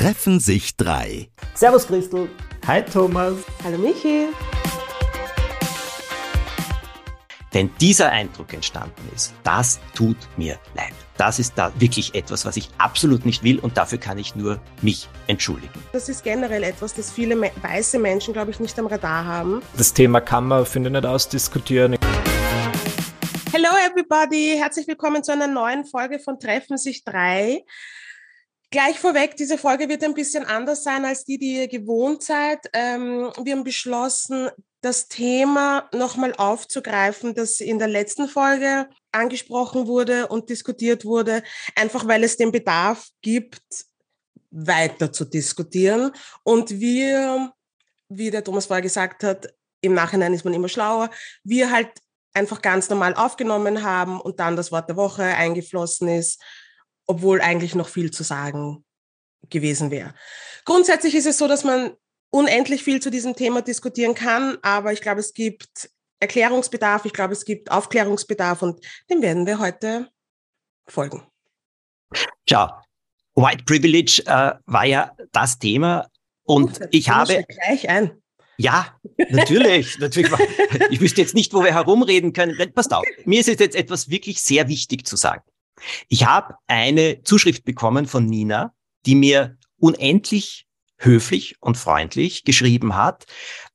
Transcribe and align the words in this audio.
Treffen 0.00 0.40
sich 0.40 0.78
drei. 0.78 1.28
Servus 1.54 1.86
Christel. 1.86 2.30
Hi 2.66 2.82
Thomas. 2.82 3.34
Hallo 3.62 3.76
Michi. 3.76 4.28
Wenn 7.52 7.70
dieser 7.82 8.10
Eindruck 8.10 8.54
entstanden 8.54 9.02
ist, 9.14 9.34
das 9.44 9.78
tut 9.94 10.16
mir 10.38 10.58
leid. 10.74 10.94
Das 11.18 11.38
ist 11.38 11.52
da 11.58 11.70
wirklich 11.78 12.14
etwas, 12.14 12.46
was 12.46 12.56
ich 12.56 12.70
absolut 12.78 13.26
nicht 13.26 13.44
will 13.44 13.58
und 13.58 13.76
dafür 13.76 13.98
kann 13.98 14.16
ich 14.16 14.34
nur 14.34 14.58
mich 14.80 15.06
entschuldigen. 15.26 15.78
Das 15.92 16.08
ist 16.08 16.24
generell 16.24 16.62
etwas, 16.62 16.94
das 16.94 17.10
viele 17.10 17.38
weiße 17.38 17.98
Menschen, 17.98 18.32
glaube 18.32 18.52
ich, 18.52 18.58
nicht 18.58 18.78
am 18.78 18.86
Radar 18.86 19.26
haben. 19.26 19.60
Das 19.76 19.92
Thema 19.92 20.22
kann 20.22 20.48
man, 20.48 20.64
finde 20.64 20.88
ich, 20.88 20.94
nicht 20.94 21.04
ausdiskutieren. 21.04 21.98
Hello 23.52 23.68
everybody, 23.86 24.54
herzlich 24.56 24.88
willkommen 24.88 25.22
zu 25.22 25.32
einer 25.32 25.46
neuen 25.46 25.84
Folge 25.84 26.20
von 26.20 26.40
Treffen 26.40 26.78
sich 26.78 27.04
drei. 27.04 27.64
Gleich 28.72 29.00
vorweg, 29.00 29.36
diese 29.36 29.58
Folge 29.58 29.88
wird 29.88 30.04
ein 30.04 30.14
bisschen 30.14 30.44
anders 30.44 30.84
sein 30.84 31.04
als 31.04 31.24
die, 31.24 31.38
die 31.38 31.56
ihr 31.56 31.68
gewohnt 31.68 32.22
seid. 32.22 32.60
Ähm, 32.72 33.32
wir 33.42 33.54
haben 33.54 33.64
beschlossen, 33.64 34.48
das 34.80 35.08
Thema 35.08 35.88
nochmal 35.92 36.32
aufzugreifen, 36.34 37.34
das 37.34 37.60
in 37.60 37.78
der 37.78 37.88
letzten 37.88 38.28
Folge 38.28 38.88
angesprochen 39.12 39.86
wurde 39.86 40.28
und 40.28 40.48
diskutiert 40.48 41.04
wurde, 41.04 41.42
einfach 41.74 42.06
weil 42.06 42.24
es 42.24 42.36
den 42.36 42.52
Bedarf 42.52 43.08
gibt, 43.22 43.60
weiter 44.50 45.12
zu 45.12 45.24
diskutieren. 45.24 46.12
Und 46.44 46.70
wir, 46.80 47.52
wie 48.08 48.30
der 48.30 48.44
Thomas 48.44 48.66
vorher 48.66 48.82
gesagt 48.82 49.24
hat, 49.24 49.52
im 49.80 49.94
Nachhinein 49.94 50.32
ist 50.32 50.44
man 50.44 50.54
immer 50.54 50.68
schlauer, 50.68 51.10
wir 51.42 51.70
halt 51.70 51.90
einfach 52.32 52.62
ganz 52.62 52.88
normal 52.88 53.14
aufgenommen 53.14 53.82
haben 53.82 54.20
und 54.20 54.38
dann 54.38 54.56
das 54.56 54.70
Wort 54.70 54.88
der 54.88 54.96
Woche 54.96 55.24
eingeflossen 55.24 56.08
ist 56.08 56.40
obwohl 57.10 57.40
eigentlich 57.40 57.74
noch 57.74 57.88
viel 57.88 58.12
zu 58.12 58.22
sagen 58.22 58.84
gewesen 59.48 59.90
wäre. 59.90 60.14
Grundsätzlich 60.64 61.16
ist 61.16 61.26
es 61.26 61.38
so, 61.38 61.48
dass 61.48 61.64
man 61.64 61.90
unendlich 62.30 62.84
viel 62.84 63.02
zu 63.02 63.10
diesem 63.10 63.34
Thema 63.34 63.62
diskutieren 63.62 64.14
kann, 64.14 64.58
aber 64.62 64.92
ich 64.92 65.00
glaube, 65.00 65.18
es 65.18 65.34
gibt 65.34 65.90
Erklärungsbedarf, 66.20 67.04
ich 67.04 67.12
glaube, 67.12 67.32
es 67.32 67.44
gibt 67.44 67.72
Aufklärungsbedarf 67.72 68.62
und 68.62 68.80
dem 69.10 69.22
werden 69.22 69.44
wir 69.44 69.58
heute 69.58 70.08
folgen. 70.86 71.26
Tja, 72.46 72.80
White 73.34 73.64
Privilege 73.64 74.22
äh, 74.26 74.52
war 74.66 74.84
ja 74.84 75.16
das 75.32 75.58
Thema 75.58 76.08
und 76.44 76.78
Gut, 76.78 76.88
ich 76.92 77.10
habe 77.10 77.44
gleich 77.48 77.88
ein. 77.88 78.22
Ja, 78.56 78.96
natürlich, 79.30 79.98
natürlich. 80.00 80.30
Ich 80.90 81.00
wüsste 81.00 81.22
jetzt 81.22 81.34
nicht, 81.34 81.52
wo 81.54 81.64
wir 81.64 81.74
herumreden 81.74 82.32
können. 82.32 82.56
Passt 82.72 82.92
auf. 82.92 83.04
Mir 83.24 83.40
ist 83.40 83.48
jetzt 83.48 83.74
etwas 83.74 84.10
wirklich 84.10 84.40
sehr 84.40 84.68
wichtig 84.68 85.06
zu 85.06 85.16
sagen. 85.16 85.42
Ich 86.08 86.26
habe 86.26 86.54
eine 86.66 87.22
Zuschrift 87.22 87.64
bekommen 87.64 88.06
von 88.06 88.26
Nina, 88.26 88.74
die 89.06 89.14
mir 89.14 89.56
unendlich 89.78 90.66
höflich 90.98 91.56
und 91.60 91.76
freundlich 91.76 92.44
geschrieben 92.44 92.94
hat 92.94 93.24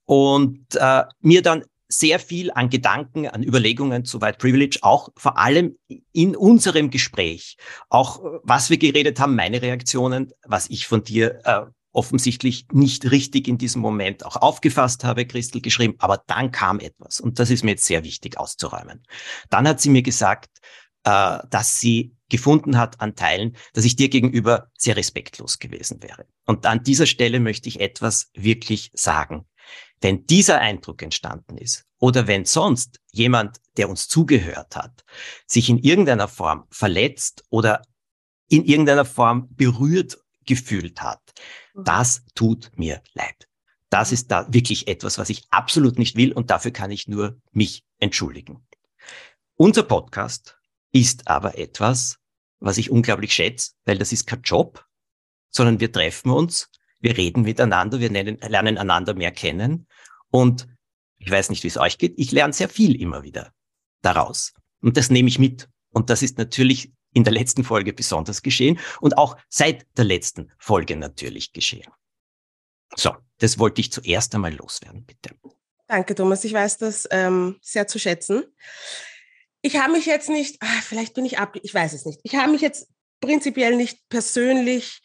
und 0.06 0.66
äh, 0.76 1.04
mir 1.22 1.42
dann 1.42 1.64
sehr 1.88 2.20
viel 2.20 2.52
an 2.52 2.70
Gedanken, 2.70 3.28
an 3.28 3.44
Überlegungen 3.44 4.06
zu 4.06 4.22
White 4.22 4.38
Privilege, 4.40 4.80
auch 4.82 5.10
vor 5.16 5.38
allem 5.38 5.78
in 6.12 6.36
unserem 6.36 6.90
Gespräch, 6.90 7.58
auch 7.90 8.22
was 8.44 8.70
wir 8.70 8.78
geredet 8.78 9.20
haben, 9.20 9.36
meine 9.36 9.62
Reaktionen, 9.62 10.32
was 10.44 10.70
ich 10.70 10.88
von 10.88 11.04
dir 11.04 11.42
äh, 11.46 11.62
offensichtlich 11.92 12.66
nicht 12.72 13.10
richtig 13.12 13.48
in 13.48 13.58
diesem 13.58 13.82
Moment 13.82 14.26
auch 14.26 14.36
aufgefasst 14.36 15.04
habe, 15.04 15.26
Christel 15.26 15.62
geschrieben, 15.62 15.96
aber 16.00 16.22
dann 16.28 16.52
kam 16.52 16.80
etwas 16.80 17.20
und 17.20 17.40
das 17.40 17.50
ist 17.50 17.64
mir 17.64 17.72
jetzt 17.72 17.86
sehr 17.86 18.04
wichtig 18.04 18.38
auszuräumen. 18.38 19.04
Dann 19.50 19.68
hat 19.68 19.80
sie 19.80 19.90
mir 19.90 20.02
gesagt, 20.02 20.50
äh, 21.06 21.40
dass 21.50 21.80
sie 21.80 22.16
gefunden 22.30 22.78
hat 22.78 23.00
an 23.00 23.16
Teilen, 23.16 23.56
dass 23.74 23.86
ich 23.86 23.96
dir 23.96 24.10
gegenüber 24.10 24.72
sehr 24.78 24.98
respektlos 24.98 25.60
gewesen 25.60 26.02
wäre. 26.02 26.26
Und 26.46 26.66
an 26.66 26.84
dieser 26.84 27.06
Stelle 27.06 27.40
möchte 27.40 27.70
ich 27.70 27.80
etwas 27.80 28.32
wirklich 28.34 28.92
sagen. 28.94 29.46
Wenn 30.02 30.26
dieser 30.26 30.60
Eindruck 30.60 31.02
entstanden 31.02 31.58
ist 31.58 31.86
oder 32.00 32.28
wenn 32.28 32.46
sonst 32.46 33.00
jemand, 33.12 33.62
der 33.78 33.90
uns 33.90 34.08
zugehört 34.08 34.76
hat, 34.76 35.06
sich 35.46 35.70
in 35.70 35.78
irgendeiner 35.78 36.28
Form 36.28 36.66
verletzt 36.70 37.46
oder 37.50 37.82
in 38.48 38.66
irgendeiner 38.66 39.06
Form 39.06 39.48
berührt 39.56 40.18
gefühlt 40.46 41.02
hat, 41.02 41.22
mhm. 41.74 41.84
das 41.86 42.24
tut 42.36 42.72
mir 42.76 43.02
leid. 43.14 43.48
Das 43.90 44.12
ist 44.12 44.32
da 44.32 44.52
wirklich 44.52 44.88
etwas, 44.88 45.18
was 45.18 45.30
ich 45.30 45.46
absolut 45.52 45.98
nicht 45.98 46.18
will 46.18 46.34
und 46.34 46.50
dafür 46.50 46.72
kann 46.72 46.92
ich 46.92 47.08
nur 47.08 47.40
mich 47.52 47.86
entschuldigen. 48.00 48.68
Unser 49.56 49.84
Podcast 49.84 50.58
ist 50.96 51.28
aber 51.28 51.58
etwas, 51.58 52.20
was 52.62 52.78
ich 52.78 52.90
unglaublich 52.90 53.34
schätze, 53.34 53.74
weil 53.84 53.98
das 53.98 54.14
ist 54.14 54.28
kein 54.28 54.42
Job, 54.44 54.86
sondern 55.50 55.82
wir 55.82 55.92
treffen 55.92 56.32
uns, 56.32 56.72
wir 57.02 57.18
reden 57.18 57.42
miteinander, 57.42 58.00
wir 58.00 58.10
nennen, 58.10 58.38
lernen 58.38 58.78
einander 58.78 59.14
mehr 59.14 59.32
kennen 59.32 59.88
und 60.30 60.70
ich 61.18 61.30
weiß 61.30 61.50
nicht, 61.50 61.64
wie 61.64 61.68
es 61.68 61.78
euch 61.78 61.98
geht, 61.98 62.14
ich 62.16 62.32
lerne 62.32 62.54
sehr 62.54 62.70
viel 62.70 62.96
immer 63.00 63.24
wieder 63.24 63.54
daraus 64.02 64.54
und 64.82 64.96
das 64.96 65.10
nehme 65.10 65.28
ich 65.28 65.38
mit 65.38 65.68
und 65.90 66.10
das 66.10 66.22
ist 66.22 66.38
natürlich 66.38 66.94
in 67.12 67.26
der 67.26 67.34
letzten 67.34 67.66
Folge 67.66 67.92
besonders 67.92 68.42
geschehen 68.42 68.80
und 69.02 69.18
auch 69.18 69.36
seit 69.50 69.86
der 69.98 70.06
letzten 70.06 70.50
Folge 70.58 70.96
natürlich 70.96 71.52
geschehen. 71.52 71.92
So, 72.96 73.14
das 73.40 73.60
wollte 73.60 73.82
ich 73.82 73.92
zuerst 73.92 74.34
einmal 74.34 74.54
loswerden, 74.54 75.06
bitte. 75.06 75.36
Danke, 75.88 76.16
Thomas. 76.16 76.46
Ich 76.46 76.54
weiß 76.54 76.78
das 76.78 77.06
ähm, 77.12 77.58
sehr 77.62 77.86
zu 77.86 78.00
schätzen 78.00 78.46
ich 79.66 79.78
habe 79.78 79.94
mich 79.94 80.06
jetzt 80.06 80.30
nicht, 80.30 80.58
ach, 80.60 80.84
vielleicht 80.84 81.16
bin 81.16 81.26
ich 81.26 81.40
ab, 81.40 81.56
ich 81.60 81.74
weiß 81.74 81.94
es 81.94 82.06
nicht. 82.06 82.20
Ich 82.22 82.36
habe 82.36 82.52
mich 82.52 82.62
jetzt 82.62 82.88
prinzipiell 83.20 83.76
nicht 83.76 83.98
persönlich 84.10 85.02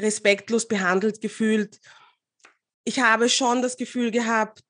respektlos 0.00 0.66
behandelt 0.66 1.20
gefühlt. 1.20 1.78
Ich 2.82 2.98
habe 2.98 3.28
schon 3.28 3.62
das 3.62 3.76
Gefühl 3.76 4.10
gehabt, 4.10 4.64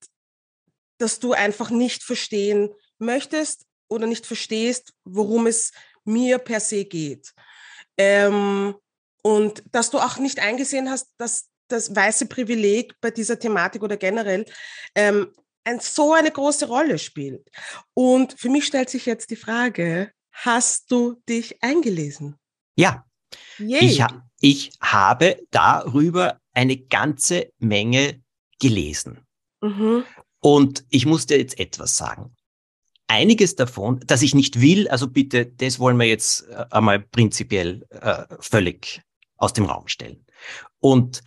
dass 0.98 1.20
du 1.20 1.32
einfach 1.32 1.70
nicht 1.70 2.02
verstehen 2.02 2.68
möchtest 2.98 3.64
oder 3.88 4.06
nicht 4.06 4.26
verstehst, 4.26 4.92
worum 5.04 5.46
es 5.46 5.72
mir 6.04 6.36
per 6.36 6.60
se 6.60 6.84
geht. 6.84 7.32
Ähm, 7.96 8.74
und 9.22 9.62
dass 9.72 9.88
du 9.88 10.00
auch 10.00 10.18
nicht 10.18 10.38
eingesehen 10.38 10.90
hast, 10.90 11.08
dass 11.16 11.48
das 11.68 11.96
weiße 11.96 12.26
Privileg 12.26 13.00
bei 13.00 13.10
dieser 13.10 13.38
Thematik 13.38 13.82
oder 13.82 13.96
generell 13.96 14.44
ähm, 14.94 15.32
ein, 15.64 15.80
so 15.80 16.12
eine 16.12 16.30
große 16.30 16.66
Rolle 16.66 16.98
spielt. 16.98 17.50
Und 17.94 18.38
für 18.38 18.48
mich 18.48 18.66
stellt 18.66 18.90
sich 18.90 19.06
jetzt 19.06 19.30
die 19.30 19.36
Frage, 19.36 20.12
hast 20.32 20.90
du 20.90 21.16
dich 21.28 21.62
eingelesen? 21.62 22.36
Ja, 22.76 23.04
ich, 23.80 24.02
ha 24.02 24.22
ich 24.40 24.72
habe 24.80 25.40
darüber 25.50 26.40
eine 26.52 26.76
ganze 26.76 27.50
Menge 27.58 28.22
gelesen. 28.60 29.26
Mhm. 29.60 30.04
Und 30.40 30.84
ich 30.90 31.06
muss 31.06 31.26
dir 31.26 31.38
jetzt 31.38 31.58
etwas 31.58 31.96
sagen. 31.96 32.36
Einiges 33.06 33.54
davon, 33.54 34.00
dass 34.06 34.22
ich 34.22 34.34
nicht 34.34 34.60
will, 34.60 34.88
also 34.88 35.08
bitte, 35.08 35.46
das 35.46 35.78
wollen 35.78 35.98
wir 35.98 36.06
jetzt 36.06 36.48
äh, 36.48 36.66
einmal 36.70 37.00
prinzipiell 37.00 37.86
äh, 37.90 38.24
völlig 38.40 39.02
aus 39.36 39.52
dem 39.52 39.66
Raum 39.66 39.88
stellen. 39.88 40.24
Und 40.80 41.22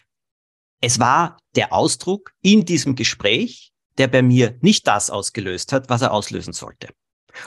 es 0.82 1.00
war 1.00 1.38
der 1.56 1.74
Ausdruck 1.74 2.34
in 2.42 2.66
diesem 2.66 2.96
Gespräch, 2.96 3.72
der 3.98 4.08
bei 4.08 4.22
mir 4.22 4.58
nicht 4.62 4.88
das 4.88 5.10
ausgelöst 5.10 5.72
hat, 5.74 5.90
was 5.90 6.02
er 6.02 6.12
auslösen 6.12 6.54
sollte 6.54 6.90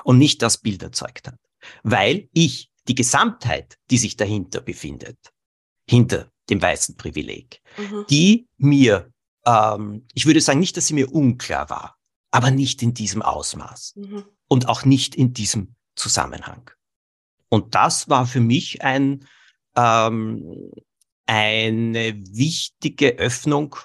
und 0.04 0.18
nicht 0.18 0.42
das 0.42 0.58
Bild 0.58 0.82
erzeugt 0.82 1.28
hat, 1.28 1.38
weil 1.82 2.28
ich 2.32 2.70
die 2.88 2.94
Gesamtheit, 2.94 3.76
die 3.90 3.98
sich 3.98 4.16
dahinter 4.16 4.60
befindet, 4.60 5.18
hinter 5.88 6.30
dem 6.48 6.60
weißen 6.60 6.96
Privileg, 6.96 7.60
mhm. 7.76 8.04
die 8.10 8.48
mir, 8.56 9.12
ähm, 9.46 10.06
ich 10.14 10.26
würde 10.26 10.40
sagen 10.40 10.60
nicht, 10.60 10.76
dass 10.76 10.88
sie 10.88 10.94
mir 10.94 11.12
unklar 11.12 11.70
war, 11.70 11.96
aber 12.30 12.50
nicht 12.50 12.82
in 12.82 12.94
diesem 12.94 13.22
Ausmaß 13.22 13.94
mhm. 13.96 14.24
und 14.48 14.68
auch 14.68 14.84
nicht 14.84 15.14
in 15.14 15.32
diesem 15.32 15.74
Zusammenhang. 15.94 16.70
Und 17.48 17.74
das 17.74 18.08
war 18.08 18.26
für 18.26 18.40
mich 18.40 18.82
ein, 18.82 19.26
ähm, 19.76 20.72
eine 21.26 22.14
wichtige 22.16 23.16
Öffnung 23.18 23.76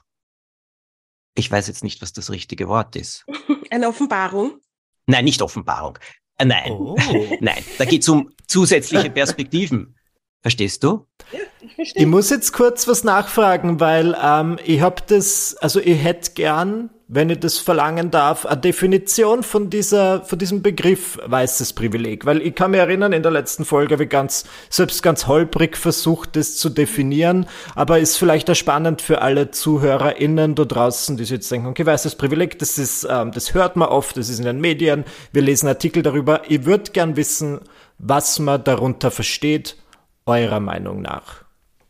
ich 1.36 1.52
weiß 1.52 1.68
jetzt 1.68 1.84
nicht, 1.84 2.02
was 2.02 2.14
das 2.14 2.32
richtige 2.32 2.68
Wort 2.68 2.96
ist. 2.96 3.26
Eine 3.70 3.90
Offenbarung? 3.90 4.60
Nein, 5.06 5.26
nicht 5.26 5.42
Offenbarung. 5.42 6.00
Äh, 6.38 6.46
nein, 6.46 6.72
oh. 6.72 6.98
nein, 7.40 7.64
da 7.78 7.86
geht 7.86 8.02
es 8.02 8.10
um 8.10 8.32
zusätzliche 8.48 9.10
Perspektiven. 9.10 9.96
Verstehst 10.42 10.84
du? 10.84 11.08
Ja, 11.32 11.40
ich 11.60 11.76
verstehe. 11.76 12.04
Ich 12.04 12.08
muss 12.08 12.30
jetzt 12.30 12.54
kurz 12.54 12.88
was 12.88 13.04
nachfragen, 13.04 13.80
weil 13.80 14.16
ähm, 14.22 14.58
ich 14.64 14.82
habe 14.82 15.02
das, 15.08 15.56
also 15.58 15.80
ich 15.80 16.04
hätte 16.04 16.32
gern 16.34 16.90
wenn 17.08 17.30
ich 17.30 17.40
das 17.40 17.60
verlangen 17.60 18.10
darf, 18.10 18.48
eine 18.48 18.62
Definition 18.62 19.44
von 19.44 19.70
dieser, 19.70 20.24
von 20.24 20.40
diesem 20.40 20.64
Begriff 20.64 21.20
weißes 21.24 21.74
Privileg. 21.74 22.26
Weil 22.26 22.42
ich 22.42 22.56
kann 22.56 22.72
mich 22.72 22.80
erinnern, 22.80 23.14
in 23.14 23.22
der 23.22 23.32
letzten 23.32 23.64
Folge 23.64 23.94
habe 23.94 24.06
ich 24.06 24.10
ganz, 24.10 24.46
selbst 24.72 25.04
ganz 25.04 25.28
holprig 25.28 25.78
versucht, 25.78 26.36
das 26.36 26.56
zu 26.56 26.70
definieren, 26.70 27.46
aber 27.76 28.00
ist 28.00 28.18
vielleicht 28.18 28.50
auch 28.50 28.56
spannend 28.56 29.04
für 29.04 29.22
alle 29.22 29.52
ZuhörerInnen 29.52 30.56
da 30.56 30.66
draußen, 30.66 31.16
die 31.16 31.26
sich 31.26 31.32
jetzt 31.32 31.52
denken, 31.52 31.68
okay, 31.68 31.86
weißes 31.86 32.16
Privileg, 32.16 32.58
das 32.58 32.80
ist, 32.80 33.08
ähm, 33.08 33.32
das 33.32 33.54
hört 33.54 33.76
man 33.76 33.90
oft, 33.90 34.18
das 34.18 34.30
ist 34.30 34.40
in 34.40 34.46
den 34.46 34.60
Medien, 34.60 35.06
wir 35.32 35.44
lesen 35.44 35.68
Artikel 35.68 36.02
darüber. 36.02 36.42
Ich 36.48 36.66
würde 36.66 36.92
gern 36.92 37.16
wissen, 37.16 37.60
was 38.00 38.40
man 38.40 38.64
darunter 38.64 39.12
versteht, 39.12 39.78
eurer 40.26 40.60
Meinung 40.60 41.04
nach. 41.04 41.46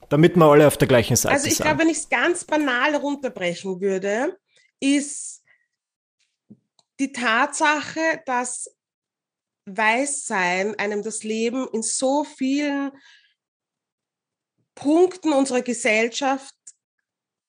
damit 0.09 0.35
wir 0.35 0.45
alle 0.45 0.67
auf 0.67 0.77
der 0.77 0.87
gleichen 0.87 1.15
Seite 1.15 1.39
sind. 1.39 1.45
Also 1.49 1.55
ich 1.55 1.65
glaube, 1.65 1.79
wenn 1.79 1.89
ich 1.89 1.97
es 1.97 2.09
ganz 2.09 2.43
banal 2.43 2.95
runterbrechen 2.95 3.81
würde, 3.81 4.37
ist 4.79 5.43
die 6.99 7.11
Tatsache, 7.11 8.21
dass 8.25 8.69
Weißsein 9.65 10.77
einem 10.77 11.03
das 11.03 11.23
Leben 11.23 11.67
in 11.73 11.81
so 11.81 12.23
vielen 12.23 12.91
Punkten 14.75 15.33
unserer 15.33 15.61
Gesellschaft 15.61 16.53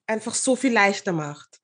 einfach 0.06 0.34
so 0.34 0.56
viel 0.56 0.72
leichter 0.72 1.12
macht. 1.12 1.60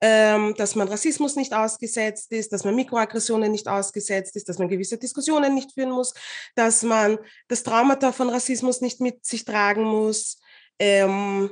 Ähm, 0.00 0.54
dass 0.56 0.76
man 0.76 0.86
Rassismus 0.86 1.34
nicht 1.34 1.52
ausgesetzt 1.52 2.30
ist, 2.30 2.52
dass 2.52 2.64
man 2.64 2.76
Mikroaggressionen 2.76 3.50
nicht 3.50 3.66
ausgesetzt 3.66 4.36
ist, 4.36 4.48
dass 4.48 4.58
man 4.58 4.68
gewisse 4.68 4.96
Diskussionen 4.96 5.54
nicht 5.54 5.72
führen 5.72 5.90
muss, 5.90 6.14
dass 6.54 6.84
man 6.84 7.18
das 7.48 7.64
Traumata 7.64 8.12
von 8.12 8.28
Rassismus 8.28 8.80
nicht 8.80 9.00
mit 9.00 9.26
sich 9.26 9.44
tragen 9.44 9.82
muss 9.82 10.38
ähm, 10.78 11.50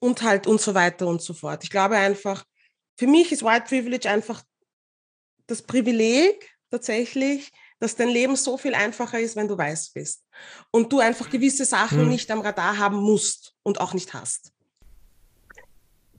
und 0.00 0.22
halt 0.22 0.48
und 0.48 0.60
so 0.60 0.74
weiter 0.74 1.06
und 1.06 1.22
so 1.22 1.34
fort. 1.34 1.62
Ich 1.62 1.70
glaube 1.70 1.94
einfach, 1.94 2.44
für 2.96 3.06
mich 3.06 3.32
ist 3.32 3.42
White 3.42 3.66
Privilege 3.68 4.08
einfach 4.08 4.42
das 5.46 5.62
Privileg 5.62 6.50
tatsächlich, 6.70 7.52
dass 7.78 7.96
dein 7.96 8.08
Leben 8.08 8.36
so 8.36 8.56
viel 8.56 8.74
einfacher 8.74 9.20
ist, 9.20 9.36
wenn 9.36 9.48
du 9.48 9.58
weiß 9.58 9.90
bist. 9.90 10.24
Und 10.70 10.92
du 10.92 11.00
einfach 11.00 11.28
gewisse 11.28 11.64
Sachen 11.64 12.00
hm. 12.00 12.08
nicht 12.08 12.30
am 12.30 12.40
Radar 12.40 12.78
haben 12.78 12.96
musst 12.96 13.54
und 13.62 13.80
auch 13.80 13.92
nicht 13.92 14.14
hast. 14.14 14.53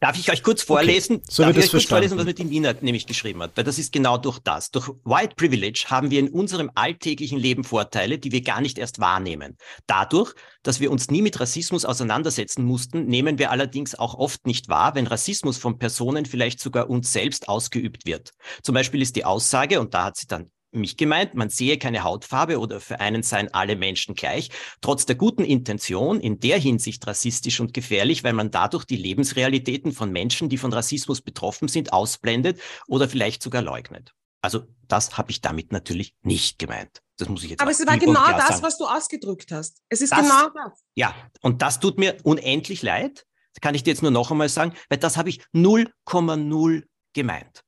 Darf 0.06 0.19
ich 0.19 0.31
euch 0.31 0.44
kurz 0.44 0.62
vorlesen? 0.62 1.16
Okay. 1.16 1.25
So 1.31 1.42
Darf 1.42 1.57
ich 1.57 1.63
euch 1.63 1.72
kurz 1.72 1.86
vorlesen, 1.86 2.16
was 2.19 2.25
mit 2.25 2.38
dem 2.38 2.52
Wiener 2.52 2.75
nämlich 2.80 3.07
geschrieben 3.07 3.42
hat? 3.42 3.54
Weil 3.56 3.63
das 3.63 3.80
ist 3.80 3.92
genau 3.92 4.19
durch 4.19 4.38
das. 4.38 4.69
Durch 4.69 4.88
White 5.04 5.34
Privilege 5.36 5.86
haben 5.88 6.12
wir 6.12 6.19
in 6.19 6.30
unserem 6.30 6.69
alltäglichen 6.75 7.40
Leben 7.40 7.63
Vorteile, 7.63 8.19
die 8.19 8.31
wir 8.31 8.42
gar 8.42 8.62
nicht 8.62 8.78
erst 8.78 9.00
wahrnehmen. 9.00 9.57
Dadurch, 9.88 10.36
dass 10.62 10.80
wir 10.80 10.92
uns 10.92 11.10
nie 11.10 11.24
mit 11.24 11.40
Rassismus 11.40 11.86
auseinandersetzen 11.86 12.63
mussten, 12.66 13.07
nehmen 13.07 13.40
wir 13.40 13.50
allerdings 13.50 13.96
auch 13.96 14.13
oft 14.13 14.46
nicht 14.46 14.69
wahr, 14.69 14.94
wenn 14.94 15.07
Rassismus 15.07 15.57
von 15.57 15.80
Personen 15.80 16.28
vielleicht 16.28 16.60
sogar 16.60 16.88
uns 16.88 17.12
selbst 17.12 17.50
ausgeübt 17.50 18.06
wird. 18.06 18.30
Zum 18.62 18.75
Beispiel 18.75 19.01
ist 19.01 19.16
die 19.16 19.25
Aussage, 19.25 19.80
und 19.80 19.96
da 19.96 20.04
hat 20.04 20.18
sie 20.18 20.28
dann 20.28 20.51
mich 20.77 20.98
gemeint, 20.98 21.33
man 21.33 21.50
sehe 21.50 21.77
keine 21.77 22.04
Hautfarbe 22.04 22.60
oder 22.60 22.80
für 22.80 23.00
einen 23.00 23.24
seien 23.24 23.54
alle 23.54 23.75
Menschen 23.75 24.16
gleich, 24.16 24.50
trotz 24.81 25.06
der 25.06 25.16
guten 25.16 25.44
Intention 25.44 26.19
in 26.19 26.39
der 26.39 26.60
Hinsicht 26.60 27.06
rassistisch 27.07 27.60
und 27.60 27.74
gefährlich, 27.74 28.24
weil 28.24 28.33
man 28.33 28.51
dadurch 28.51 28.86
die 28.86 28.98
Lebensrealitäten 28.98 29.92
von 29.92 30.12
Menschen, 30.12 30.50
die 30.50 30.57
von 30.57 30.74
Rassismus 30.74 31.22
betroffen 31.22 31.68
sind, 31.68 31.94
ausblendet 31.94 32.60
oder 32.88 33.10
vielleicht 33.10 33.42
sogar 33.42 33.62
leugnet. 33.62 34.13
Also 34.42 34.68
das 34.88 35.18
habe 35.18 35.31
ich 35.31 35.42
damit 35.42 35.72
natürlich 35.72 36.16
nicht 36.22 36.60
gemeint. 36.60 37.01
Das 37.18 37.30
muss 37.30 37.44
ich 37.44 37.50
jetzt 37.50 37.62
Aber 37.62 37.72
es 37.72 37.86
war 37.86 37.98
genau 37.98 38.27
das, 38.27 38.48
sagen. 38.48 38.63
was 38.63 38.77
du 38.77 38.86
ausgedrückt 38.86 39.51
hast. 39.51 39.81
Es 39.89 40.01
ist 40.01 40.12
das, 40.12 40.19
genau 40.19 40.50
das. 40.50 40.83
Ja, 40.94 41.16
und 41.42 41.62
das 41.62 41.80
tut 41.80 41.98
mir 41.98 42.18
unendlich 42.24 42.83
leid. 42.83 43.25
Kann 43.62 43.74
ich 43.74 43.83
dir 43.83 43.92
jetzt 43.92 44.01
nur 44.01 44.12
noch 44.12 44.31
einmal 44.31 44.50
sagen, 44.50 44.74
weil 44.89 45.00
das 45.00 45.18
habe 45.18 45.30
ich 45.30 45.42
0,0 45.56 46.83
gemeint. 47.13 47.63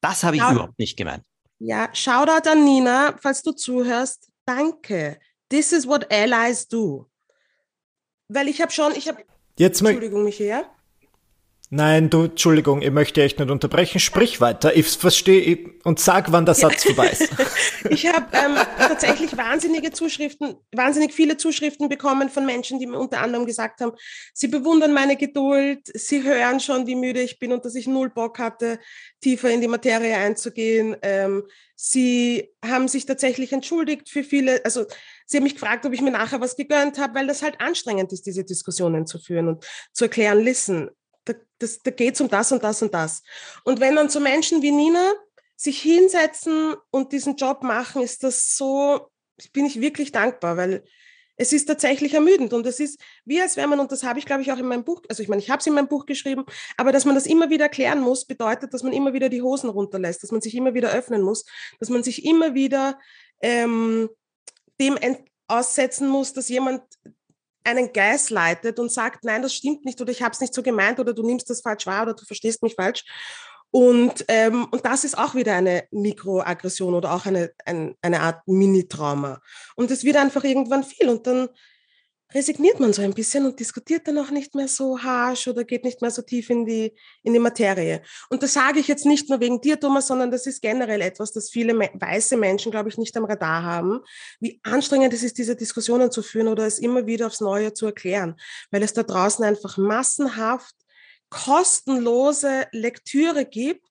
Das 0.00 0.24
habe 0.24 0.36
ich 0.36 0.42
ja. 0.42 0.52
überhaupt 0.52 0.78
nicht 0.78 0.96
gemeint. 0.96 1.22
Ja, 1.62 1.90
Shoutout 1.92 2.48
an 2.48 2.64
Nina, 2.64 3.14
falls 3.20 3.42
du 3.42 3.52
zuhörst. 3.52 4.30
Danke. 4.46 5.20
This 5.50 5.72
is 5.72 5.86
what 5.86 6.10
allies 6.10 6.66
do. 6.66 7.06
Weil 8.28 8.48
ich 8.48 8.62
habe 8.62 8.72
schon, 8.72 8.92
ich 8.96 9.08
habe. 9.08 9.24
Jetzt 9.58 9.82
Entschuldigung, 9.82 10.24
Michael. 10.24 10.64
Nein, 11.72 12.10
du, 12.10 12.24
Entschuldigung, 12.24 12.82
ich 12.82 12.90
möchte 12.90 13.22
echt 13.22 13.38
nicht 13.38 13.48
unterbrechen. 13.48 14.00
Sprich 14.00 14.40
weiter. 14.40 14.74
Ich 14.76 14.88
verstehe 14.88 15.70
und 15.84 16.00
sag, 16.00 16.32
wann 16.32 16.44
der 16.44 16.56
Satz 16.56 16.82
vorbei 16.82 17.10
ist. 17.10 17.28
ich 17.90 18.08
habe 18.08 18.26
ähm, 18.32 18.56
tatsächlich 18.76 19.36
wahnsinnige 19.36 19.92
Zuschriften, 19.92 20.56
wahnsinnig 20.72 21.12
viele 21.14 21.36
Zuschriften 21.36 21.88
bekommen 21.88 22.28
von 22.28 22.44
Menschen, 22.44 22.80
die 22.80 22.88
mir 22.88 22.98
unter 22.98 23.20
anderem 23.20 23.46
gesagt 23.46 23.82
haben, 23.82 23.92
sie 24.34 24.48
bewundern 24.48 24.92
meine 24.92 25.16
Geduld, 25.16 25.82
sie 25.94 26.24
hören 26.24 26.58
schon, 26.58 26.88
wie 26.88 26.96
müde 26.96 27.22
ich 27.22 27.38
bin 27.38 27.52
und 27.52 27.64
dass 27.64 27.76
ich 27.76 27.86
null 27.86 28.10
Bock 28.10 28.40
hatte, 28.40 28.80
tiefer 29.20 29.50
in 29.50 29.60
die 29.60 29.68
Materie 29.68 30.16
einzugehen. 30.16 30.96
Ähm, 31.02 31.44
sie 31.76 32.50
haben 32.64 32.88
sich 32.88 33.06
tatsächlich 33.06 33.52
entschuldigt 33.52 34.08
für 34.08 34.24
viele, 34.24 34.60
also 34.64 34.86
sie 35.24 35.36
haben 35.36 35.44
mich 35.44 35.54
gefragt, 35.54 35.86
ob 35.86 35.92
ich 35.92 36.00
mir 36.00 36.10
nachher 36.10 36.40
was 36.40 36.56
gegönnt 36.56 36.98
habe, 36.98 37.14
weil 37.14 37.28
das 37.28 37.44
halt 37.44 37.60
anstrengend 37.60 38.12
ist, 38.12 38.26
diese 38.26 38.42
Diskussionen 38.42 39.06
zu 39.06 39.20
führen 39.20 39.46
und 39.46 39.64
zu 39.92 40.06
erklären, 40.06 40.40
listen, 40.40 40.90
da, 41.24 41.34
das, 41.58 41.80
da 41.80 41.90
geht 41.90 42.14
es 42.14 42.20
um 42.20 42.28
das 42.28 42.52
und 42.52 42.62
das 42.62 42.82
und 42.82 42.94
das. 42.94 43.22
Und 43.64 43.80
wenn 43.80 43.96
dann 43.96 44.08
so 44.08 44.20
Menschen 44.20 44.62
wie 44.62 44.70
Nina 44.70 45.12
sich 45.56 45.80
hinsetzen 45.82 46.74
und 46.90 47.12
diesen 47.12 47.36
Job 47.36 47.62
machen, 47.62 48.02
ist 48.02 48.24
das 48.24 48.56
so, 48.56 49.10
bin 49.52 49.66
ich 49.66 49.80
wirklich 49.80 50.12
dankbar, 50.12 50.56
weil 50.56 50.84
es 51.36 51.54
ist 51.54 51.66
tatsächlich 51.66 52.12
ermüdend 52.12 52.52
und 52.52 52.66
es 52.66 52.80
ist 52.80 53.00
wie 53.24 53.40
als 53.40 53.56
wenn 53.56 53.70
man, 53.70 53.80
und 53.80 53.90
das 53.90 54.04
habe 54.04 54.18
ich 54.18 54.26
glaube 54.26 54.42
ich 54.42 54.52
auch 54.52 54.58
in 54.58 54.66
meinem 54.66 54.84
Buch, 54.84 55.02
also 55.08 55.22
ich 55.22 55.28
meine, 55.28 55.40
ich 55.40 55.48
habe 55.48 55.60
es 55.60 55.66
in 55.66 55.72
meinem 55.72 55.88
Buch 55.88 56.04
geschrieben, 56.04 56.44
aber 56.76 56.92
dass 56.92 57.06
man 57.06 57.14
das 57.14 57.26
immer 57.26 57.48
wieder 57.48 57.64
erklären 57.64 58.00
muss, 58.00 58.26
bedeutet, 58.26 58.74
dass 58.74 58.82
man 58.82 58.92
immer 58.92 59.14
wieder 59.14 59.30
die 59.30 59.40
Hosen 59.40 59.70
runterlässt, 59.70 60.22
dass 60.22 60.32
man 60.32 60.42
sich 60.42 60.54
immer 60.54 60.74
wieder 60.74 60.92
öffnen 60.92 61.22
muss, 61.22 61.46
dass 61.78 61.88
man 61.88 62.02
sich 62.02 62.26
immer 62.26 62.54
wieder 62.54 62.98
ähm, 63.40 64.10
dem 64.78 64.98
aussetzen 65.46 66.08
muss, 66.08 66.34
dass 66.34 66.48
jemand 66.48 66.82
einen 67.70 67.92
Geist 67.92 68.30
leitet 68.30 68.78
und 68.78 68.92
sagt, 68.92 69.24
nein, 69.24 69.42
das 69.42 69.54
stimmt 69.54 69.84
nicht 69.84 70.00
oder 70.00 70.10
ich 70.10 70.22
habe 70.22 70.32
es 70.32 70.40
nicht 70.40 70.54
so 70.54 70.62
gemeint 70.62 71.00
oder 71.00 71.12
du 71.12 71.22
nimmst 71.22 71.48
das 71.50 71.60
falsch 71.60 71.86
wahr 71.86 72.02
oder 72.02 72.14
du 72.14 72.24
verstehst 72.24 72.62
mich 72.62 72.74
falsch. 72.74 73.04
Und, 73.72 74.24
ähm, 74.28 74.66
und 74.70 74.84
das 74.84 75.04
ist 75.04 75.16
auch 75.16 75.34
wieder 75.34 75.54
eine 75.54 75.84
Mikroaggression 75.92 76.94
oder 76.94 77.14
auch 77.14 77.26
eine, 77.26 77.52
ein, 77.64 77.94
eine 78.02 78.20
Art 78.20 78.46
Mini-Trauma. 78.46 79.40
Und 79.76 79.90
es 79.90 80.02
wird 80.02 80.16
einfach 80.16 80.42
irgendwann 80.42 80.82
viel 80.82 81.08
und 81.08 81.26
dann 81.26 81.48
resigniert 82.34 82.80
man 82.80 82.92
so 82.92 83.02
ein 83.02 83.14
bisschen 83.14 83.44
und 83.46 83.58
diskutiert 83.58 84.06
dann 84.06 84.18
auch 84.18 84.30
nicht 84.30 84.54
mehr 84.54 84.68
so 84.68 85.02
harsch 85.02 85.48
oder 85.48 85.64
geht 85.64 85.84
nicht 85.84 86.00
mehr 86.00 86.10
so 86.10 86.22
tief 86.22 86.50
in 86.50 86.64
die, 86.64 86.94
in 87.22 87.32
die 87.32 87.38
Materie. 87.38 88.02
Und 88.28 88.42
das 88.42 88.52
sage 88.52 88.80
ich 88.80 88.88
jetzt 88.88 89.06
nicht 89.06 89.28
nur 89.28 89.40
wegen 89.40 89.60
dir, 89.60 89.78
Thomas, 89.78 90.06
sondern 90.06 90.30
das 90.30 90.46
ist 90.46 90.62
generell 90.62 91.00
etwas, 91.00 91.32
das 91.32 91.50
viele 91.50 91.78
weiße 91.78 92.36
Menschen, 92.36 92.70
glaube 92.70 92.88
ich, 92.88 92.98
nicht 92.98 93.16
am 93.16 93.24
Radar 93.24 93.62
haben, 93.62 94.00
wie 94.38 94.60
anstrengend 94.62 95.12
es 95.12 95.22
ist, 95.22 95.38
diese 95.38 95.56
Diskussionen 95.56 96.10
zu 96.10 96.22
führen 96.22 96.48
oder 96.48 96.66
es 96.66 96.78
immer 96.78 97.06
wieder 97.06 97.26
aufs 97.26 97.40
Neue 97.40 97.74
zu 97.74 97.86
erklären, 97.86 98.36
weil 98.70 98.82
es 98.82 98.92
da 98.92 99.02
draußen 99.02 99.44
einfach 99.44 99.76
massenhaft 99.76 100.74
kostenlose 101.30 102.66
Lektüre 102.72 103.44
gibt, 103.44 103.86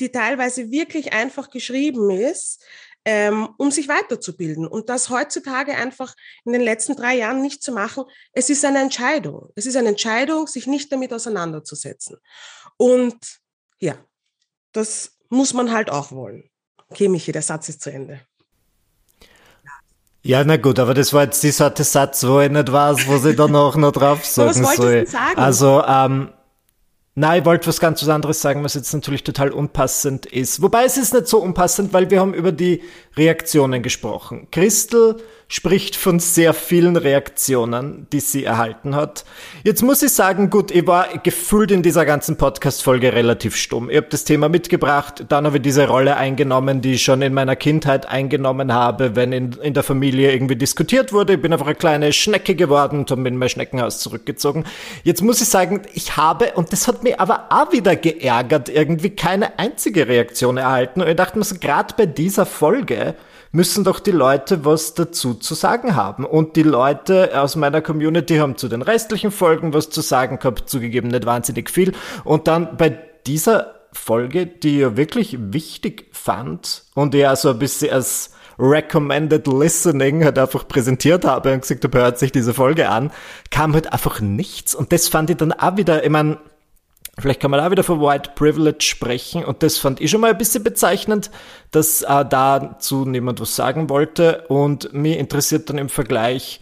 die 0.00 0.10
teilweise 0.10 0.70
wirklich 0.70 1.12
einfach 1.12 1.50
geschrieben 1.50 2.10
ist, 2.10 2.64
ähm, 3.10 3.48
um 3.56 3.70
sich 3.70 3.88
weiterzubilden. 3.88 4.66
Und 4.66 4.90
das 4.90 5.08
heutzutage 5.08 5.74
einfach 5.74 6.14
in 6.44 6.52
den 6.52 6.60
letzten 6.60 6.94
drei 6.94 7.16
Jahren 7.16 7.40
nicht 7.40 7.62
zu 7.62 7.72
machen, 7.72 8.04
es 8.34 8.50
ist 8.50 8.66
eine 8.66 8.80
Entscheidung. 8.80 9.48
Es 9.56 9.64
ist 9.64 9.76
eine 9.76 9.88
Entscheidung, 9.88 10.46
sich 10.46 10.66
nicht 10.66 10.92
damit 10.92 11.14
auseinanderzusetzen. 11.14 12.18
Und 12.76 13.16
ja, 13.80 13.94
das 14.72 15.12
muss 15.30 15.54
man 15.54 15.72
halt 15.72 15.88
auch 15.88 16.12
wollen. 16.12 16.50
Okay, 16.90 17.08
Michi, 17.08 17.32
der 17.32 17.40
Satz 17.40 17.70
ist 17.70 17.80
zu 17.80 17.90
Ende. 17.90 18.20
Ja, 20.22 20.44
na 20.44 20.58
gut, 20.58 20.78
aber 20.78 20.92
das 20.92 21.14
war 21.14 21.24
jetzt 21.24 21.42
dieser 21.42 21.74
Satz, 21.74 22.26
wo 22.26 22.40
ich 22.40 22.50
nicht 22.50 22.70
weiß, 22.70 23.06
wo 23.06 23.16
sie 23.16 23.34
dann 23.34 23.56
auch 23.56 23.76
noch 23.76 23.92
drauf 23.92 24.22
sagen 24.26 24.62
was 24.62 24.76
soll. 24.76 25.06
Sagen? 25.06 25.38
Also, 25.38 25.82
ähm, 25.82 26.34
Nein, 27.20 27.40
ich 27.40 27.46
wollte 27.46 27.66
was 27.66 27.80
ganz 27.80 28.00
was 28.00 28.08
anderes 28.08 28.40
sagen, 28.40 28.62
was 28.62 28.74
jetzt 28.74 28.92
natürlich 28.92 29.24
total 29.24 29.50
unpassend 29.50 30.24
ist. 30.24 30.62
Wobei 30.62 30.84
es 30.84 30.96
ist 30.96 31.12
nicht 31.12 31.26
so 31.26 31.38
unpassend, 31.38 31.92
weil 31.92 32.12
wir 32.12 32.20
haben 32.20 32.32
über 32.32 32.52
die 32.52 32.80
Reaktionen 33.16 33.82
gesprochen. 33.82 34.46
Christel 34.52 35.16
spricht 35.50 35.96
von 35.96 36.20
sehr 36.20 36.52
vielen 36.52 36.98
Reaktionen, 36.98 38.06
die 38.12 38.20
sie 38.20 38.44
erhalten 38.44 38.94
hat. 38.94 39.24
Jetzt 39.64 39.82
muss 39.82 40.02
ich 40.02 40.12
sagen, 40.12 40.50
gut, 40.50 40.70
ich 40.70 40.86
war 40.86 41.08
gefühlt 41.22 41.70
in 41.70 41.82
dieser 41.82 42.04
ganzen 42.04 42.36
Podcast-Folge 42.36 43.14
relativ 43.14 43.56
stumm. 43.56 43.88
Ich 43.88 43.96
habe 43.96 44.08
das 44.10 44.24
Thema 44.24 44.50
mitgebracht, 44.50 45.24
dann 45.30 45.46
habe 45.46 45.56
ich 45.56 45.62
diese 45.62 45.88
Rolle 45.88 46.18
eingenommen, 46.18 46.82
die 46.82 46.92
ich 46.92 47.02
schon 47.02 47.22
in 47.22 47.32
meiner 47.32 47.56
Kindheit 47.56 48.06
eingenommen 48.06 48.74
habe, 48.74 49.16
wenn 49.16 49.32
in, 49.32 49.52
in 49.52 49.72
der 49.72 49.82
Familie 49.82 50.32
irgendwie 50.32 50.56
diskutiert 50.56 51.14
wurde. 51.14 51.34
Ich 51.34 51.40
bin 51.40 51.50
einfach 51.54 51.66
eine 51.66 51.76
kleine 51.76 52.12
Schnecke 52.12 52.54
geworden 52.54 53.00
und 53.00 53.06
bin 53.06 53.26
in 53.26 53.38
mein 53.38 53.48
Schneckenhaus 53.48 54.00
zurückgezogen. 54.00 54.64
Jetzt 55.02 55.22
muss 55.22 55.40
ich 55.40 55.48
sagen, 55.48 55.80
ich 55.94 56.18
habe, 56.18 56.52
und 56.56 56.72
das 56.74 56.86
hat 56.86 57.02
mich 57.02 57.18
aber 57.18 57.46
auch 57.48 57.72
wieder 57.72 57.96
geärgert, 57.96 58.68
irgendwie 58.68 59.10
keine 59.10 59.58
einzige 59.58 60.08
Reaktion 60.08 60.58
erhalten. 60.58 61.00
Und 61.00 61.08
ich 61.08 61.16
dachte 61.16 61.38
mir 61.38 61.44
so, 61.44 61.56
gerade 61.58 61.94
bei 61.96 62.04
dieser 62.04 62.44
Folge, 62.44 63.14
müssen 63.52 63.84
doch 63.84 64.00
die 64.00 64.10
Leute 64.10 64.64
was 64.64 64.94
dazu 64.94 65.34
zu 65.34 65.54
sagen 65.54 65.96
haben. 65.96 66.24
Und 66.24 66.56
die 66.56 66.62
Leute 66.62 67.40
aus 67.40 67.56
meiner 67.56 67.80
Community 67.80 68.36
haben 68.36 68.56
zu 68.56 68.68
den 68.68 68.82
restlichen 68.82 69.30
Folgen 69.30 69.72
was 69.72 69.90
zu 69.90 70.00
sagen 70.00 70.38
gehabt, 70.38 70.68
zugegeben 70.68 71.08
nicht 71.08 71.26
wahnsinnig 71.26 71.70
viel. 71.70 71.92
Und 72.24 72.46
dann 72.46 72.76
bei 72.76 72.98
dieser 73.26 73.74
Folge, 73.92 74.46
die 74.46 74.82
ich 74.82 74.96
wirklich 74.96 75.36
wichtig 75.38 76.06
fand 76.12 76.84
und 76.94 77.14
die 77.14 77.26
so 77.36 77.50
ein 77.50 77.58
bisschen 77.58 77.92
als 77.92 78.32
Recommended 78.58 79.46
Listening 79.46 80.24
halt 80.24 80.38
einfach 80.38 80.66
präsentiert 80.66 81.24
habe 81.24 81.52
und 81.52 81.60
gesagt 81.60 81.84
habe, 81.84 81.98
hört 81.98 82.18
sich 82.18 82.32
diese 82.32 82.52
Folge 82.52 82.88
an, 82.88 83.12
kam 83.50 83.72
halt 83.74 83.92
einfach 83.92 84.20
nichts. 84.20 84.74
Und 84.74 84.92
das 84.92 85.08
fand 85.08 85.30
ich 85.30 85.36
dann 85.36 85.52
auch 85.52 85.76
wieder, 85.76 86.04
ich 86.04 86.10
meine, 86.10 86.38
Vielleicht 87.20 87.40
kann 87.40 87.50
man 87.50 87.58
da 87.58 87.70
wieder 87.70 87.82
von 87.82 88.00
White 88.00 88.30
Privilege 88.36 88.82
sprechen 88.82 89.44
und 89.44 89.62
das 89.62 89.76
fand 89.76 90.00
ich 90.00 90.10
schon 90.10 90.20
mal 90.20 90.30
ein 90.30 90.38
bisschen 90.38 90.62
bezeichnend, 90.62 91.30
dass 91.72 92.02
äh, 92.02 92.24
dazu 92.24 93.04
niemand 93.04 93.40
was 93.40 93.56
sagen 93.56 93.90
wollte 93.90 94.44
und 94.48 94.92
mir 94.92 95.18
interessiert 95.18 95.68
dann 95.68 95.78
im 95.78 95.88
Vergleich, 95.88 96.60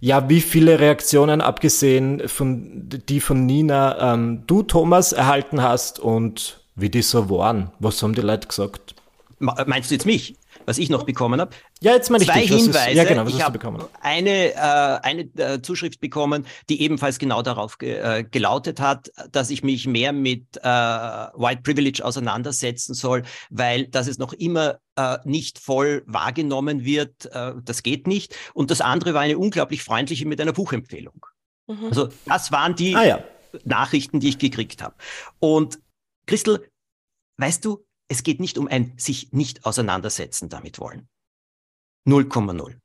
Ja, 0.00 0.28
wie 0.28 0.42
viele 0.42 0.80
Reaktionen, 0.80 1.40
abgesehen 1.40 2.28
von 2.28 2.88
die 3.08 3.20
von 3.20 3.46
Nina, 3.46 4.12
ähm, 4.12 4.42
du, 4.46 4.62
Thomas, 4.62 5.12
erhalten 5.12 5.62
hast 5.62 5.98
und 5.98 6.60
wie 6.76 6.90
die 6.90 7.00
so 7.00 7.30
waren? 7.30 7.70
Was 7.78 8.02
haben 8.02 8.14
die 8.14 8.20
Leute 8.20 8.48
gesagt? 8.48 8.94
Meinst 9.38 9.90
du 9.90 9.94
jetzt 9.94 10.04
mich? 10.04 10.36
Was 10.66 10.78
ich 10.78 10.90
noch 10.90 11.04
bekommen 11.04 11.40
habe. 11.40 11.54
Ja, 11.80 11.92
jetzt 11.92 12.10
meine 12.10 12.24
ich 12.24 12.30
Zwei 12.30 12.40
dich. 12.40 12.50
Hinweise. 12.50 12.90
Ist, 12.90 12.96
ja, 12.96 13.04
genau, 13.04 13.26
was 13.26 13.34
ich 13.34 13.42
habe 13.42 13.58
eine, 14.00 14.52
äh, 14.52 14.56
eine 14.56 15.22
äh, 15.36 15.62
Zuschrift 15.62 16.00
bekommen, 16.00 16.46
die 16.68 16.80
ebenfalls 16.82 17.18
genau 17.18 17.42
darauf 17.42 17.78
ge 17.78 17.94
äh, 17.94 18.24
gelautet 18.24 18.80
hat, 18.80 19.10
dass 19.30 19.50
ich 19.50 19.62
mich 19.62 19.86
mehr 19.86 20.12
mit 20.12 20.56
äh, 20.56 20.62
White 20.62 21.62
Privilege 21.62 22.04
auseinandersetzen 22.04 22.94
soll, 22.94 23.22
weil 23.50 23.86
das 23.86 24.06
es 24.06 24.18
noch 24.18 24.32
immer 24.32 24.78
äh, 24.96 25.18
nicht 25.24 25.58
voll 25.58 26.02
wahrgenommen 26.06 26.84
wird. 26.84 27.26
Äh, 27.26 27.52
das 27.64 27.82
geht 27.82 28.06
nicht. 28.06 28.34
Und 28.54 28.70
das 28.70 28.80
andere 28.80 29.14
war 29.14 29.22
eine 29.22 29.38
unglaublich 29.38 29.82
freundliche 29.82 30.26
mit 30.26 30.40
einer 30.40 30.52
Buchempfehlung. 30.52 31.26
Mhm. 31.66 31.86
Also 31.86 32.08
das 32.26 32.52
waren 32.52 32.74
die 32.74 32.94
ah, 32.94 33.04
ja. 33.04 33.24
Nachrichten, 33.64 34.20
die 34.20 34.28
ich 34.28 34.38
gekriegt 34.38 34.82
habe. 34.82 34.94
Und 35.38 35.78
Christel, 36.26 36.68
weißt 37.38 37.64
du, 37.64 37.84
es 38.08 38.22
geht 38.22 38.40
nicht 38.40 38.58
um 38.58 38.68
ein 38.68 38.94
sich 38.96 39.32
nicht 39.32 39.64
auseinandersetzen 39.64 40.48
damit 40.48 40.78
wollen. 40.78 41.08
0,0. 42.06 42.78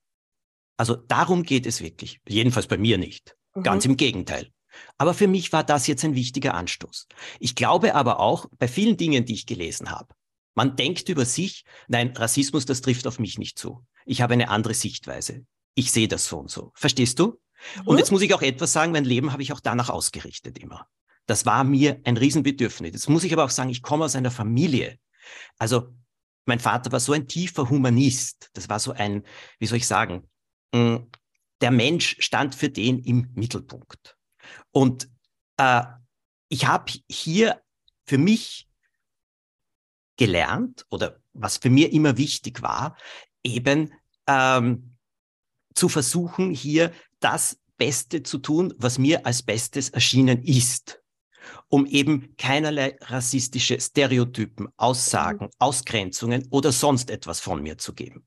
Also 0.78 0.96
darum 0.96 1.44
geht 1.44 1.66
es 1.66 1.82
wirklich. 1.82 2.22
Jedenfalls 2.28 2.68
bei 2.68 2.78
mir 2.78 2.98
nicht. 2.98 3.36
Mhm. 3.54 3.64
Ganz 3.64 3.86
im 3.86 3.98
Gegenteil. 3.98 4.52
Aber 4.98 5.14
für 5.14 5.28
mich 5.28 5.52
war 5.52 5.64
das 5.64 5.88
jetzt 5.88 6.06
ein 6.06 6.16
wichtiger 6.16 6.54
Anstoß. 6.54 7.08
Ich 7.40 7.56
glaube 7.56 7.96
aber 7.96 8.20
auch 8.20 8.46
bei 8.58 8.68
vielen 8.68 8.98
Dingen, 8.98 9.26
die 9.26 9.34
ich 9.34 9.46
gelesen 9.46 9.92
habe, 9.92 10.14
man 10.56 10.76
denkt 10.76 11.10
über 11.10 11.26
sich, 11.26 11.64
nein, 11.88 12.14
Rassismus, 12.16 12.66
das 12.66 12.82
trifft 12.82 13.08
auf 13.08 13.20
mich 13.20 13.38
nicht 13.38 13.58
zu. 13.58 13.86
Ich 14.06 14.22
habe 14.22 14.34
eine 14.34 14.50
andere 14.50 14.74
Sichtweise. 14.74 15.46
Ich 15.76 15.92
sehe 15.92 16.08
das 16.08 16.28
so 16.28 16.40
und 16.40 16.50
so. 16.50 16.72
Verstehst 16.76 17.20
du? 17.20 17.40
Mhm. 17.78 17.88
Und 17.88 17.98
jetzt 17.98 18.12
muss 18.12 18.22
ich 18.22 18.34
auch 18.34 18.42
etwas 18.42 18.74
sagen, 18.74 18.92
mein 18.92 19.06
Leben 19.06 19.32
habe 19.32 19.42
ich 19.42 19.54
auch 19.54 19.60
danach 19.60 19.90
ausgerichtet 19.90 20.58
immer. 20.58 20.88
Das 21.26 21.46
war 21.46 21.64
mir 21.64 22.02
ein 22.06 22.18
Riesenbedürfnis. 22.18 22.92
Jetzt 22.94 23.10
muss 23.10 23.24
ich 23.24 23.34
aber 23.34 23.46
auch 23.46 23.50
sagen, 23.50 23.70
ich 23.70 23.82
komme 23.82 24.06
aus 24.06 24.16
einer 24.16 24.32
Familie, 24.32 24.98
also 25.58 25.94
mein 26.46 26.60
Vater 26.60 26.92
war 26.92 27.00
so 27.00 27.14
ein 27.14 27.28
tiefer 27.28 27.70
Humanist. 27.70 28.50
Das 28.54 28.70
war 28.70 28.80
so 28.80 28.92
ein, 28.92 29.24
wie 29.60 29.68
soll 29.68 29.78
ich 29.78 29.88
sagen, 29.88 30.28
mm, 30.74 30.98
der 31.62 31.72
Mensch 31.72 32.16
stand 32.20 32.56
für 32.56 32.70
den 32.70 33.00
im 33.00 33.32
Mittelpunkt. 33.36 34.18
Und 34.72 35.10
äh, 35.58 35.84
ich 36.50 36.66
habe 36.66 36.92
hier 37.10 37.62
für 38.08 38.18
mich 38.18 38.68
gelernt 40.18 40.86
oder 40.90 41.22
was 41.34 41.58
für 41.58 41.70
mir 41.70 41.94
immer 41.94 42.18
wichtig 42.18 42.62
war, 42.62 42.98
eben 43.44 43.94
ähm, 44.28 44.98
zu 45.76 45.88
versuchen, 45.88 46.52
hier 46.52 46.92
das 47.20 47.60
Beste 47.78 48.24
zu 48.24 48.40
tun, 48.40 48.74
was 48.78 48.98
mir 48.98 49.26
als 49.26 49.44
Bestes 49.44 49.90
erschienen 49.90 50.44
ist 50.44 51.00
um 51.68 51.86
eben 51.86 52.36
keinerlei 52.38 52.98
rassistische 53.02 53.80
Stereotypen, 53.80 54.70
Aussagen, 54.78 55.46
mhm. 55.46 55.52
Ausgrenzungen 55.60 56.48
oder 56.52 56.72
sonst 56.72 57.10
etwas 57.10 57.40
von 57.40 57.62
mir 57.62 57.78
zu 57.78 57.94
geben. 57.94 58.26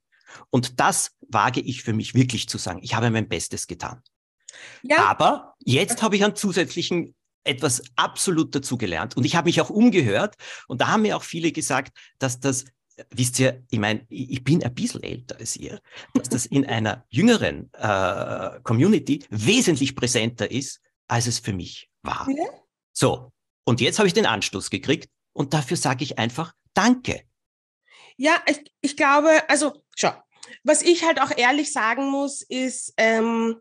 Und 0.50 0.80
das 0.80 1.12
wage 1.28 1.60
ich 1.60 1.82
für 1.82 1.92
mich 1.92 2.14
wirklich 2.14 2.48
zu 2.48 2.58
sagen. 2.58 2.80
Ich 2.82 2.94
habe 2.94 3.10
mein 3.10 3.28
Bestes 3.28 3.66
getan. 3.66 4.02
Ja. 4.82 5.04
Aber 5.06 5.54
jetzt 5.64 6.02
habe 6.02 6.16
ich 6.16 6.24
einen 6.24 6.36
zusätzlichen 6.36 7.14
etwas 7.44 7.82
absolut 7.96 8.54
dazugelernt 8.54 9.16
und 9.16 9.24
ich 9.24 9.34
habe 9.34 9.46
mich 9.46 9.60
auch 9.60 9.70
umgehört 9.70 10.36
und 10.68 10.80
da 10.80 10.88
haben 10.88 11.02
mir 11.02 11.16
auch 11.16 11.24
viele 11.24 11.50
gesagt, 11.50 11.90
dass 12.20 12.38
das 12.38 12.66
wisst 13.10 13.40
ihr, 13.40 13.64
ich 13.70 13.78
meine, 13.78 14.04
ich 14.08 14.44
bin 14.44 14.62
ein 14.62 14.74
bisschen 14.74 15.02
älter 15.02 15.36
als 15.38 15.56
ihr, 15.56 15.80
dass 16.14 16.28
das 16.28 16.46
in 16.46 16.66
einer 16.66 17.04
jüngeren 17.08 17.72
äh, 17.74 18.60
Community 18.62 19.24
wesentlich 19.30 19.96
präsenter 19.96 20.50
ist, 20.50 20.80
als 21.08 21.26
es 21.26 21.38
für 21.38 21.52
mich 21.52 21.90
war. 22.02 22.28
Ja. 22.28 22.44
So, 22.92 23.32
und 23.64 23.80
jetzt 23.80 23.98
habe 23.98 24.08
ich 24.08 24.14
den 24.14 24.26
Anstoß 24.26 24.70
gekriegt 24.70 25.10
und 25.32 25.54
dafür 25.54 25.76
sage 25.76 26.04
ich 26.04 26.18
einfach 26.18 26.54
Danke. 26.74 27.22
Ja, 28.16 28.42
ich, 28.46 28.72
ich 28.80 28.96
glaube, 28.96 29.48
also 29.48 29.84
schau, 29.94 30.12
was 30.64 30.82
ich 30.82 31.04
halt 31.04 31.20
auch 31.20 31.30
ehrlich 31.36 31.72
sagen 31.72 32.10
muss, 32.10 32.42
ist, 32.42 32.94
ähm, 32.96 33.60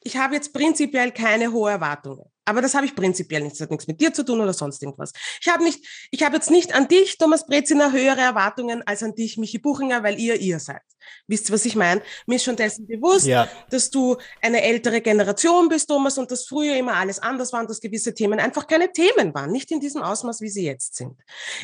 ich 0.00 0.16
habe 0.16 0.34
jetzt 0.34 0.52
prinzipiell 0.52 1.12
keine 1.12 1.52
hohe 1.52 1.70
Erwartungen. 1.70 2.31
Aber 2.44 2.60
das 2.60 2.74
habe 2.74 2.86
ich 2.86 2.94
prinzipiell 2.94 3.42
nicht. 3.42 3.54
Das 3.54 3.60
hat 3.60 3.70
nichts 3.70 3.86
mit 3.86 4.00
dir 4.00 4.12
zu 4.12 4.24
tun 4.24 4.40
oder 4.40 4.52
sonst 4.52 4.82
irgendwas. 4.82 5.12
Ich 5.40 5.48
habe 5.48 5.62
nicht, 5.62 5.86
ich 6.10 6.22
habe 6.24 6.34
jetzt 6.36 6.50
nicht 6.50 6.74
an 6.74 6.88
dich, 6.88 7.18
Thomas 7.18 7.46
Breziner, 7.46 7.92
höhere 7.92 8.20
Erwartungen 8.20 8.82
als 8.86 9.02
an 9.02 9.14
dich, 9.14 9.38
Michi 9.38 9.58
Buchinger, 9.58 10.02
weil 10.02 10.18
ihr 10.18 10.36
ihr 10.40 10.58
seid. 10.58 10.82
Wisst 11.26 11.48
ihr, 11.48 11.54
was 11.54 11.64
ich 11.64 11.76
meine? 11.76 12.02
Mir 12.26 12.36
ist 12.36 12.44
schon 12.44 12.56
dessen 12.56 12.86
bewusst, 12.86 13.26
ja. 13.26 13.48
dass 13.70 13.90
du 13.90 14.16
eine 14.40 14.62
ältere 14.62 15.00
Generation 15.00 15.68
bist, 15.68 15.88
Thomas, 15.88 16.18
und 16.18 16.30
dass 16.30 16.46
früher 16.46 16.76
immer 16.76 16.94
alles 16.94 17.18
anders 17.18 17.52
war 17.52 17.60
und 17.60 17.70
dass 17.70 17.80
gewisse 17.80 18.14
Themen 18.14 18.40
einfach 18.40 18.66
keine 18.66 18.92
Themen 18.92 19.34
waren, 19.34 19.50
nicht 19.50 19.70
in 19.70 19.80
diesem 19.80 20.02
Ausmaß, 20.02 20.40
wie 20.40 20.48
sie 20.48 20.64
jetzt 20.64 20.96
sind. 20.96 21.16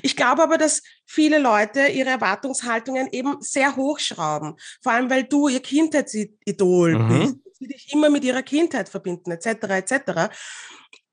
Ich 0.03 0.17
glaube 0.17 0.43
aber, 0.43 0.59
dass 0.59 0.83
viele 1.07 1.39
Leute 1.39 1.87
ihre 1.89 2.11
Erwartungshaltungen 2.11 3.09
eben 3.13 3.37
sehr 3.41 3.77
hochschrauben. 3.77 4.57
Vor 4.83 4.93
allem, 4.93 5.11
weil 5.11 5.25
du 5.25 5.49
ihr 5.49 5.61
Kindheitsidol 5.61 6.99
mhm. 6.99 7.09
bist 7.09 7.48
die 7.61 7.69
dich 7.69 7.93
immer 7.93 8.11
mit 8.11 8.25
ihrer 8.25 8.43
Kindheit 8.43 8.89
verbinden, 8.89 9.31
etc., 9.31 9.47
etc. 9.47 10.33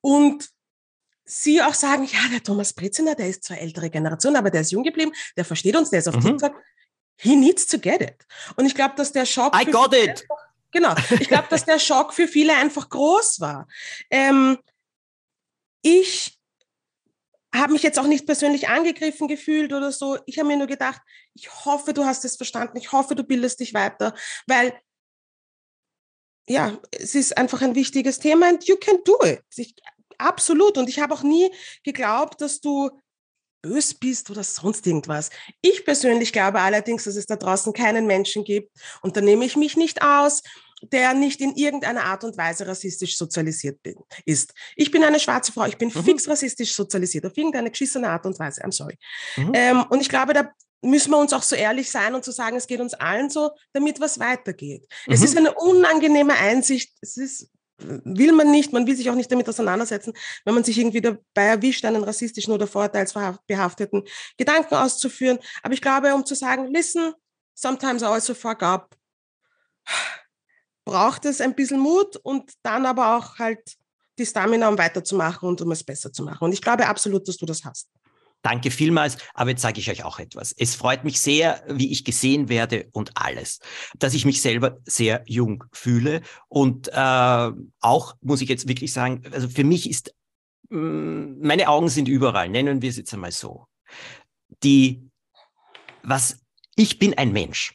Und 0.02 0.50
sie 1.25 1.62
auch 1.62 1.74
sagen, 1.74 2.06
ja, 2.06 2.20
der 2.32 2.44
Thomas 2.44 2.74
Breziner, 2.74 3.16
der 3.16 3.30
ist 3.30 3.44
zwar 3.44 3.58
ältere 3.58 3.90
Generation, 3.90 4.36
aber 4.36 4.52
der 4.52 4.62
ist 4.62 4.72
jung 4.72 4.84
geblieben, 4.84 5.12
der 5.36 5.46
versteht 5.46 5.75
uns, 5.75 5.90
der 5.90 6.00
ist 6.00 6.08
auf 6.08 6.16
mhm. 6.18 6.38
TikTok. 6.38 6.56
He 7.18 7.36
needs 7.36 7.66
to 7.68 7.80
get 7.80 8.02
it. 8.02 8.25
Und 8.56 8.66
ich 8.66 8.75
glaube, 8.75 8.96
dass 8.96 9.12
der 9.12 9.25
Schock. 9.25 9.56
I 9.60 9.66
got 9.66 9.94
it! 9.96 10.10
Einfach, 10.10 10.38
genau. 10.72 10.96
Ich 11.20 11.28
glaube, 11.28 11.48
dass 11.50 11.66
der 11.66 11.80
Schock 11.80 12.14
für 12.14 12.28
viele 12.28 12.56
einfach 12.56 12.90
groß 12.90 13.40
war. 13.40 13.68
Ähm, 14.10 14.58
ich 15.82 16.38
habe 17.54 17.74
mich 17.74 17.84
jetzt 17.84 17.98
auch 18.00 18.08
nicht 18.08 18.25
persönlich 18.25 18.68
angegriffen 18.68 19.28
gefühlt 19.28 19.72
oder 19.72 19.92
so. 19.92 20.18
Ich 20.25 20.38
habe 20.38 20.48
mir 20.48 20.58
nur 20.58 20.68
gedacht, 20.68 21.02
ich 21.34 21.50
hoffe, 21.66 21.94
du 21.94 22.06
hast 22.06 22.25
es 22.25 22.36
verstanden. 22.36 22.78
Ich 22.78 22.92
hoffe, 22.92 23.16
du 23.16 23.24
bildest 23.24 23.62
dich 23.62 23.74
weiter, 23.74 24.14
weil 24.46 24.74
ja, 26.48 26.78
es 26.92 27.16
ist 27.16 27.38
einfach 27.38 27.62
ein 27.62 27.75
wichtiges 27.75 28.20
Thema 28.20 28.50
and 28.50 28.68
you 28.68 28.75
can 28.78 28.98
do 29.04 29.18
it. 29.25 29.42
Ich, 29.56 29.75
absolut. 30.18 30.78
Und 30.78 30.90
ich 30.90 31.00
habe 31.00 31.14
auch 31.14 31.24
nie 31.24 31.52
geglaubt, 31.84 32.42
dass 32.42 32.62
du 32.62 32.90
bös 33.62 33.96
bist 33.96 34.30
oder 34.30 34.44
sonst 34.44 34.86
irgendwas. 34.86 35.32
Ich 35.62 35.86
persönlich 35.86 36.32
glaube 36.32 36.60
allerdings, 36.60 37.06
dass 37.06 37.16
es 37.16 37.25
da 37.25 37.36
draußen 37.36 37.74
keinen 37.74 38.06
Menschen 38.06 38.44
gibt, 38.44 38.72
und 39.02 39.18
da 39.18 39.22
nehme 39.22 39.46
ich 39.46 39.56
mich 39.56 39.75
nicht 39.75 40.04
aus, 40.04 40.44
der 40.92 41.14
nicht 41.16 41.42
in 41.42 41.56
irgendeiner 41.56 42.04
Art 42.04 42.24
und 42.24 42.38
Weise 42.38 42.68
rassistisch 42.68 43.18
sozialisiert 43.18 43.82
bin, 43.82 43.96
ist. 44.25 44.54
Ich 44.75 44.92
bin 44.92 45.04
eine 45.04 45.20
schwarze 45.20 45.52
Frau, 45.52 45.66
ich 45.66 45.78
bin 45.78 45.90
mhm. 45.94 46.04
fix 46.04 46.28
rassistisch 46.28 46.74
sozialisiert, 46.75 47.25
auf 47.25 47.36
irgendeine 47.36 47.72
geschissene 47.72 48.08
Art 48.08 48.25
und 48.25 48.38
Weise, 48.38 48.64
I'm 48.64 48.72
sorry. 48.72 48.98
Mhm. 49.38 49.52
Ähm, 49.56 49.86
und 49.90 50.02
ich 50.02 50.10
glaube, 50.10 50.34
da 50.34 50.52
müssen 50.86 51.12
wir 51.12 51.18
uns 51.18 51.34
auch 51.34 51.44
so 51.44 51.56
ehrlich 51.56 51.92
sein 51.92 52.15
und 52.15 52.24
zu 52.24 52.32
sagen, 52.32 52.56
es 52.56 52.68
geht 52.68 52.80
uns 52.80 52.94
allen 52.94 53.30
so, 53.30 53.51
damit 53.74 54.00
was 54.00 54.20
weitergeht. 54.20 54.88
Mhm. 55.08 55.13
Es 55.13 55.24
ist 55.24 55.38
eine 55.38 55.54
unangenehme 55.54 56.34
Einsicht. 56.34 56.94
Es 57.01 57.18
ist, 57.18 57.50
will 57.77 58.32
man 58.32 58.51
nicht, 58.51 58.72
man 58.72 58.88
will 58.88 58.96
sich 58.96 59.10
auch 59.10 59.15
nicht 59.15 59.32
damit 59.32 59.50
auseinandersetzen, 59.50 60.13
wenn 60.46 60.54
man 60.54 60.63
sich 60.63 60.77
irgendwie 60.77 61.01
dabei 61.01 61.18
erwischt, 61.36 61.84
einen 61.86 62.04
rassistischen 62.04 62.54
oder 62.54 62.68
vorurteilsbehafteten 62.68 64.04
Gedanken 64.38 64.75
auszuführen. 64.75 65.39
Aber 65.63 65.74
ich 65.74 65.82
glaube, 65.82 66.13
um 66.13 66.25
zu 66.25 66.36
sagen, 66.36 66.68
listen, 66.68 67.13
sometimes 67.54 68.01
I 68.01 68.06
also 68.06 68.34
fuck 68.34 68.63
up, 68.63 68.96
braucht 70.86 71.25
es 71.25 71.42
ein 71.42 71.56
bisschen 71.56 71.80
Mut 71.80 72.15
und 72.18 72.51
dann 72.63 72.86
aber 72.86 73.18
auch 73.18 73.39
halt 73.39 73.75
die 74.18 74.25
Stamina, 74.25 74.70
um 74.70 74.77
weiterzumachen 74.77 75.50
und 75.50 75.62
um 75.62 75.72
es 75.72 75.84
besser 75.84 76.13
zu 76.13 76.24
machen. 76.24 76.46
Und 76.46 76.54
ich 76.54 76.62
glaube 76.62 76.88
absolut, 76.88 77.27
dass 77.27 77.38
du 77.38 77.46
das 77.46 77.65
hast. 77.65 77.89
Danke 78.46 78.70
vielmals, 78.70 79.18
aber 79.34 79.50
jetzt 79.50 79.64
sage 79.64 79.80
ich 79.80 79.90
euch 79.90 80.04
auch 80.04 80.20
etwas. 80.20 80.54
Es 80.56 80.75
freut 80.75 81.04
mich 81.04 81.20
sehr, 81.20 81.64
wie 81.68 81.92
ich 81.92 82.06
gesehen 82.06 82.48
werde 82.48 82.88
und 82.92 83.10
alles, 83.16 83.60
dass 83.98 84.14
ich 84.14 84.24
mich 84.24 84.40
selber 84.40 84.78
sehr 84.86 85.24
jung 85.25 85.64
fühle 85.72 86.22
und 86.48 86.88
äh, 86.90 87.52
auch 87.80 88.16
muss 88.22 88.42
ich 88.42 88.50
jetzt 88.50 88.68
wirklich 88.68 88.94
sagen, 88.94 89.24
also 89.32 89.50
für 89.50 89.64
mich 89.64 89.90
ist 89.90 90.14
mh, 90.70 90.80
mm, 90.80 91.40
meine 91.42 91.70
Augen 91.70 91.90
sind 91.90 92.08
überall, 92.08 92.48
nennen 92.48 92.84
wir 92.84 92.92
es 92.92 92.98
jetzt 92.98 93.16
einmal 93.16 93.32
so. 93.32 93.66
Die 94.62 95.10
was 96.04 96.38
ich 96.75 97.00
bin 97.00 97.16
ein 97.16 97.32
Mensch. 97.32 97.74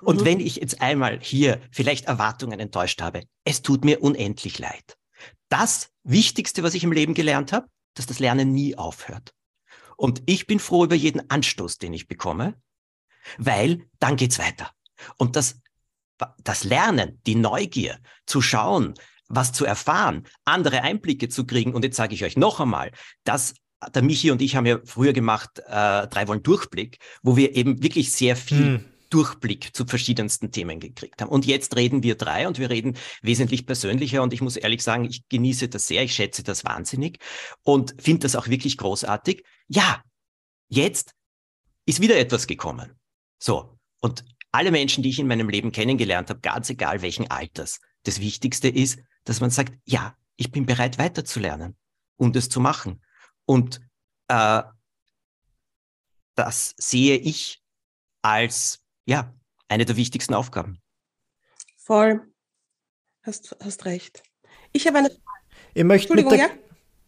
Und 0.00 0.22
mhm. 0.22 0.24
wenn 0.24 0.40
ich 0.40 0.56
jetzt 0.56 0.80
einmal 0.80 1.20
hier 1.20 1.60
vielleicht 1.70 2.06
Erwartungen 2.06 2.58
enttäuscht 2.58 3.02
habe, 3.02 3.24
es 3.44 3.60
tut 3.60 3.84
mir 3.84 4.02
unendlich 4.02 4.58
leid. 4.58 4.96
Das 5.50 5.90
Wichtigste, 6.04 6.62
was 6.62 6.72
ich 6.72 6.84
im 6.84 6.92
Leben 6.92 7.12
gelernt 7.12 7.52
habe, 7.52 7.66
dass 7.92 8.06
das 8.06 8.18
Lernen 8.18 8.52
nie 8.52 8.78
aufhört. 8.78 9.34
Und 10.00 10.22
ich 10.24 10.46
bin 10.46 10.58
froh 10.60 10.84
über 10.84 10.94
jeden 10.94 11.28
Anstoß, 11.28 11.76
den 11.76 11.92
ich 11.92 12.08
bekomme, 12.08 12.54
weil 13.36 13.86
dann 13.98 14.16
geht's 14.16 14.38
weiter. 14.38 14.70
Und 15.18 15.36
das, 15.36 15.60
das 16.42 16.64
Lernen, 16.64 17.20
die 17.26 17.34
Neugier 17.34 17.98
zu 18.24 18.40
schauen, 18.40 18.94
was 19.28 19.52
zu 19.52 19.66
erfahren, 19.66 20.26
andere 20.46 20.80
Einblicke 20.80 21.28
zu 21.28 21.44
kriegen. 21.44 21.74
Und 21.74 21.84
jetzt 21.84 21.98
sage 21.98 22.14
ich 22.14 22.24
euch 22.24 22.38
noch 22.38 22.60
einmal, 22.60 22.92
dass 23.24 23.52
der 23.94 24.00
Michi 24.00 24.30
und 24.30 24.40
ich 24.40 24.56
haben 24.56 24.64
ja 24.64 24.78
früher 24.84 25.12
gemacht, 25.12 25.58
äh, 25.66 26.06
drei 26.08 26.26
Wollen 26.28 26.42
Durchblick, 26.42 26.96
wo 27.22 27.36
wir 27.36 27.54
eben 27.54 27.82
wirklich 27.82 28.10
sehr 28.10 28.36
viel 28.36 28.78
hm. 28.78 28.84
Durchblick 29.10 29.74
zu 29.76 29.84
verschiedensten 29.84 30.50
Themen 30.52 30.80
gekriegt 30.80 31.20
haben. 31.20 31.30
Und 31.30 31.44
jetzt 31.44 31.76
reden 31.76 32.02
wir 32.02 32.14
drei 32.14 32.48
und 32.48 32.58
wir 32.58 32.70
reden 32.70 32.96
wesentlich 33.22 33.66
persönlicher 33.66 34.22
und 34.22 34.32
ich 34.32 34.40
muss 34.40 34.56
ehrlich 34.56 34.82
sagen, 34.82 35.04
ich 35.04 35.28
genieße 35.28 35.68
das 35.68 35.86
sehr, 35.86 36.02
ich 36.02 36.14
schätze 36.14 36.42
das 36.42 36.64
wahnsinnig 36.64 37.18
und 37.62 37.94
finde 38.00 38.20
das 38.20 38.36
auch 38.36 38.48
wirklich 38.48 38.78
großartig. 38.78 39.44
Ja, 39.68 40.02
jetzt 40.68 41.14
ist 41.86 42.00
wieder 42.00 42.18
etwas 42.18 42.46
gekommen. 42.46 42.92
So. 43.38 43.76
Und 44.00 44.24
alle 44.52 44.70
Menschen, 44.70 45.02
die 45.02 45.10
ich 45.10 45.18
in 45.18 45.26
meinem 45.26 45.48
Leben 45.48 45.72
kennengelernt 45.72 46.30
habe, 46.30 46.40
ganz 46.40 46.70
egal 46.70 47.02
welchen 47.02 47.30
Alters, 47.30 47.80
das 48.04 48.20
Wichtigste 48.20 48.68
ist, 48.68 49.00
dass 49.24 49.40
man 49.40 49.50
sagt, 49.50 49.74
ja, 49.84 50.16
ich 50.36 50.50
bin 50.50 50.66
bereit 50.66 50.98
weiterzulernen 50.98 51.76
und 52.16 52.34
es 52.36 52.48
zu 52.48 52.60
machen. 52.60 53.02
Und 53.44 53.80
äh, 54.28 54.62
das 56.34 56.74
sehe 56.78 57.16
ich 57.16 57.62
als 58.22 58.79
ja 59.10 59.34
eine 59.68 59.84
der 59.84 59.96
wichtigsten 59.96 60.34
Aufgaben. 60.34 60.80
Voll. 61.76 62.20
Hast, 63.22 63.56
hast 63.62 63.84
recht. 63.84 64.22
Ich 64.72 64.86
habe 64.86 64.98
eine 64.98 65.10
Ich 65.74 65.84
möchte 65.84 66.14
mit 66.14 66.30
der, 66.30 66.38
ja? 66.38 66.48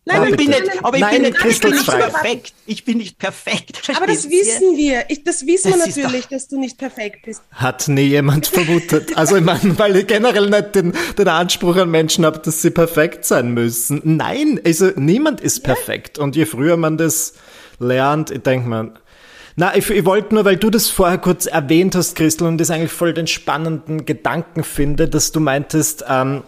Nein, 0.04 0.16
aber 0.16 0.30
ich 0.30 0.36
bin 0.36 0.48
nicht, 0.48 0.84
aber 0.84 0.96
ich 0.98 1.08
bin 1.10 1.22
nicht, 1.22 1.44
ich 1.44 1.60
bin 1.60 1.70
nicht 1.70 1.86
perfekt. 1.86 2.54
Ich 2.66 2.84
bin 2.84 2.98
nicht 2.98 3.18
perfekt. 3.18 3.88
Aber 3.94 4.08
das 4.08 4.28
wissen 4.28 4.76
wir. 4.76 5.04
Ich, 5.08 5.22
das 5.22 5.46
wissen 5.46 5.70
wir 5.70 5.76
natürlich, 5.78 6.26
dass 6.26 6.48
du 6.48 6.58
nicht 6.58 6.76
perfekt 6.76 7.24
bist. 7.24 7.40
Hat 7.52 7.86
nie 7.86 8.08
jemand 8.08 8.48
vermutet. 8.48 9.16
Also 9.16 9.36
ich 9.36 9.44
meine, 9.44 9.78
weil 9.78 9.94
ich 9.94 10.08
generell 10.08 10.50
nicht 10.50 10.74
den, 10.74 10.92
den 11.16 11.28
Anspruch 11.28 11.76
an 11.76 11.92
Menschen 11.92 12.26
habe, 12.26 12.40
dass 12.40 12.62
sie 12.62 12.70
perfekt 12.70 13.24
sein 13.24 13.54
müssen. 13.54 14.00
Nein, 14.02 14.60
also 14.64 14.90
niemand 14.96 15.40
ist 15.40 15.60
perfekt. 15.60 16.18
Und 16.18 16.34
je 16.34 16.46
früher 16.46 16.76
man 16.76 16.98
das 16.98 17.34
lernt, 17.78 18.32
ich 18.32 18.42
denke 18.42 18.68
mal, 18.68 18.94
na, 19.56 19.76
ich, 19.76 19.90
ich 19.90 20.04
wollte 20.04 20.34
nur, 20.34 20.44
weil 20.44 20.56
du 20.56 20.70
das 20.70 20.88
vorher 20.88 21.18
kurz 21.18 21.46
erwähnt 21.46 21.94
hast, 21.94 22.16
Christel, 22.16 22.46
und 22.46 22.58
das 22.58 22.70
eigentlich 22.70 22.92
voll 22.92 23.12
den 23.12 23.26
spannenden 23.26 24.06
Gedanken 24.06 24.64
finde, 24.64 25.08
dass 25.08 25.32
du 25.32 25.40
meintest, 25.40 26.04
ähm, 26.08 26.42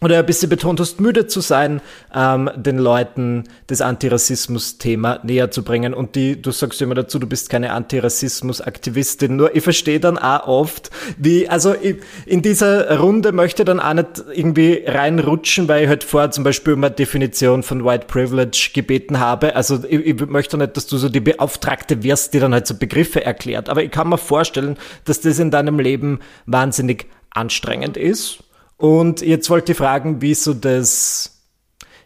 oder 0.00 0.18
ein 0.18 0.26
bisschen 0.26 0.50
betont 0.50 0.80
hast, 0.80 1.00
müde 1.00 1.26
zu 1.26 1.40
sein, 1.40 1.80
ähm, 2.14 2.50
den 2.56 2.78
Leuten 2.78 3.44
das 3.68 3.80
Antirassismus-Thema 3.80 5.20
näher 5.22 5.50
zu 5.50 5.62
bringen. 5.62 5.94
Und 5.94 6.14
die, 6.14 6.40
du 6.40 6.50
sagst 6.50 6.82
immer 6.82 6.94
dazu, 6.94 7.18
du 7.18 7.26
bist 7.26 7.48
keine 7.48 7.72
Antirassismus-Aktivistin. 7.72 9.36
Nur 9.36 9.56
ich 9.56 9.62
verstehe 9.62 10.00
dann 10.00 10.18
auch 10.18 10.46
oft, 10.46 10.90
wie, 11.16 11.48
also 11.48 11.74
ich, 11.74 11.96
in 12.26 12.42
dieser 12.42 12.98
Runde 12.98 13.32
möchte 13.32 13.64
dann 13.64 13.80
auch 13.80 13.94
nicht 13.94 14.24
irgendwie 14.32 14.84
reinrutschen, 14.86 15.68
weil 15.68 15.84
ich 15.84 15.88
halt 15.88 16.04
vorher 16.04 16.30
zum 16.30 16.44
Beispiel 16.44 16.74
um 16.74 16.84
eine 16.84 16.94
Definition 16.94 17.62
von 17.62 17.84
White 17.84 18.06
Privilege 18.06 18.70
gebeten 18.74 19.20
habe. 19.20 19.56
Also 19.56 19.84
ich, 19.88 20.04
ich 20.04 20.26
möchte 20.26 20.58
nicht, 20.58 20.76
dass 20.76 20.86
du 20.86 20.98
so 20.98 21.08
die 21.08 21.20
Beauftragte 21.20 22.02
wirst, 22.02 22.34
die 22.34 22.40
dann 22.40 22.52
halt 22.52 22.66
so 22.66 22.74
Begriffe 22.74 23.24
erklärt. 23.24 23.70
Aber 23.70 23.82
ich 23.82 23.90
kann 23.90 24.08
mir 24.08 24.18
vorstellen, 24.18 24.76
dass 25.04 25.20
das 25.20 25.38
in 25.38 25.50
deinem 25.50 25.78
Leben 25.78 26.18
wahnsinnig 26.46 27.06
anstrengend 27.30 27.96
ist 27.96 28.44
und 28.76 29.20
jetzt 29.20 29.50
wollte 29.50 29.72
ich 29.72 29.78
fragen, 29.78 30.20
wie 30.20 30.34
so 30.34 30.52
das, 30.52 31.42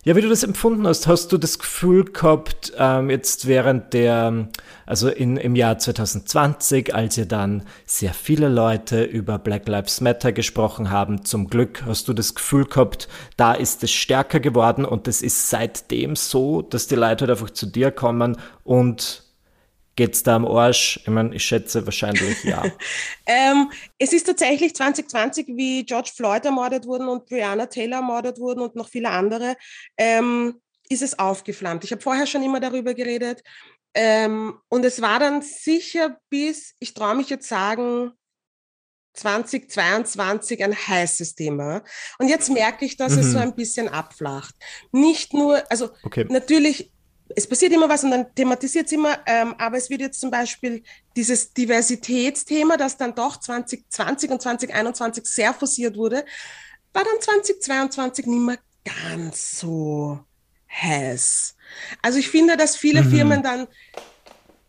ja, 0.05 0.17
wie 0.17 0.21
du 0.21 0.29
das 0.29 0.43
empfunden 0.43 0.87
hast. 0.87 1.07
Hast 1.07 1.33
du 1.33 1.39
das 1.39 1.59
Gefühl 1.59 2.05
gehabt, 2.05 2.73
ähm, 2.79 3.11
jetzt 3.11 3.47
während 3.47 3.95
der, 3.95 4.49
also 4.87 5.09
in, 5.09 5.37
im 5.37 5.57
Jahr 5.57 5.79
2020, 5.79 6.95
als 6.95 7.17
ihr 7.17 7.27
dann 7.27 7.65
sehr 7.87 8.13
viele 8.13 8.49
Leute 8.49 9.03
über 9.03 9.39
Black 9.39 9.67
Lives 9.69 10.01
Matter 10.01 10.33
gesprochen 10.33 10.91
haben, 10.91 11.25
zum 11.25 11.49
Glück 11.49 11.85
hast 11.87 12.09
du 12.09 12.13
das 12.13 12.35
Gefühl 12.35 12.67
gehabt, 12.67 13.09
da 13.37 13.55
ist 13.55 13.83
es 13.83 13.91
stärker 13.91 14.41
geworden 14.41 14.85
und 14.85 15.09
es 15.09 15.23
ist 15.23 15.51
seitdem 15.51 16.17
so, 16.17 16.63
dass 16.63 16.87
die 16.87 16.97
Leute 16.97 17.27
halt 17.27 17.31
einfach 17.31 17.51
zu 17.51 17.67
dir 17.67 17.91
kommen 17.91 18.37
und 18.65 19.28
Geht's 19.99 20.23
da 20.23 20.37
am 20.37 20.47
Arsch? 20.47 21.01
Ich 21.03 21.09
meine, 21.09 21.35
ich 21.35 21.45
schätze 21.45 21.85
wahrscheinlich 21.85 22.45
ja. 22.45 22.63
ähm, 23.27 23.73
es 23.99 24.13
ist 24.13 24.29
tatsächlich 24.29 24.73
2020, 24.73 25.49
wie 25.57 25.85
George 25.85 26.13
Floyd 26.15 26.45
ermordet 26.45 26.87
wurden 26.87 27.09
und 27.09 27.27
Breonna 27.27 27.67
Taylor 27.67 27.97
ermordet 27.97 28.39
wurden 28.39 28.61
und 28.61 28.77
noch 28.77 28.89
viele 28.89 29.11
andere, 29.11 29.57
ähm, 29.97 30.61
ist 30.89 31.03
es 31.03 31.19
aufgeflammt. 31.19 31.83
Ich 31.83 31.91
habe 31.91 32.01
vorher 32.01 32.29
schon 32.29 32.45
immer 32.45 32.61
darüber 32.61 32.95
geredet. 32.95 33.43
Ähm, 33.93 34.61
und 34.69 34.85
es 34.85 35.03
war 35.03 35.19
dann 35.19 35.43
sicher 35.43 36.17
bis, 36.31 36.77
ich 36.79 36.95
traue 36.95 37.17
mich 37.17 37.29
jetzt 37.29 37.49
sagen, 37.49 38.13
2022 39.15 40.63
ein 40.63 40.77
heißes 40.77 41.35
Thema. 41.35 41.83
Und 42.21 42.29
jetzt 42.29 42.51
merke 42.51 42.85
ich, 42.85 42.97
dass 42.97 43.15
mhm. 43.15 43.19
es 43.19 43.33
so 43.33 43.39
ein 43.39 43.57
bisschen 43.57 43.89
abflacht. 43.89 44.55
Nicht 44.93 45.35
nur, 45.35 45.61
also 45.73 45.91
okay. 46.05 46.25
natürlich 46.29 46.93
es 47.37 47.47
passiert 47.47 47.73
immer 47.73 47.89
was 47.89 48.05
und 48.05 48.11
dann 48.11 48.35
thematisiert 48.35 48.87
es 48.87 48.93
immer, 48.93 49.19
ähm, 49.27 49.55
aber 49.59 49.77
es 49.77 49.91
wird 49.91 50.01
jetzt 50.01 50.21
zum 50.21 50.31
Beispiel 50.31 50.83
dieses 51.17 51.53
Diversitätsthema, 51.53 52.77
das 52.77 52.97
dann 52.97 53.15
doch 53.15 53.39
2020 53.39 54.31
und 54.31 54.43
2021 54.43 55.25
sehr 55.27 55.53
forciert 55.53 55.97
wurde, 55.97 56.25
war 56.93 57.05
dann 57.05 57.21
2022 57.21 58.27
nicht 58.27 58.41
mehr 58.41 58.59
ganz 58.85 59.61
so 59.61 60.21
heiß. 60.71 61.55
Also 62.03 62.19
ich 62.19 62.29
finde, 62.29 62.57
dass 62.57 62.77
viele 62.77 63.03
mhm. 63.03 63.11
Firmen 63.11 63.43
dann 63.43 63.69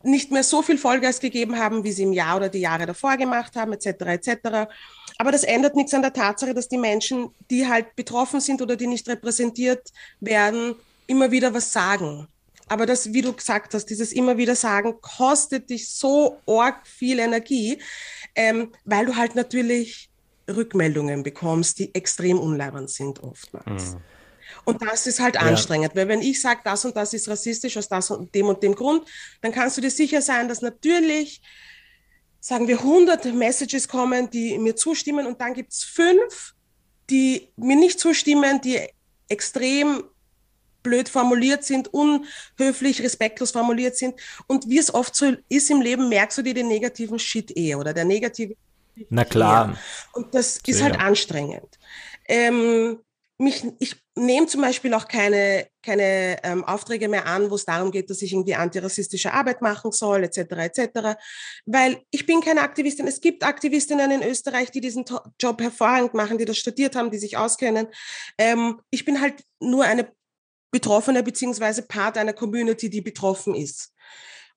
nicht 0.04 0.32
mehr 0.32 0.44
so 0.44 0.62
viel 0.62 0.78
Vollgas 0.78 1.20
gegeben 1.20 1.58
haben, 1.58 1.84
wie 1.84 1.92
sie 1.92 2.04
im 2.04 2.14
Jahr 2.14 2.38
oder 2.38 2.50
die 2.50 2.60
Jahre 2.60 2.86
davor 2.86 3.18
gemacht 3.18 3.56
haben, 3.56 3.74
etc. 3.74 3.88
etc. 4.06 4.70
Aber 5.18 5.32
das 5.32 5.44
ändert 5.44 5.76
nichts 5.76 5.94
an 5.94 6.02
der 6.02 6.14
Tatsache, 6.14 6.54
dass 6.54 6.70
die 6.70 6.78
Menschen, 6.78 7.30
die 7.50 7.68
halt 7.68 7.96
betroffen 7.96 8.40
sind 8.40 8.62
oder 8.62 8.78
die 8.78 8.88
nicht 8.88 9.08
repräsentiert 9.10 9.90
werden, 10.22 10.76
immer 11.08 11.32
wieder 11.32 11.54
was 11.54 11.74
sagen. 11.74 12.28
Aber 12.70 12.86
das, 12.86 13.14
wie 13.14 13.22
du 13.22 13.34
gesagt 13.34 13.74
hast, 13.74 13.86
dieses 13.88 14.14
immer 14.14 14.38
wieder 14.38 14.56
sagen, 14.56 15.02
kostet 15.02 15.70
dich 15.70 15.90
so 15.90 16.40
arg 16.48 16.88
viel 16.88 17.20
Energie, 17.20 17.82
ähm, 18.36 18.72
weil 18.86 19.08
du 19.08 19.16
halt 19.16 19.36
natürlich 19.36 20.10
Rückmeldungen 20.48 21.24
bekommst, 21.24 21.80
die 21.80 21.94
extrem 21.94 22.40
unleibend 22.40 22.90
sind 22.90 23.22
oftmals. 23.22 23.94
Mhm. 23.94 24.02
Und 24.66 24.82
das 24.82 25.08
ist 25.08 25.20
halt 25.20 25.38
anstrengend, 25.38 25.94
ja. 25.94 26.02
weil 26.02 26.08
wenn 26.08 26.22
ich 26.22 26.42
sage, 26.42 26.62
das 26.64 26.86
und 26.86 26.96
das 26.96 27.14
ist 27.14 27.28
rassistisch 27.28 27.76
aus 27.78 27.88
das 27.88 28.12
und 28.12 28.34
dem 28.36 28.48
und 28.48 28.62
dem 28.62 28.76
Grund, 28.76 29.04
dann 29.42 29.52
kannst 29.52 29.78
du 29.78 29.82
dir 29.82 29.92
sicher 29.92 30.22
sein, 30.22 30.48
dass 30.48 30.62
natürlich, 30.62 31.42
sagen 32.40 32.68
wir, 32.68 32.80
100 32.80 33.34
Messages 33.34 33.88
kommen, 33.88 34.30
die 34.30 34.58
mir 34.60 34.76
zustimmen 34.76 35.26
und 35.26 35.42
dann 35.42 35.54
gibt 35.54 35.72
es 35.72 35.84
fünf, 35.84 36.54
die 37.10 37.50
mir 37.56 37.76
nicht 37.76 38.00
zustimmen, 38.00 38.62
die 38.62 38.80
extrem 39.28 40.04
blöd 40.84 41.10
formuliert 41.10 41.64
sind, 41.64 41.90
unhöflich, 41.94 43.02
respektlos 43.02 43.52
formuliert 43.52 43.98
sind. 43.98 44.16
Und 44.48 44.70
wie 44.70 44.78
es 44.78 44.94
oft 44.94 45.16
so 45.16 45.34
ist 45.50 45.70
im 45.70 45.82
Leben, 45.82 46.10
merkst 46.10 46.38
du 46.38 46.42
dir 46.42 46.54
den 46.54 46.68
negativen 46.68 47.20
Shit 47.20 47.56
eher 47.56 47.80
oder 47.80 47.94
der 47.94 48.06
negative. 48.06 48.56
Na 49.10 49.26
klar. 49.26 49.70
Eher. 49.70 49.78
Und 50.14 50.36
das 50.36 50.60
ist 50.66 50.82
halt 50.82 51.00
anstrengend. 51.00 51.80
Ähm, 52.28 53.00
mich, 53.40 53.64
ich 53.80 53.96
nehme 54.16 54.48
zum 54.48 54.62
Beispiel 54.62 54.94
auch 54.94 55.08
keine, 55.08 55.68
keine 55.82 56.38
ähm, 56.44 56.66
Aufträge 56.66 57.08
mehr 57.08 57.26
an, 57.26 57.50
wo 57.50 57.56
es 57.56 57.64
darum 57.64 57.90
geht, 57.90 58.10
dass 58.10 58.22
ich 58.22 58.34
irgendwie 58.34 58.54
antirassistische 58.54 59.34
Arbeit 59.34 59.62
machen 59.62 59.94
soll, 59.94 60.26
etc., 60.26 60.40
etc., 60.40 61.18
weil 61.66 62.02
ich 62.12 62.26
bin 62.26 62.42
keine 62.42 62.62
Aktivistin. 62.62 63.08
Es 63.08 63.22
gibt 63.22 63.44
Aktivistinnen 63.44 64.12
in 64.12 64.24
Österreich, 64.24 64.72
die 64.72 64.82
diesen 64.82 65.06
Job 65.40 65.62
hervorragend 65.62 66.14
machen, 66.14 66.38
die 66.38 66.46
das 66.46 66.58
studiert 66.58 66.98
haben, 66.98 67.12
die 67.12 67.18
sich 67.18 67.38
auskennen. 67.38 67.88
Ähm, 68.38 68.82
ich 68.90 69.06
bin 69.06 69.22
halt 69.22 69.46
nur 69.62 69.86
eine 69.86 70.12
Betroffene 70.72 71.24
beziehungsweise 71.24 71.84
Part 71.84 72.18
einer 72.18 72.34
Community, 72.34 72.90
die 72.90 73.02
betroffen 73.02 73.56
ist. 73.56 73.94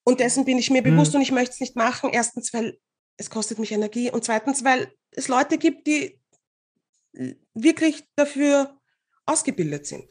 Und 0.05 0.21
dessen 0.21 0.45
bin 0.45 0.59
ich 0.59 0.71
mir 0.71 0.83
bewusst 0.83 1.13
mhm. 1.13 1.17
und 1.17 1.23
ich 1.23 1.33
möchte 1.33 1.55
es 1.55 1.61
nicht 1.61 1.77
machen. 1.77 2.11
Erstens, 2.13 2.53
weil 2.53 2.79
es 3.17 3.31
kostet 3.31 3.59
mich 3.59 3.73
Energie 3.73 4.11
und 4.11 4.25
zweitens, 4.25 4.65
weil 4.65 4.93
es 5.13 5.29
Leute 5.29 5.59
gibt, 5.59 5.87
die 5.87 6.19
wirklich 7.55 8.05
dafür 8.17 8.79
ausgebildet 9.27 9.87
sind. 9.87 10.05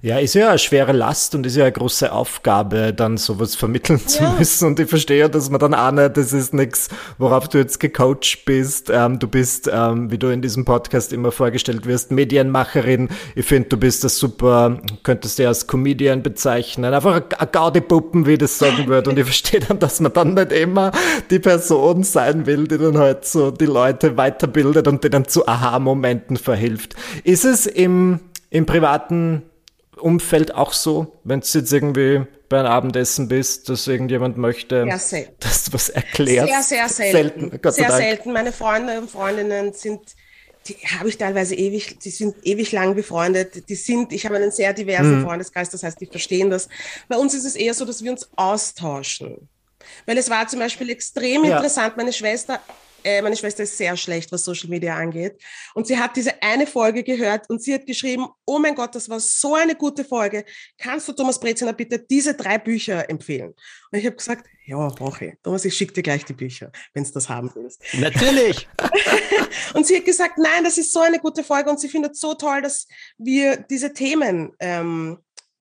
Ja, 0.00 0.18
ist 0.18 0.34
ja 0.34 0.50
eine 0.50 0.58
schwere 0.58 0.92
Last 0.92 1.34
und 1.34 1.44
ist 1.44 1.56
ja 1.56 1.64
eine 1.64 1.72
große 1.72 2.12
Aufgabe, 2.12 2.94
dann 2.94 3.16
sowas 3.16 3.56
vermitteln 3.56 3.98
zu 4.06 4.22
ja. 4.22 4.32
müssen. 4.38 4.68
Und 4.68 4.78
ich 4.78 4.88
verstehe 4.88 5.18
ja, 5.18 5.28
dass 5.28 5.50
man 5.50 5.58
dann 5.58 5.74
auch 5.74 5.90
nicht, 5.90 6.16
das 6.16 6.32
ist 6.32 6.54
nichts, 6.54 6.88
worauf 7.18 7.48
du 7.48 7.58
jetzt 7.58 7.80
gecoacht 7.80 8.44
bist. 8.46 8.90
Ähm, 8.90 9.18
du 9.18 9.26
bist, 9.26 9.68
ähm, 9.72 10.08
wie 10.12 10.18
du 10.18 10.28
in 10.28 10.40
diesem 10.40 10.64
Podcast 10.64 11.12
immer 11.12 11.32
vorgestellt 11.32 11.86
wirst, 11.86 12.12
Medienmacherin. 12.12 13.08
Ich 13.34 13.44
finde, 13.44 13.70
du 13.70 13.76
bist 13.76 14.04
das 14.04 14.18
super, 14.18 14.80
könntest 15.02 15.40
du 15.40 15.48
als 15.48 15.66
Comedian 15.66 16.22
bezeichnen. 16.22 16.94
Einfach 16.94 17.20
ein 17.36 17.48
Gaudi-Puppen, 17.50 18.24
wie 18.24 18.38
das 18.38 18.56
sagen 18.56 18.86
würde. 18.86 19.10
Und 19.10 19.18
ich 19.18 19.24
verstehe 19.24 19.58
dann, 19.58 19.80
dass 19.80 19.98
man 19.98 20.12
dann 20.12 20.34
nicht 20.34 20.52
immer 20.52 20.92
die 21.28 21.40
Person 21.40 22.04
sein 22.04 22.46
will, 22.46 22.68
die 22.68 22.78
dann 22.78 22.98
halt 22.98 23.24
so 23.24 23.50
die 23.50 23.66
Leute 23.66 24.16
weiterbildet 24.16 24.86
und 24.86 25.02
denen 25.02 25.26
zu 25.26 25.48
Aha-Momenten 25.48 26.36
verhilft. 26.36 26.94
Ist 27.24 27.44
es 27.44 27.66
im, 27.66 28.20
im 28.50 28.64
privaten 28.64 29.42
Umfeld 29.98 30.54
auch 30.54 30.72
so, 30.72 31.18
wenn 31.24 31.40
du 31.40 31.46
jetzt 31.46 31.72
irgendwie 31.72 32.26
bei 32.48 32.60
einem 32.60 32.68
Abendessen 32.68 33.28
bist, 33.28 33.68
dass 33.68 33.86
irgendjemand 33.86 34.38
möchte, 34.38 34.86
dass 34.86 35.10
du 35.64 35.72
was 35.72 35.88
erklärst? 35.90 36.68
Sehr, 36.68 36.88
sehr 36.88 36.88
selten. 36.88 37.50
selten 37.50 37.70
sehr 37.72 37.92
selten. 37.92 38.32
Meine 38.32 38.52
Freunde 38.52 38.98
und 38.98 39.10
Freundinnen 39.10 39.72
sind, 39.74 40.00
die 40.66 40.74
habe 40.98 41.08
ich 41.08 41.18
teilweise 41.18 41.54
ewig, 41.54 41.98
die 41.98 42.10
sind 42.10 42.36
ewig 42.42 42.72
lang 42.72 42.94
befreundet. 42.94 43.68
Die 43.68 43.74
sind, 43.74 44.12
ich 44.12 44.24
habe 44.24 44.36
einen 44.36 44.50
sehr 44.50 44.72
diversen 44.72 45.20
mhm. 45.20 45.24
Freundeskreis, 45.24 45.70
das 45.70 45.82
heißt, 45.82 46.00
die 46.00 46.06
verstehen 46.06 46.50
das. 46.50 46.68
Bei 47.08 47.16
uns 47.16 47.34
ist 47.34 47.44
es 47.44 47.54
eher 47.54 47.74
so, 47.74 47.84
dass 47.84 48.02
wir 48.02 48.10
uns 48.10 48.28
austauschen. 48.36 49.48
Weil 50.06 50.18
es 50.18 50.30
war 50.30 50.46
zum 50.48 50.60
Beispiel 50.60 50.90
extrem 50.90 51.44
ja. 51.44 51.56
interessant. 51.56 51.96
Meine 51.96 52.12
Schwester 52.12 52.60
äh, 53.08 53.22
meine 53.22 53.36
Schwester 53.36 53.62
ist 53.62 53.76
sehr 53.76 53.96
schlecht, 53.96 54.30
was 54.32 54.44
Social 54.44 54.68
Media 54.68 54.94
angeht. 54.94 55.40
Und 55.74 55.86
sie 55.86 55.98
hat 55.98 56.16
diese 56.16 56.42
eine 56.42 56.66
Folge 56.66 57.02
gehört 57.02 57.48
und 57.48 57.62
sie 57.62 57.72
hat 57.72 57.86
geschrieben, 57.86 58.26
oh 58.44 58.58
mein 58.58 58.74
Gott, 58.74 58.94
das 58.94 59.08
war 59.08 59.18
so 59.18 59.54
eine 59.54 59.74
gute 59.74 60.04
Folge. 60.04 60.44
Kannst 60.76 61.08
du 61.08 61.12
Thomas 61.12 61.40
Breziner 61.40 61.72
bitte 61.72 61.98
diese 61.98 62.34
drei 62.34 62.58
Bücher 62.58 63.08
empfehlen? 63.08 63.54
Und 63.90 63.98
ich 63.98 64.04
habe 64.04 64.16
gesagt, 64.16 64.46
ja, 64.66 64.88
brauche 64.88 65.24
ich. 65.24 65.34
Thomas, 65.42 65.64
ich 65.64 65.74
schicke 65.74 65.94
dir 65.94 66.02
gleich 66.02 66.26
die 66.26 66.34
Bücher, 66.34 66.70
wenn 66.92 67.04
du 67.04 67.10
das 67.10 67.28
haben 67.28 67.50
willst. 67.54 67.82
Natürlich. 67.94 68.68
und 69.74 69.86
sie 69.86 69.96
hat 69.96 70.04
gesagt, 70.04 70.36
nein, 70.36 70.64
das 70.64 70.76
ist 70.76 70.92
so 70.92 71.00
eine 71.00 71.18
gute 71.18 71.42
Folge 71.42 71.70
und 71.70 71.80
sie 71.80 71.88
findet 71.88 72.16
so 72.16 72.34
toll, 72.34 72.60
dass 72.60 72.86
wir 73.16 73.56
diese 73.56 73.94
Themen 73.94 74.52
ähm, 74.60 75.18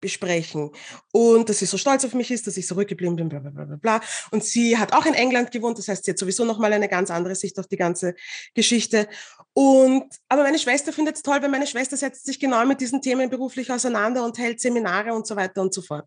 besprechen. 0.04 0.70
Und 1.12 1.48
dass 1.48 1.60
sie 1.60 1.64
so 1.64 1.78
stolz 1.78 2.04
auf 2.04 2.12
mich 2.12 2.30
ist, 2.30 2.46
dass 2.46 2.58
ich 2.58 2.66
zurückgeblieben 2.66 3.16
bin, 3.16 3.30
bla, 3.30 3.38
bla, 3.38 3.50
bla, 3.50 3.76
bla. 3.76 4.00
Und 4.32 4.44
sie 4.44 4.76
hat 4.76 4.92
auch 4.92 5.06
in 5.06 5.14
England 5.14 5.50
gewohnt, 5.50 5.78
das 5.78 5.88
heißt, 5.88 6.04
sie 6.04 6.10
hat 6.10 6.18
sowieso 6.18 6.44
nochmal 6.44 6.74
eine 6.74 6.90
ganz 6.90 7.10
andere 7.10 7.34
Sicht 7.34 7.58
auf 7.58 7.66
die 7.68 7.78
ganze 7.78 8.14
Geschichte. 8.52 9.08
Und, 9.54 10.04
aber 10.28 10.42
meine 10.42 10.58
Schwester 10.58 10.92
findet 10.92 11.16
es 11.16 11.22
toll, 11.22 11.40
weil 11.40 11.48
meine 11.48 11.66
Schwester 11.66 11.96
setzt 11.96 12.26
sich 12.26 12.38
genau 12.38 12.62
mit 12.66 12.82
diesen 12.82 13.00
Themen 13.00 13.30
beruflich 13.30 13.72
auseinander 13.72 14.26
und 14.26 14.36
hält 14.36 14.60
Seminare 14.60 15.14
und 15.14 15.26
so 15.26 15.36
weiter 15.36 15.62
und 15.62 15.72
so 15.72 15.80
fort. 15.80 16.06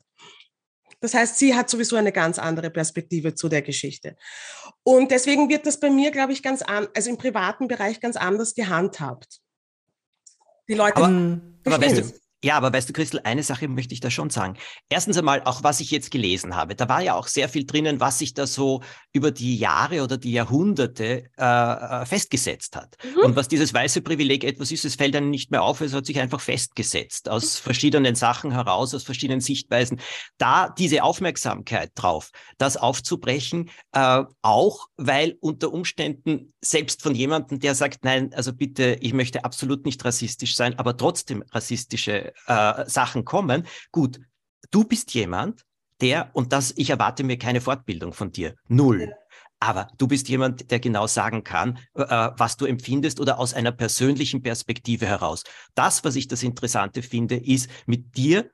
Das 1.00 1.16
heißt, 1.16 1.40
sie 1.40 1.56
hat 1.56 1.72
sowieso 1.72 1.96
eine 1.96 2.12
ganz 2.12 2.38
andere 2.38 2.70
Perspektive 2.70 3.34
zu 3.34 3.50
der 3.50 3.64
Geschichte. 3.64 4.16
Und 4.84 5.10
deswegen 5.10 5.50
wird 5.50 5.66
das 5.66 5.80
bei 5.80 5.90
mir, 5.90 6.12
glaube 6.12 6.34
ich, 6.34 6.44
ganz 6.44 6.62
an, 6.62 6.88
also 6.96 7.10
im 7.10 7.18
privaten 7.18 7.68
Bereich 7.68 8.00
ganz 8.00 8.16
anders 8.16 8.54
gehandhabt. 8.54 9.40
Die 10.70 10.76
Leute. 10.76 10.98
Aber, 10.98 11.42
aber 11.66 11.82
weißt 11.82 11.98
du, 11.98 12.27
ja, 12.48 12.56
aber 12.56 12.72
weißt 12.72 12.88
du, 12.88 12.94
Christel, 12.94 13.20
eine 13.26 13.44
Sache 13.44 13.68
möchte 13.68 13.94
ich 13.94 14.00
da 14.00 14.10
schon 14.10 14.30
sagen. 14.30 14.56
Erstens 14.88 15.18
einmal, 15.18 15.42
auch 15.44 15.64
was 15.64 15.82
ich 15.82 15.92
jetzt 15.92 16.12
gelesen 16.12 16.56
habe, 16.56 16.76
da 16.76 16.88
war 16.88 17.02
ja 17.02 17.14
auch 17.14 17.28
sehr 17.28 17.50
viel 17.50 17.66
drinnen, 17.66 18.00
was 18.00 18.20
sich 18.20 18.34
da 18.34 18.48
so 18.48 18.82
über 19.12 19.32
die 19.32 19.58
Jahre 19.58 20.02
oder 20.02 20.18
die 20.18 20.32
Jahrhunderte 20.32 21.26
äh, 21.38 21.44
äh 21.44 22.06
festgesetzt 22.06 22.78
hat. 22.78 22.96
Mhm. 23.04 23.26
Und 23.26 23.36
was 23.36 23.50
dieses 23.50 23.74
weiße 23.74 24.02
Privileg 24.02 24.46
etwas 24.46 24.72
ist, 24.72 24.86
es 24.86 24.96
fällt 24.96 25.16
dann 25.16 25.30
nicht 25.30 25.52
mehr 25.52 25.62
auf, 25.62 25.82
es 25.82 25.92
hat 25.92 26.06
sich 26.06 26.22
einfach 26.22 26.40
festgesetzt 26.40 27.28
aus 27.28 27.60
mhm. 27.60 27.64
verschiedenen 27.64 28.16
Sachen 28.16 28.52
heraus, 28.52 28.96
aus 28.96 29.04
verschiedenen 29.04 29.42
Sichtweisen. 29.42 30.00
Da 30.38 30.70
diese 30.70 31.04
Aufmerksamkeit 31.04 31.92
drauf, 31.96 32.30
das 32.58 32.78
aufzubrechen, 32.78 33.70
äh, 33.92 34.24
auch 34.42 34.88
weil 34.96 35.36
unter 35.42 35.74
Umständen 35.74 36.54
selbst 36.62 37.02
von 37.02 37.14
jemandem, 37.14 37.60
der 37.60 37.76
sagt, 37.76 38.06
nein, 38.06 38.34
also 38.34 38.54
bitte, 38.54 38.98
ich 39.02 39.12
möchte 39.12 39.44
absolut 39.44 39.86
nicht 39.86 40.06
rassistisch 40.06 40.56
sein, 40.56 40.80
aber 40.80 40.96
trotzdem 40.96 41.44
rassistische 41.52 42.32
äh, 42.48 42.86
Sachen 42.88 43.26
kommen. 43.26 43.66
Gut, 43.92 44.20
du 44.72 44.84
bist 44.84 45.14
jemand, 45.14 45.64
der, 46.02 46.30
und 46.34 46.54
das, 46.54 46.74
ich 46.76 46.90
erwarte 46.90 47.24
mir 47.24 47.38
keine 47.38 47.62
Fortbildung 47.62 48.14
von 48.14 48.32
dir, 48.32 48.56
null. 48.68 49.14
Aber 49.60 49.88
du 49.98 50.08
bist 50.08 50.30
jemand, 50.30 50.70
der 50.70 50.80
genau 50.80 51.08
sagen 51.08 51.44
kann, 51.44 51.80
äh, 51.96 52.06
was 52.06 52.58
du 52.58 52.66
empfindest 52.66 53.20
oder 53.20 53.40
aus 53.40 53.56
einer 53.56 53.72
persönlichen 53.72 54.44
Perspektive 54.44 55.08
heraus. 55.08 55.44
Das, 55.74 56.04
was 56.04 56.16
ich 56.16 56.28
das 56.28 56.44
Interessante 56.44 57.02
finde, 57.02 57.38
ist, 57.38 57.70
mit 57.88 58.16
dir 58.18 58.52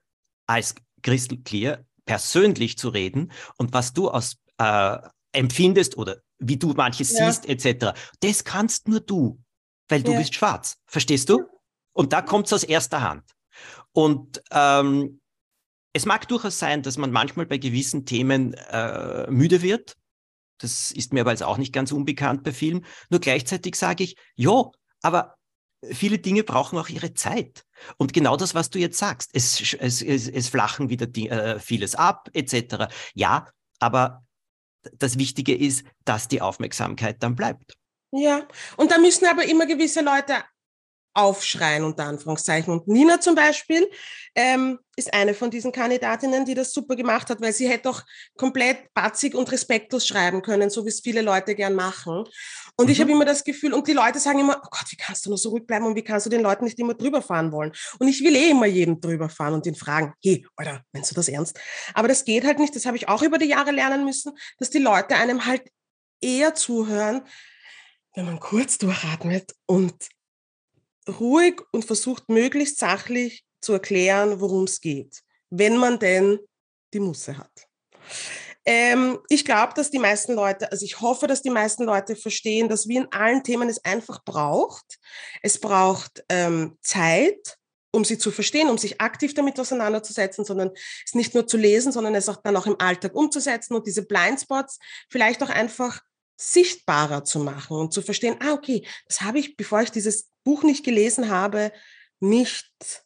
als 0.48 0.76
Crystal 1.02 1.38
Clear 1.40 1.80
persönlich 2.06 2.78
zu 2.78 2.90
reden 2.90 3.32
und 3.58 3.74
was 3.74 3.94
du 3.94 4.10
aus 4.10 4.38
äh, 4.58 4.98
empfindest 5.34 5.98
oder 5.98 6.18
wie 6.40 6.58
du 6.58 6.74
manches 6.74 7.12
ja. 7.12 7.32
siehst, 7.32 7.48
etc. 7.48 7.98
Das 8.22 8.44
kannst 8.44 8.88
nur 8.88 9.02
du, 9.02 9.42
weil 9.90 10.04
du 10.04 10.12
ja. 10.12 10.20
bist 10.20 10.36
schwarz. 10.36 10.78
Verstehst 10.86 11.30
du? 11.30 11.44
Und 11.94 12.14
da 12.14 12.22
kommt 12.22 12.48
es 12.48 12.54
aus 12.54 12.64
erster 12.64 13.02
Hand. 13.02 13.24
Und 13.94 14.42
ähm, 14.52 15.22
es 15.94 16.06
mag 16.06 16.28
durchaus 16.28 16.60
sein, 16.60 16.82
dass 16.82 16.98
man 16.98 17.12
manchmal 17.12 17.46
bei 17.46 17.58
gewissen 17.58 18.06
Themen 18.06 18.54
äh, 18.54 19.30
müde 19.30 19.62
wird. 19.62 19.96
Das 20.58 20.92
ist 20.92 21.14
mir 21.14 21.22
aber 21.22 21.32
jetzt 21.32 21.44
auch 21.44 21.58
nicht 21.58 21.74
ganz 21.74 21.92
unbekannt 21.92 22.44
bei 22.44 22.52
vielen. 22.52 22.86
Nur 23.10 23.20
gleichzeitig 23.20 23.76
sage 23.76 24.04
ich, 24.04 24.16
ja, 24.36 24.72
aber 25.02 25.36
viele 25.92 26.18
Dinge 26.18 26.44
brauchen 26.44 26.80
auch 26.80 26.90
ihre 26.90 27.14
Zeit. 27.14 27.64
Und 27.98 28.14
genau 28.14 28.38
das, 28.38 28.56
was 28.56 28.70
du 28.70 28.80
jetzt 28.80 28.98
sagst, 28.98 29.30
es, 29.34 29.74
es, 29.80 30.02
es, 30.02 30.28
es 30.28 30.50
flachen 30.50 30.90
wieder 30.90 31.06
die, 31.06 31.30
äh, 31.30 31.60
vieles 31.60 31.96
ab, 31.96 32.30
etc. 32.34 32.88
Ja, 33.14 33.50
aber 33.80 34.24
das 34.98 35.18
Wichtige 35.18 35.56
ist, 35.56 35.86
dass 36.06 36.28
die 36.28 36.42
Aufmerksamkeit 36.42 37.22
dann 37.22 37.36
bleibt. 37.36 37.76
Ja, 38.12 38.48
und 38.78 38.92
da 38.92 38.98
müssen 39.00 39.26
aber 39.26 39.46
immer 39.46 39.66
gewisse 39.66 40.02
Leute 40.02 40.44
aufschreien, 41.14 41.84
unter 41.84 42.06
Anführungszeichen. 42.06 42.74
Und 42.74 42.88
Nina 42.88 43.20
zum 43.20 43.36
Beispiel 43.36 43.90
ähm, 44.36 44.80
ist 44.96 45.14
eine 45.14 45.34
von 45.34 45.52
diesen 45.52 45.72
Kandidatinnen, 45.72 46.46
die 46.46 46.56
das 46.56 46.74
super 46.74 46.96
gemacht 46.96 47.30
hat, 47.30 47.42
weil 47.42 47.54
sie 47.54 47.68
hätte 47.68 47.90
auch 47.90 48.02
komplett 48.36 48.94
batzig 48.94 49.36
und 49.36 49.52
respektlos 49.52 50.08
schreiben 50.08 50.42
können, 50.42 50.70
so 50.70 50.86
wie 50.86 50.90
es 50.90 51.02
viele 51.02 51.22
Leute 51.22 51.56
gern 51.56 51.76
machen. 51.76 52.24
Und 52.76 52.86
mhm. 52.86 52.92
ich 52.92 53.00
habe 53.00 53.12
immer 53.12 53.26
das 53.26 53.44
Gefühl, 53.44 53.74
und 53.74 53.88
die 53.88 53.94
Leute 53.94 54.20
sagen 54.20 54.40
immer, 54.40 54.62
oh 54.64 54.70
Gott, 54.72 54.86
wie 54.90 54.96
kannst 54.96 55.26
du 55.26 55.30
nur 55.30 55.38
so 55.38 55.50
ruhig 55.50 55.68
bleiben 55.68 55.86
und 55.86 55.96
wie 55.96 56.04
kannst 56.04 56.26
du 56.26 56.30
den 56.30 56.42
Leuten 56.42 56.66
nicht 56.66 56.80
immer 56.80 56.96
drüber 56.96 57.22
fahren 57.22 57.52
wollen? 57.52 57.72
Und 58.00 58.08
ich 58.08 58.24
will 58.24 58.36
eh 58.36 58.50
immer 58.50 58.66
jedem 58.66 59.00
drüber 59.00 59.30
fahren 59.30 59.54
und 59.54 59.66
ihn 59.68 59.76
fragen, 59.76 60.14
hey, 60.24 60.46
Alter, 60.56 60.82
meinst 60.92 61.12
du 61.12 61.16
das 61.16 61.28
ernst? 61.28 61.60
Aber 61.94 62.08
das 62.08 62.26
geht 62.26 62.44
halt 62.44 62.60
nicht, 62.60 62.76
das 62.76 62.86
habe 62.86 62.98
ich 62.98 63.08
auch 63.08 63.22
über 63.22 63.38
die 63.38 63.48
Jahre 63.48 63.72
lernen 63.72 64.06
müssen, 64.06 64.34
dass 64.58 64.72
die 64.72 64.80
Leute 64.80 65.16
einem 65.16 65.46
halt 65.46 65.64
eher 66.22 66.56
zuhören, 66.56 67.22
wenn 68.16 68.26
man 68.26 68.40
kurz 68.40 68.78
durchatmet 68.78 69.54
und 69.66 69.94
ruhig 71.08 71.62
und 71.72 71.86
versucht 71.86 72.30
möglichst 72.30 72.78
sachlich 72.80 73.44
zu 73.62 73.74
erklären, 73.74 74.40
worum 74.40 74.64
es 74.64 74.82
geht, 74.82 75.22
wenn 75.50 75.78
man 75.78 76.00
denn 76.00 76.40
die 76.94 77.00
Musse 77.00 77.38
hat. 77.38 77.68
Ähm, 78.66 79.20
ich 79.30 79.44
glaube, 79.44 79.74
dass 79.76 79.92
die 79.92 80.00
meisten 80.00 80.34
Leute, 80.34 80.72
also 80.72 80.86
ich 80.86 81.02
hoffe, 81.02 81.28
dass 81.28 81.42
die 81.42 81.50
meisten 81.50 81.84
Leute 81.84 82.16
verstehen, 82.16 82.70
dass 82.70 82.88
wie 82.88 82.98
in 82.98 83.12
allen 83.12 83.44
Themen 83.44 83.68
es 83.68 83.84
einfach 83.84 84.24
braucht. 84.24 85.00
Es 85.42 85.60
braucht 85.60 86.24
ähm, 86.30 86.78
Zeit, 86.82 87.58
um 87.92 88.06
sie 88.06 88.18
zu 88.18 88.32
verstehen, 88.32 88.70
um 88.70 88.78
sich 88.78 89.02
aktiv 89.02 89.34
damit 89.34 89.60
auseinanderzusetzen, 89.60 90.46
sondern 90.46 90.72
es 91.06 91.14
nicht 91.14 91.34
nur 91.34 91.46
zu 91.46 91.58
lesen, 91.58 91.92
sondern 91.92 92.16
es 92.16 92.30
auch 92.30 92.38
dann 92.38 92.56
auch 92.56 92.66
im 92.66 92.80
Alltag 92.80 93.14
umzusetzen 93.16 93.76
und 93.76 93.86
diese 93.86 94.06
Blindspots 94.06 94.80
vielleicht 95.10 95.44
auch 95.44 95.50
einfach 95.50 96.02
sichtbarer 96.38 97.24
zu 97.24 97.40
machen 97.40 97.78
und 97.78 97.94
zu 97.94 98.02
verstehen, 98.02 98.38
ah, 98.40 98.54
okay, 98.54 98.88
das 99.08 99.22
habe 99.22 99.40
ich, 99.40 99.56
bevor 99.56 99.82
ich 99.82 99.92
dieses 99.92 100.30
Buch 100.44 100.64
nicht 100.64 100.84
gelesen 100.84 101.30
habe, 101.30 101.72
nicht 102.20 103.06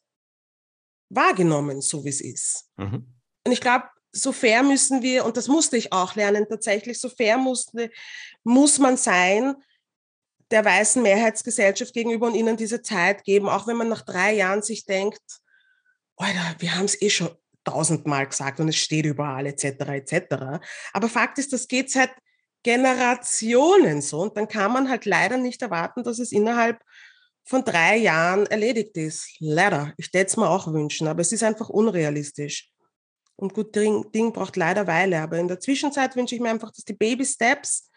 wahrgenommen, 1.09 1.81
so 1.81 2.03
wie 2.05 2.09
es 2.09 2.21
ist. 2.21 2.69
Mhm. 2.77 3.13
Und 3.45 3.51
ich 3.51 3.61
glaube, 3.61 3.85
so 4.11 4.31
fair 4.31 4.63
müssen 4.63 5.01
wir, 5.01 5.25
und 5.25 5.37
das 5.37 5.47
musste 5.47 5.77
ich 5.77 5.93
auch 5.93 6.15
lernen, 6.15 6.47
tatsächlich, 6.49 6.99
so 6.99 7.09
fair 7.09 7.37
musste, 7.37 7.91
muss 8.43 8.79
man 8.79 8.97
sein, 8.97 9.55
der 10.51 10.63
weißen 10.63 11.01
Mehrheitsgesellschaft 11.01 11.93
gegenüber 11.93 12.27
und 12.27 12.35
ihnen 12.35 12.57
diese 12.57 12.81
Zeit 12.81 13.23
geben, 13.23 13.49
auch 13.49 13.67
wenn 13.67 13.77
man 13.77 13.89
nach 13.89 14.01
drei 14.01 14.33
Jahren 14.33 14.61
sich 14.61 14.85
denkt, 14.85 15.21
Alter, 16.15 16.55
wir 16.59 16.75
haben 16.75 16.85
es 16.85 16.99
eh 17.01 17.09
schon 17.09 17.29
tausendmal 17.63 18.27
gesagt 18.27 18.59
und 18.59 18.69
es 18.69 18.77
steht 18.77 19.05
überall, 19.05 19.45
etc., 19.45 19.65
etc. 19.65 20.61
Aber 20.93 21.09
Fakt 21.09 21.37
ist, 21.37 21.53
das 21.53 21.67
geht 21.67 21.91
seit 21.91 22.11
Generationen 22.63 24.01
so. 24.01 24.21
Und 24.21 24.35
dann 24.37 24.47
kann 24.47 24.71
man 24.71 24.89
halt 24.89 25.05
leider 25.05 25.37
nicht 25.37 25.61
erwarten, 25.61 26.03
dass 26.03 26.19
es 26.19 26.31
innerhalb 26.31 26.81
von 27.47 27.63
drei 27.63 27.97
Jahren 27.97 28.45
erledigt 28.47 28.95
ist. 28.97 29.29
Leider. 29.39 29.93
Ich 29.97 30.07
hätte 30.07 30.27
es 30.27 30.37
mir 30.37 30.49
auch 30.49 30.71
wünschen, 30.71 31.07
aber 31.07 31.21
es 31.21 31.31
ist 31.31 31.43
einfach 31.43 31.69
unrealistisch. 31.69 32.69
Und 33.35 33.53
gut, 33.53 33.75
Ding, 33.75 34.11
Ding 34.11 34.33
braucht 34.33 34.55
leider 34.55 34.85
Weile. 34.87 35.21
Aber 35.21 35.37
in 35.37 35.47
der 35.47 35.59
Zwischenzeit 35.59 36.15
wünsche 36.15 36.35
ich 36.35 36.41
mir 36.41 36.49
einfach, 36.49 36.71
dass 36.71 36.83
die 36.83 36.93
Baby 36.93 37.25
Steps 37.25 37.89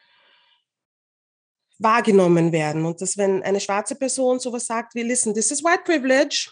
wahrgenommen 1.78 2.52
werden 2.52 2.84
und 2.84 3.00
dass 3.00 3.16
wenn 3.16 3.42
eine 3.42 3.58
schwarze 3.58 3.94
Person 3.94 4.38
sowas 4.38 4.66
sagt 4.66 4.94
wie, 4.94 5.02
listen, 5.02 5.32
this 5.32 5.50
is 5.50 5.64
white 5.64 5.82
privilege, 5.84 6.50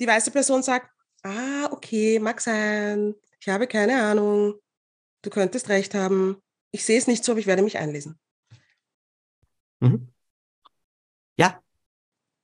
die 0.00 0.06
weiße 0.06 0.30
Person 0.30 0.62
sagt, 0.62 0.90
ah, 1.22 1.68
okay, 1.70 2.18
mag 2.18 2.40
sein, 2.40 3.14
ich 3.38 3.48
habe 3.48 3.66
keine 3.66 4.02
Ahnung, 4.02 4.54
du 5.20 5.28
könntest 5.28 5.68
recht 5.68 5.94
haben, 5.94 6.42
ich 6.70 6.86
sehe 6.86 6.98
es 6.98 7.06
nicht 7.06 7.22
so, 7.22 7.32
aber 7.32 7.40
ich 7.40 7.46
werde 7.46 7.62
mich 7.62 7.76
einlesen. 7.76 8.18
Mhm. 9.80 10.11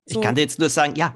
Ich 0.09 0.15
so. 0.15 0.21
kann 0.21 0.35
dir 0.35 0.41
jetzt 0.41 0.59
nur 0.59 0.69
sagen, 0.69 0.95
ja. 0.95 1.15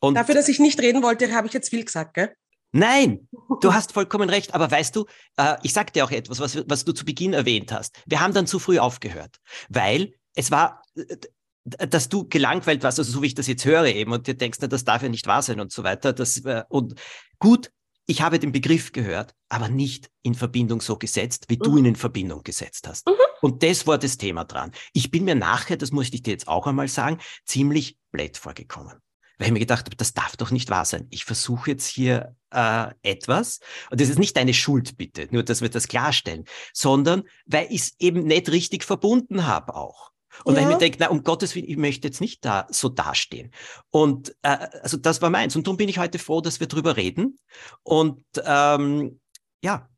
Und 0.00 0.14
Dafür, 0.14 0.34
dass 0.34 0.48
ich 0.48 0.58
nicht 0.58 0.80
reden 0.80 1.02
wollte, 1.02 1.32
habe 1.32 1.46
ich 1.46 1.52
jetzt 1.52 1.70
viel 1.70 1.84
gesagt, 1.84 2.14
gell? 2.14 2.34
Nein, 2.72 3.28
du 3.60 3.72
hast 3.74 3.92
vollkommen 3.92 4.28
recht. 4.28 4.54
Aber 4.54 4.70
weißt 4.70 4.94
du, 4.96 5.06
äh, 5.36 5.56
ich 5.62 5.72
sag 5.72 5.92
dir 5.92 6.04
auch 6.04 6.10
etwas, 6.10 6.40
was, 6.40 6.62
was 6.68 6.84
du 6.84 6.92
zu 6.92 7.04
Beginn 7.04 7.32
erwähnt 7.32 7.72
hast. 7.72 7.96
Wir 8.06 8.20
haben 8.20 8.34
dann 8.34 8.46
zu 8.46 8.58
früh 8.58 8.78
aufgehört, 8.78 9.36
weil 9.68 10.14
es 10.34 10.50
war, 10.50 10.82
äh, 10.96 11.16
dass 11.64 12.08
du 12.08 12.28
gelangweilt 12.28 12.82
warst, 12.82 12.98
also 12.98 13.12
so 13.12 13.22
wie 13.22 13.28
ich 13.28 13.34
das 13.34 13.46
jetzt 13.46 13.64
höre 13.64 13.86
eben, 13.86 14.12
und 14.12 14.26
dir 14.26 14.34
denkst, 14.34 14.58
na, 14.60 14.66
das 14.66 14.84
darf 14.84 15.02
ja 15.02 15.08
nicht 15.08 15.26
wahr 15.26 15.42
sein 15.42 15.60
und 15.60 15.70
so 15.70 15.84
weiter. 15.84 16.12
Das, 16.12 16.38
äh, 16.44 16.64
und 16.68 16.94
gut, 17.38 17.70
ich 18.06 18.22
habe 18.22 18.38
den 18.38 18.52
Begriff 18.52 18.92
gehört, 18.92 19.34
aber 19.48 19.68
nicht 19.68 20.10
in 20.22 20.34
Verbindung 20.34 20.80
so 20.80 20.96
gesetzt, 20.96 21.46
wie 21.48 21.56
mhm. 21.56 21.62
du 21.62 21.76
ihn 21.78 21.84
in 21.84 21.96
Verbindung 21.96 22.42
gesetzt 22.42 22.88
hast. 22.88 23.06
Mhm. 23.06 23.12
Und 23.40 23.62
das 23.62 23.86
war 23.86 23.98
das 23.98 24.16
Thema 24.16 24.44
dran. 24.44 24.72
Ich 24.92 25.10
bin 25.10 25.24
mir 25.24 25.34
nachher, 25.34 25.76
das 25.76 25.92
muss 25.92 26.12
ich 26.12 26.22
dir 26.22 26.30
jetzt 26.30 26.48
auch 26.48 26.66
einmal 26.66 26.88
sagen, 26.88 27.18
ziemlich 27.44 27.96
blöd 28.10 28.36
vorgekommen. 28.36 28.94
weil 29.38 29.48
ich 29.48 29.52
mir 29.52 29.58
gedacht 29.58 29.86
habe, 29.86 29.96
das 29.96 30.14
darf 30.14 30.36
doch 30.36 30.52
nicht 30.52 30.70
wahr 30.70 30.84
sein. 30.84 31.08
Ich 31.10 31.24
versuche 31.24 31.70
jetzt 31.70 31.86
hier 31.86 32.36
äh, 32.50 32.92
etwas, 33.02 33.58
und 33.90 34.00
das 34.00 34.08
ist 34.08 34.18
nicht 34.18 34.36
deine 34.36 34.54
Schuld, 34.54 34.96
bitte, 34.96 35.26
nur 35.32 35.42
dass 35.42 35.60
wir 35.60 35.68
das 35.68 35.88
klarstellen, 35.88 36.44
sondern 36.72 37.24
weil 37.46 37.66
ich 37.70 37.80
es 37.80 37.94
eben 37.98 38.24
nicht 38.24 38.48
richtig 38.50 38.84
verbunden 38.84 39.46
habe 39.46 39.74
auch. 39.74 40.11
Und 40.44 40.54
ja. 40.54 40.60
weil 40.60 40.68
ich 40.68 40.74
mir 40.74 40.78
denke, 40.78 40.98
na, 41.00 41.08
um 41.08 41.22
Gottes 41.22 41.54
Willen, 41.54 41.68
ich 41.68 41.76
möchte 41.76 42.08
jetzt 42.08 42.20
nicht 42.20 42.44
da 42.44 42.66
so 42.70 42.88
dastehen. 42.88 43.52
Und 43.90 44.34
äh, 44.42 44.68
also 44.82 44.96
das 44.96 45.22
war 45.22 45.30
meins. 45.30 45.56
Und 45.56 45.66
darum 45.66 45.76
bin 45.76 45.88
ich 45.88 45.98
heute 45.98 46.18
froh, 46.18 46.40
dass 46.40 46.60
wir 46.60 46.66
drüber 46.66 46.96
reden. 46.96 47.38
Und 47.82 48.24
ähm, 48.44 49.20
ja, 49.62 49.88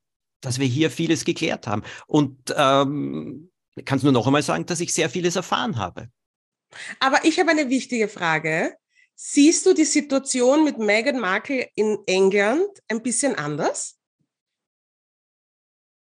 dass 0.40 0.58
wir 0.58 0.66
hier 0.66 0.90
vieles 0.90 1.24
geklärt 1.24 1.66
haben. 1.66 1.82
Und 2.06 2.54
ähm, 2.56 3.50
ich 3.76 3.84
kann 3.84 3.98
es 3.98 4.04
nur 4.04 4.12
noch 4.12 4.26
einmal 4.26 4.42
sagen, 4.42 4.66
dass 4.66 4.80
ich 4.80 4.92
sehr 4.92 5.10
vieles 5.10 5.36
erfahren 5.36 5.78
habe. 5.78 6.08
Aber 7.00 7.24
ich 7.24 7.38
habe 7.38 7.50
eine 7.50 7.70
wichtige 7.70 8.08
Frage. 8.08 8.76
Siehst 9.16 9.64
du 9.64 9.74
die 9.74 9.84
Situation 9.84 10.64
mit 10.64 10.78
Meghan 10.78 11.20
Markle 11.20 11.68
in 11.76 11.98
England 12.06 12.68
ein 12.88 13.02
bisschen 13.02 13.36
anders? 13.36 13.96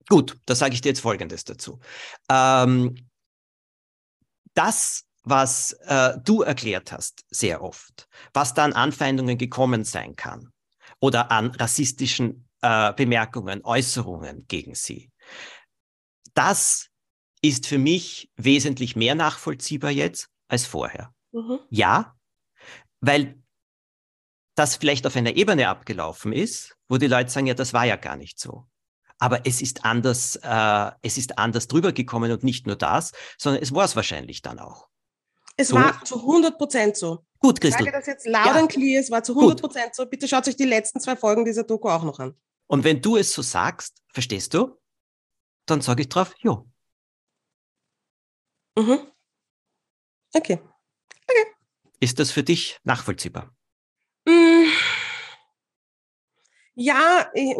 Gut, 0.07 0.37
da 0.45 0.55
sage 0.55 0.73
ich 0.73 0.81
dir 0.81 0.89
jetzt 0.89 1.01
Folgendes 1.01 1.43
dazu. 1.45 1.79
Ähm, 2.29 2.95
das, 4.55 5.03
was 5.23 5.73
äh, 5.85 6.17
du 6.23 6.41
erklärt 6.41 6.91
hast, 6.91 7.23
sehr 7.29 7.61
oft, 7.61 8.07
was 8.33 8.53
da 8.53 8.65
an 8.65 8.73
Anfeindungen 8.73 9.37
gekommen 9.37 9.83
sein 9.83 10.15
kann 10.15 10.51
oder 10.99 11.31
an 11.31 11.51
rassistischen 11.51 12.47
äh, 12.61 12.93
Bemerkungen, 12.93 13.63
Äußerungen 13.63 14.45
gegen 14.47 14.75
sie, 14.75 15.11
das 16.33 16.89
ist 17.41 17.67
für 17.67 17.77
mich 17.77 18.29
wesentlich 18.35 18.95
mehr 18.95 19.15
nachvollziehbar 19.15 19.91
jetzt 19.91 20.29
als 20.47 20.65
vorher. 20.65 21.13
Mhm. 21.31 21.59
Ja, 21.69 22.15
weil 23.01 23.41
das 24.55 24.77
vielleicht 24.77 25.05
auf 25.05 25.15
einer 25.15 25.35
Ebene 25.35 25.67
abgelaufen 25.67 26.33
ist, 26.33 26.77
wo 26.87 26.97
die 26.97 27.07
Leute 27.07 27.29
sagen, 27.29 27.47
ja, 27.47 27.53
das 27.53 27.73
war 27.73 27.85
ja 27.85 27.97
gar 27.97 28.15
nicht 28.15 28.39
so. 28.39 28.65
Aber 29.19 29.45
es 29.45 29.61
ist 29.61 29.85
anders, 29.85 30.35
äh, 30.41 30.91
es 31.01 31.17
ist 31.17 31.37
anders 31.37 31.67
drüber 31.67 31.93
gekommen 31.93 32.31
und 32.31 32.43
nicht 32.43 32.67
nur 32.67 32.75
das, 32.75 33.13
sondern 33.37 33.61
es 33.61 33.73
war 33.73 33.85
es 33.85 33.95
wahrscheinlich 33.95 34.41
dann 34.41 34.59
auch. 34.59 34.87
Es 35.57 35.69
so. 35.69 35.75
war 35.75 36.03
zu 36.03 36.19
100 36.19 36.57
Prozent 36.57 36.97
so. 36.97 37.25
Gut, 37.39 37.61
Christel. 37.61 37.85
Ich 37.85 37.91
sage 37.91 37.97
das 37.97 38.07
jetzt 38.07 38.27
laut 38.27 38.45
ja. 38.47 38.61
und 38.61 38.67
clear, 38.67 38.99
es 38.99 39.09
war 39.09 39.23
zu 39.23 39.33
100 39.33 39.61
Prozent 39.61 39.95
so. 39.95 40.05
Bitte 40.05 40.27
schaut 40.27 40.47
euch 40.47 40.57
die 40.57 40.65
letzten 40.65 40.99
zwei 40.99 41.15
Folgen 41.15 41.45
dieser 41.45 41.63
Doku 41.63 41.89
auch 41.89 42.03
noch 42.03 42.19
an. 42.19 42.35
Und 42.67 42.83
wenn 42.83 43.01
du 43.01 43.15
es 43.15 43.31
so 43.31 43.41
sagst, 43.41 44.01
verstehst 44.09 44.53
du? 44.53 44.77
Dann 45.65 45.81
sage 45.81 46.01
ich 46.01 46.09
drauf, 46.09 46.33
jo. 46.39 46.67
Mhm. 48.77 48.99
Okay. 50.33 50.59
Okay. 51.27 51.45
Ist 51.99 52.19
das 52.19 52.31
für 52.31 52.43
dich 52.43 52.79
nachvollziehbar? 52.83 53.55
Mm. 54.25 54.65
Ja, 56.75 57.31
ich, 57.33 57.55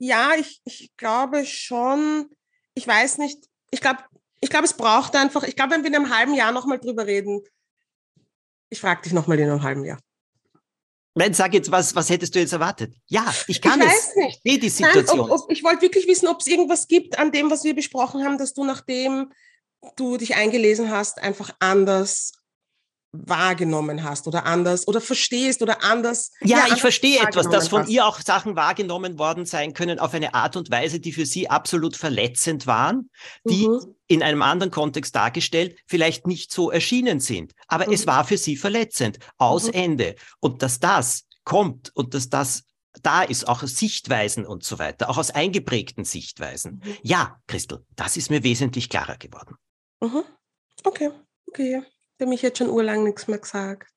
ja, 0.00 0.32
ich, 0.36 0.60
ich 0.64 0.90
glaube 0.96 1.44
schon. 1.44 2.30
Ich 2.74 2.86
weiß 2.86 3.18
nicht. 3.18 3.38
Ich 3.70 3.80
glaube, 3.80 4.00
ich 4.40 4.48
glaube, 4.48 4.64
es 4.64 4.72
braucht 4.72 5.14
einfach. 5.14 5.42
Ich 5.44 5.54
glaube, 5.54 5.72
wenn 5.72 5.82
wir 5.82 5.90
in 5.90 5.96
einem 5.96 6.16
halben 6.16 6.34
Jahr 6.34 6.52
nochmal 6.52 6.78
drüber 6.78 7.06
reden, 7.06 7.42
ich 8.70 8.80
frage 8.80 9.02
dich 9.02 9.12
nochmal 9.12 9.38
in 9.38 9.50
einem 9.50 9.62
halben 9.62 9.84
Jahr. 9.84 9.98
Nein, 11.14 11.34
sag 11.34 11.52
jetzt, 11.52 11.70
was, 11.70 11.94
was 11.94 12.08
hättest 12.08 12.34
du 12.34 12.38
jetzt 12.38 12.52
erwartet? 12.52 12.94
Ja, 13.06 13.26
ich 13.46 13.60
kann 13.60 13.80
ich 13.80 13.86
es. 13.88 13.92
Weiß 13.92 14.16
nicht. 14.16 14.40
Nee, 14.44 14.58
die 14.58 14.70
Situation. 14.70 15.18
Nein, 15.18 15.30
ob, 15.30 15.42
ob, 15.42 15.50
ich 15.50 15.62
wollte 15.62 15.82
wirklich 15.82 16.06
wissen, 16.06 16.28
ob 16.28 16.40
es 16.40 16.46
irgendwas 16.46 16.88
gibt 16.88 17.18
an 17.18 17.30
dem, 17.30 17.50
was 17.50 17.64
wir 17.64 17.74
besprochen 17.74 18.24
haben, 18.24 18.38
dass 18.38 18.54
du 18.54 18.64
nachdem 18.64 19.32
du 19.96 20.16
dich 20.16 20.34
eingelesen 20.36 20.90
hast, 20.90 21.20
einfach 21.20 21.50
anders 21.58 22.32
wahrgenommen 23.12 24.04
hast 24.04 24.26
oder 24.28 24.46
anders 24.46 24.86
oder 24.86 25.00
verstehst 25.00 25.62
oder 25.62 25.82
anders. 25.82 26.30
Ja, 26.40 26.58
ja 26.58 26.74
ich 26.74 26.80
verstehe 26.80 27.20
etwas, 27.20 27.48
dass 27.48 27.68
von 27.68 27.82
hast. 27.82 27.90
ihr 27.90 28.06
auch 28.06 28.20
Sachen 28.20 28.56
wahrgenommen 28.56 29.18
worden 29.18 29.46
sein 29.46 29.72
können 29.72 29.98
auf 29.98 30.14
eine 30.14 30.34
Art 30.34 30.56
und 30.56 30.70
Weise, 30.70 31.00
die 31.00 31.12
für 31.12 31.26
sie 31.26 31.50
absolut 31.50 31.96
verletzend 31.96 32.66
waren, 32.66 33.10
die 33.44 33.66
mhm. 33.66 33.94
in 34.06 34.22
einem 34.22 34.42
anderen 34.42 34.70
Kontext 34.70 35.14
dargestellt 35.14 35.76
vielleicht 35.86 36.26
nicht 36.26 36.52
so 36.52 36.70
erschienen 36.70 37.20
sind. 37.20 37.52
Aber 37.66 37.86
mhm. 37.86 37.94
es 37.94 38.06
war 38.06 38.24
für 38.24 38.38
sie 38.38 38.56
verletzend. 38.56 39.18
Aus 39.38 39.66
mhm. 39.66 39.72
Ende. 39.72 40.14
Und 40.38 40.62
dass 40.62 40.78
das 40.78 41.24
kommt 41.44 41.90
und 41.94 42.14
dass 42.14 42.28
das 42.28 42.64
da 43.02 43.22
ist, 43.22 43.46
auch 43.48 43.62
aus 43.62 43.76
Sichtweisen 43.76 44.44
und 44.46 44.64
so 44.64 44.78
weiter, 44.78 45.08
auch 45.10 45.18
aus 45.18 45.30
eingeprägten 45.30 46.04
Sichtweisen. 46.04 46.82
Mhm. 46.84 46.96
Ja, 47.02 47.40
Christel, 47.46 47.84
das 47.96 48.16
ist 48.16 48.30
mir 48.30 48.42
wesentlich 48.42 48.88
klarer 48.88 49.16
geworden. 49.16 49.56
Mhm. 50.00 50.24
Okay, 50.84 51.10
okay. 51.46 51.82
Der 52.20 52.26
mich 52.26 52.42
jetzt 52.42 52.58
schon 52.58 52.68
urlang 52.68 53.02
nichts 53.02 53.26
mehr 53.26 53.38
gesagt. 53.38 53.88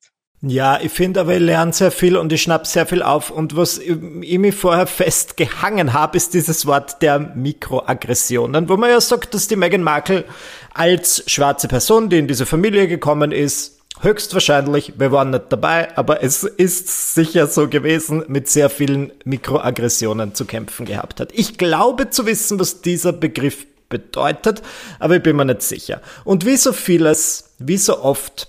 Ja, 0.45 0.79
ich 0.81 0.91
finde 0.91 1.21
aber, 1.21 1.36
ich 1.36 1.41
lerne 1.41 1.71
sehr 1.71 1.91
viel 1.91 2.17
und 2.17 2.33
ich 2.33 2.41
schnapp 2.41 2.67
sehr 2.67 2.86
viel 2.86 3.01
auf. 3.01 3.31
Und 3.31 3.55
was 3.55 3.77
ich 3.77 4.38
mir 4.39 4.51
vorher 4.51 4.88
festgehangen 4.88 5.93
habe, 5.93 6.17
ist 6.17 6.33
dieses 6.33 6.65
Wort 6.65 7.01
der 7.01 7.19
Mikroaggressionen, 7.19 8.67
wo 8.67 8.75
man 8.75 8.89
ja 8.89 8.99
sagt, 8.99 9.33
dass 9.33 9.47
die 9.47 9.55
Meghan 9.55 9.83
Markle 9.83 10.25
als 10.73 11.23
schwarze 11.27 11.69
Person, 11.69 12.09
die 12.09 12.17
in 12.19 12.27
diese 12.27 12.45
Familie 12.45 12.89
gekommen 12.89 13.31
ist, 13.31 13.79
höchstwahrscheinlich, 14.01 14.93
wir 14.97 15.13
waren 15.13 15.29
nicht 15.29 15.45
dabei, 15.49 15.95
aber 15.97 16.23
es 16.23 16.43
ist 16.43 17.13
sicher 17.13 17.47
so 17.47 17.69
gewesen, 17.69 18.25
mit 18.27 18.49
sehr 18.49 18.69
vielen 18.69 19.13
Mikroaggressionen 19.23 20.36
zu 20.36 20.43
kämpfen 20.43 20.86
gehabt 20.86 21.21
hat. 21.21 21.29
Ich 21.33 21.57
glaube 21.57 22.09
zu 22.09 22.25
wissen, 22.25 22.59
was 22.59 22.81
dieser 22.81 23.13
Begriff 23.13 23.65
bedeutet, 23.93 24.62
aber 24.99 25.15
ich 25.15 25.23
bin 25.23 25.38
mir 25.38 25.45
nicht 25.45 25.62
sicher. 25.62 26.01
Und 26.25 26.45
wie 26.45 26.58
so 26.58 26.73
vieles, 26.73 27.53
wie 27.60 27.77
so 27.77 28.01
oft, 28.01 28.47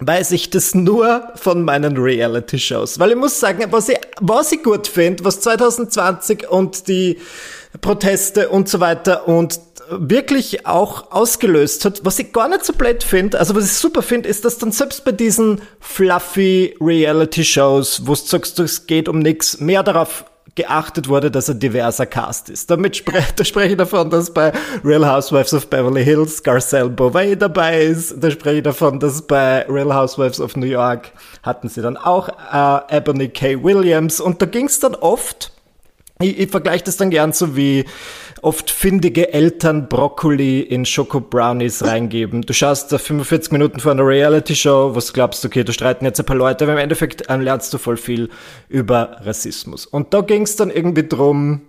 weiß 0.00 0.32
ich 0.32 0.50
das 0.50 0.74
nur 0.74 1.32
von 1.34 1.62
meinen 1.62 1.96
Reality-Shows. 1.96 2.98
Weil 2.98 3.10
ich 3.10 3.16
muss 3.16 3.38
sagen, 3.40 3.66
was 3.70 3.88
ich, 3.88 3.98
was 4.20 4.52
ich 4.52 4.62
gut 4.62 4.88
finde, 4.88 5.24
was 5.24 5.40
2020 5.40 6.48
und 6.48 6.88
die 6.88 7.18
Proteste 7.80 8.48
und 8.48 8.68
so 8.68 8.80
weiter 8.80 9.28
und 9.28 9.60
wirklich 9.90 10.66
auch 10.66 11.12
ausgelöst 11.12 11.84
hat, 11.84 12.04
was 12.04 12.18
ich 12.18 12.32
gar 12.32 12.48
nicht 12.48 12.64
so 12.64 12.72
blöd 12.72 13.02
finde, 13.02 13.38
also 13.38 13.54
was 13.54 13.64
ich 13.64 13.72
super 13.72 14.02
finde, 14.02 14.28
ist, 14.28 14.44
dass 14.44 14.58
dann 14.58 14.72
selbst 14.72 15.04
bei 15.04 15.12
diesen 15.12 15.62
fluffy 15.80 16.76
Reality-Shows, 16.80 18.06
wo 18.06 18.14
du 18.14 18.20
sagst, 18.20 18.58
es 18.60 18.86
geht 18.86 19.08
um 19.08 19.18
nichts, 19.18 19.60
mehr 19.60 19.82
darauf 19.82 20.24
geachtet 20.54 21.08
wurde, 21.08 21.30
dass 21.30 21.48
ein 21.48 21.58
diverser 21.58 22.06
Cast 22.06 22.48
ist. 22.50 22.70
Damit 22.70 22.96
spre 22.96 23.22
da 23.36 23.44
spreche 23.44 23.72
ich 23.72 23.76
davon, 23.76 24.10
dass 24.10 24.32
bei 24.32 24.52
Real 24.84 25.06
Housewives 25.06 25.54
of 25.54 25.68
Beverly 25.68 26.04
Hills 26.04 26.42
Garcelle 26.42 26.88
Beauvais 26.88 27.36
dabei 27.38 27.82
ist. 27.82 28.16
Da 28.18 28.30
spreche 28.30 28.58
ich 28.58 28.62
davon, 28.62 29.00
dass 29.00 29.22
bei 29.22 29.66
Real 29.68 29.94
Housewives 29.94 30.40
of 30.40 30.56
New 30.56 30.66
York 30.66 31.12
hatten 31.42 31.68
sie 31.68 31.82
dann 31.82 31.96
auch 31.96 32.28
äh, 32.28 32.96
Ebony 32.96 33.28
K. 33.28 33.62
Williams. 33.62 34.20
Und 34.20 34.42
da 34.42 34.46
ging 34.46 34.66
es 34.66 34.80
dann 34.80 34.94
oft 34.94 35.52
ich, 36.20 36.38
ich 36.38 36.50
vergleiche 36.50 36.84
das 36.84 36.96
dann 36.96 37.10
gern 37.10 37.32
so 37.32 37.56
wie 37.56 37.84
oft 38.42 38.70
findige 38.70 39.32
Eltern 39.32 39.88
Brokkoli 39.88 40.60
in 40.60 40.84
Schoko 40.84 41.20
Brownies 41.20 41.84
reingeben. 41.84 42.42
Du 42.42 42.52
schaust 42.52 42.92
da 42.92 42.98
45 42.98 43.52
Minuten 43.52 43.80
vor 43.80 43.92
einer 43.92 44.06
Reality-Show, 44.06 44.94
was 44.94 45.12
glaubst 45.12 45.42
du, 45.42 45.48
okay, 45.48 45.64
da 45.64 45.72
streiten 45.72 46.04
jetzt 46.04 46.18
ein 46.18 46.26
paar 46.26 46.36
Leute, 46.36 46.64
aber 46.64 46.72
im 46.72 46.78
Endeffekt 46.78 47.24
ähm, 47.28 47.40
lernst 47.40 47.72
du 47.72 47.78
voll 47.78 47.96
viel 47.96 48.30
über 48.68 49.18
Rassismus. 49.20 49.86
Und 49.86 50.14
da 50.14 50.20
ging 50.20 50.42
es 50.42 50.56
dann 50.56 50.70
irgendwie 50.70 51.06
drum, 51.06 51.62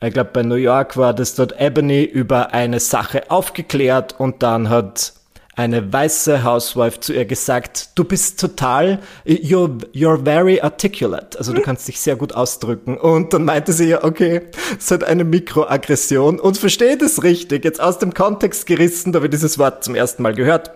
ich 0.00 0.12
glaube 0.12 0.30
bei 0.32 0.42
New 0.42 0.54
York 0.54 0.96
war 0.96 1.12
das 1.12 1.34
dort 1.34 1.60
Ebony 1.60 2.04
über 2.04 2.54
eine 2.54 2.78
Sache 2.78 3.30
aufgeklärt 3.30 4.14
und 4.18 4.42
dann 4.42 4.68
hat 4.68 5.14
eine 5.58 5.92
weiße 5.92 6.44
Housewife 6.44 7.00
zu 7.00 7.12
ihr 7.12 7.24
gesagt, 7.24 7.88
du 7.96 8.04
bist 8.04 8.38
total, 8.38 9.00
you're, 9.26 9.76
you're 9.92 10.24
very 10.24 10.60
articulate, 10.60 11.36
also 11.36 11.52
du 11.52 11.60
kannst 11.62 11.88
dich 11.88 12.00
sehr 12.00 12.14
gut 12.14 12.32
ausdrücken. 12.32 12.96
Und 12.96 13.32
dann 13.32 13.44
meinte 13.44 13.72
sie 13.72 13.88
ja, 13.88 14.04
okay, 14.04 14.42
es 14.78 14.92
hat 14.92 15.02
eine 15.02 15.24
Mikroaggression 15.24 16.38
und 16.38 16.58
versteht 16.58 17.02
es 17.02 17.24
richtig, 17.24 17.64
jetzt 17.64 17.80
aus 17.80 17.98
dem 17.98 18.14
Kontext 18.14 18.66
gerissen, 18.66 19.12
da 19.12 19.20
ich 19.20 19.30
dieses 19.30 19.58
Wort 19.58 19.82
zum 19.82 19.96
ersten 19.96 20.22
Mal 20.22 20.32
gehört. 20.32 20.70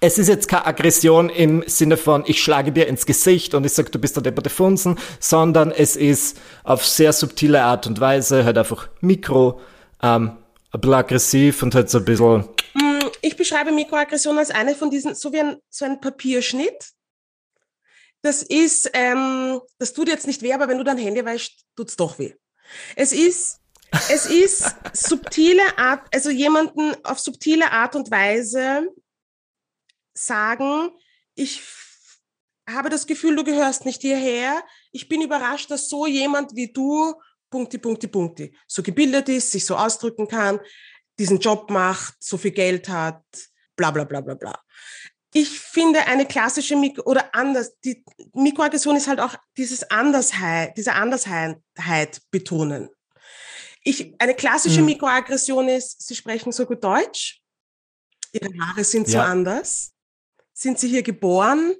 Es 0.00 0.16
ist 0.16 0.28
jetzt 0.28 0.48
keine 0.48 0.64
Aggression 0.64 1.28
im 1.28 1.62
Sinne 1.66 1.98
von, 1.98 2.24
ich 2.26 2.42
schlage 2.42 2.72
dir 2.72 2.86
ins 2.86 3.04
Gesicht 3.04 3.52
und 3.54 3.66
ich 3.66 3.72
sag, 3.72 3.92
du 3.92 3.98
bist 3.98 4.16
der 4.16 4.22
depperte 4.22 4.48
Funsen, 4.48 4.98
sondern 5.20 5.70
es 5.70 5.94
ist 5.94 6.38
auf 6.64 6.86
sehr 6.86 7.12
subtile 7.12 7.62
Art 7.64 7.86
und 7.86 8.00
Weise 8.00 8.46
halt 8.46 8.56
einfach 8.56 8.88
mikro, 9.02 9.60
ähm, 10.02 10.32
ein 10.72 10.80
bisschen 10.80 10.94
aggressiv 10.94 11.62
und 11.62 11.74
halt 11.74 11.90
so 11.90 11.98
ein 11.98 12.04
bisschen 12.06 12.44
ich 13.26 13.36
beschreibe 13.36 13.72
Mikroaggression 13.72 14.38
als 14.38 14.50
eine 14.50 14.74
von 14.74 14.90
diesen, 14.90 15.14
so 15.14 15.32
wie 15.32 15.40
ein, 15.40 15.56
so 15.68 15.84
ein 15.84 16.00
Papierschnitt. 16.00 16.92
Das 18.22 18.42
ist, 18.42 18.90
ähm, 18.92 19.60
das 19.78 19.92
tut 19.92 20.08
jetzt 20.08 20.26
nicht 20.26 20.42
weh, 20.42 20.52
aber 20.52 20.68
wenn 20.68 20.78
du 20.78 20.84
dein 20.84 20.98
Handy 20.98 21.24
weißt, 21.24 21.52
tut's 21.76 21.96
doch 21.96 22.18
weh. 22.18 22.34
Es 22.94 23.12
ist, 23.12 23.60
es 24.10 24.26
ist 24.26 24.74
subtile 24.92 25.76
Art, 25.76 26.06
also 26.14 26.30
jemanden 26.30 26.94
auf 27.04 27.18
subtile 27.18 27.70
Art 27.72 27.96
und 27.96 28.10
Weise 28.10 28.88
sagen, 30.14 30.90
ich 31.34 31.62
habe 32.68 32.88
das 32.88 33.06
Gefühl, 33.06 33.36
du 33.36 33.44
gehörst 33.44 33.84
nicht 33.84 34.02
hierher. 34.02 34.62
Ich 34.92 35.08
bin 35.08 35.20
überrascht, 35.20 35.70
dass 35.70 35.88
so 35.88 36.06
jemand 36.06 36.54
wie 36.54 36.72
du, 36.72 37.14
Punkti, 37.50 37.78
Punkti, 37.78 38.08
Punkti, 38.08 38.56
so 38.66 38.82
gebildet 38.82 39.28
ist, 39.28 39.52
sich 39.52 39.64
so 39.64 39.76
ausdrücken 39.76 40.26
kann 40.26 40.60
diesen 41.18 41.38
Job 41.38 41.70
macht, 41.70 42.14
so 42.20 42.36
viel 42.36 42.50
Geld 42.50 42.88
hat, 42.88 43.22
bla 43.76 43.90
bla 43.90 44.04
bla 44.04 44.20
bla 44.20 44.34
bla. 44.34 44.62
ich 45.32 45.60
finde 45.60 46.06
eine 46.06 46.26
klassische 46.26 46.76
Mikro 46.76 47.02
oder 47.04 47.34
anders, 47.34 47.78
die 47.80 48.02
Mikroaggression 48.32 48.96
ist 48.96 49.08
halt 49.08 49.20
auch 49.20 49.34
dieses 49.56 49.82
Andersheit, 49.90 50.76
diese 50.76 50.94
Andersheit 50.94 52.22
betonen. 52.30 52.90
Ich, 53.82 54.14
eine 54.18 54.34
klassische 54.34 54.80
mhm. 54.80 54.86
Mikroaggression 54.86 55.68
ist, 55.68 56.06
Sie 56.06 56.14
sprechen 56.14 56.52
so 56.52 56.66
gut 56.66 56.82
Deutsch, 56.82 57.40
Ihre 58.32 58.48
Haare 58.60 58.84
sind 58.84 59.08
ja. 59.08 59.12
so 59.12 59.18
anders, 59.20 59.92
sind 60.52 60.78
Sie 60.78 60.88
hier 60.88 61.02
geboren? 61.02 61.74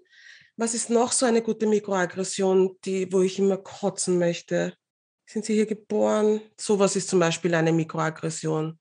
Was 0.57 0.72
ist 0.75 0.88
noch 0.88 1.12
so 1.12 1.27
eine 1.27 1.42
gute 1.42 1.66
Mikroaggression, 1.66 2.77
die, 2.85 3.12
wo 3.12 3.22
ich 3.22 3.38
immer 3.38 3.59
kotzen 3.59 4.18
möchte? 4.18 4.75
Sind 5.29 5.44
Sie 5.44 5.55
hier 5.55 5.66
geboren? 5.66 6.40
Sowas 6.59 6.94
ist 6.96 7.09
zum 7.09 7.18
Beispiel 7.20 7.55
eine 7.55 7.72
Mikroaggression. 7.72 8.79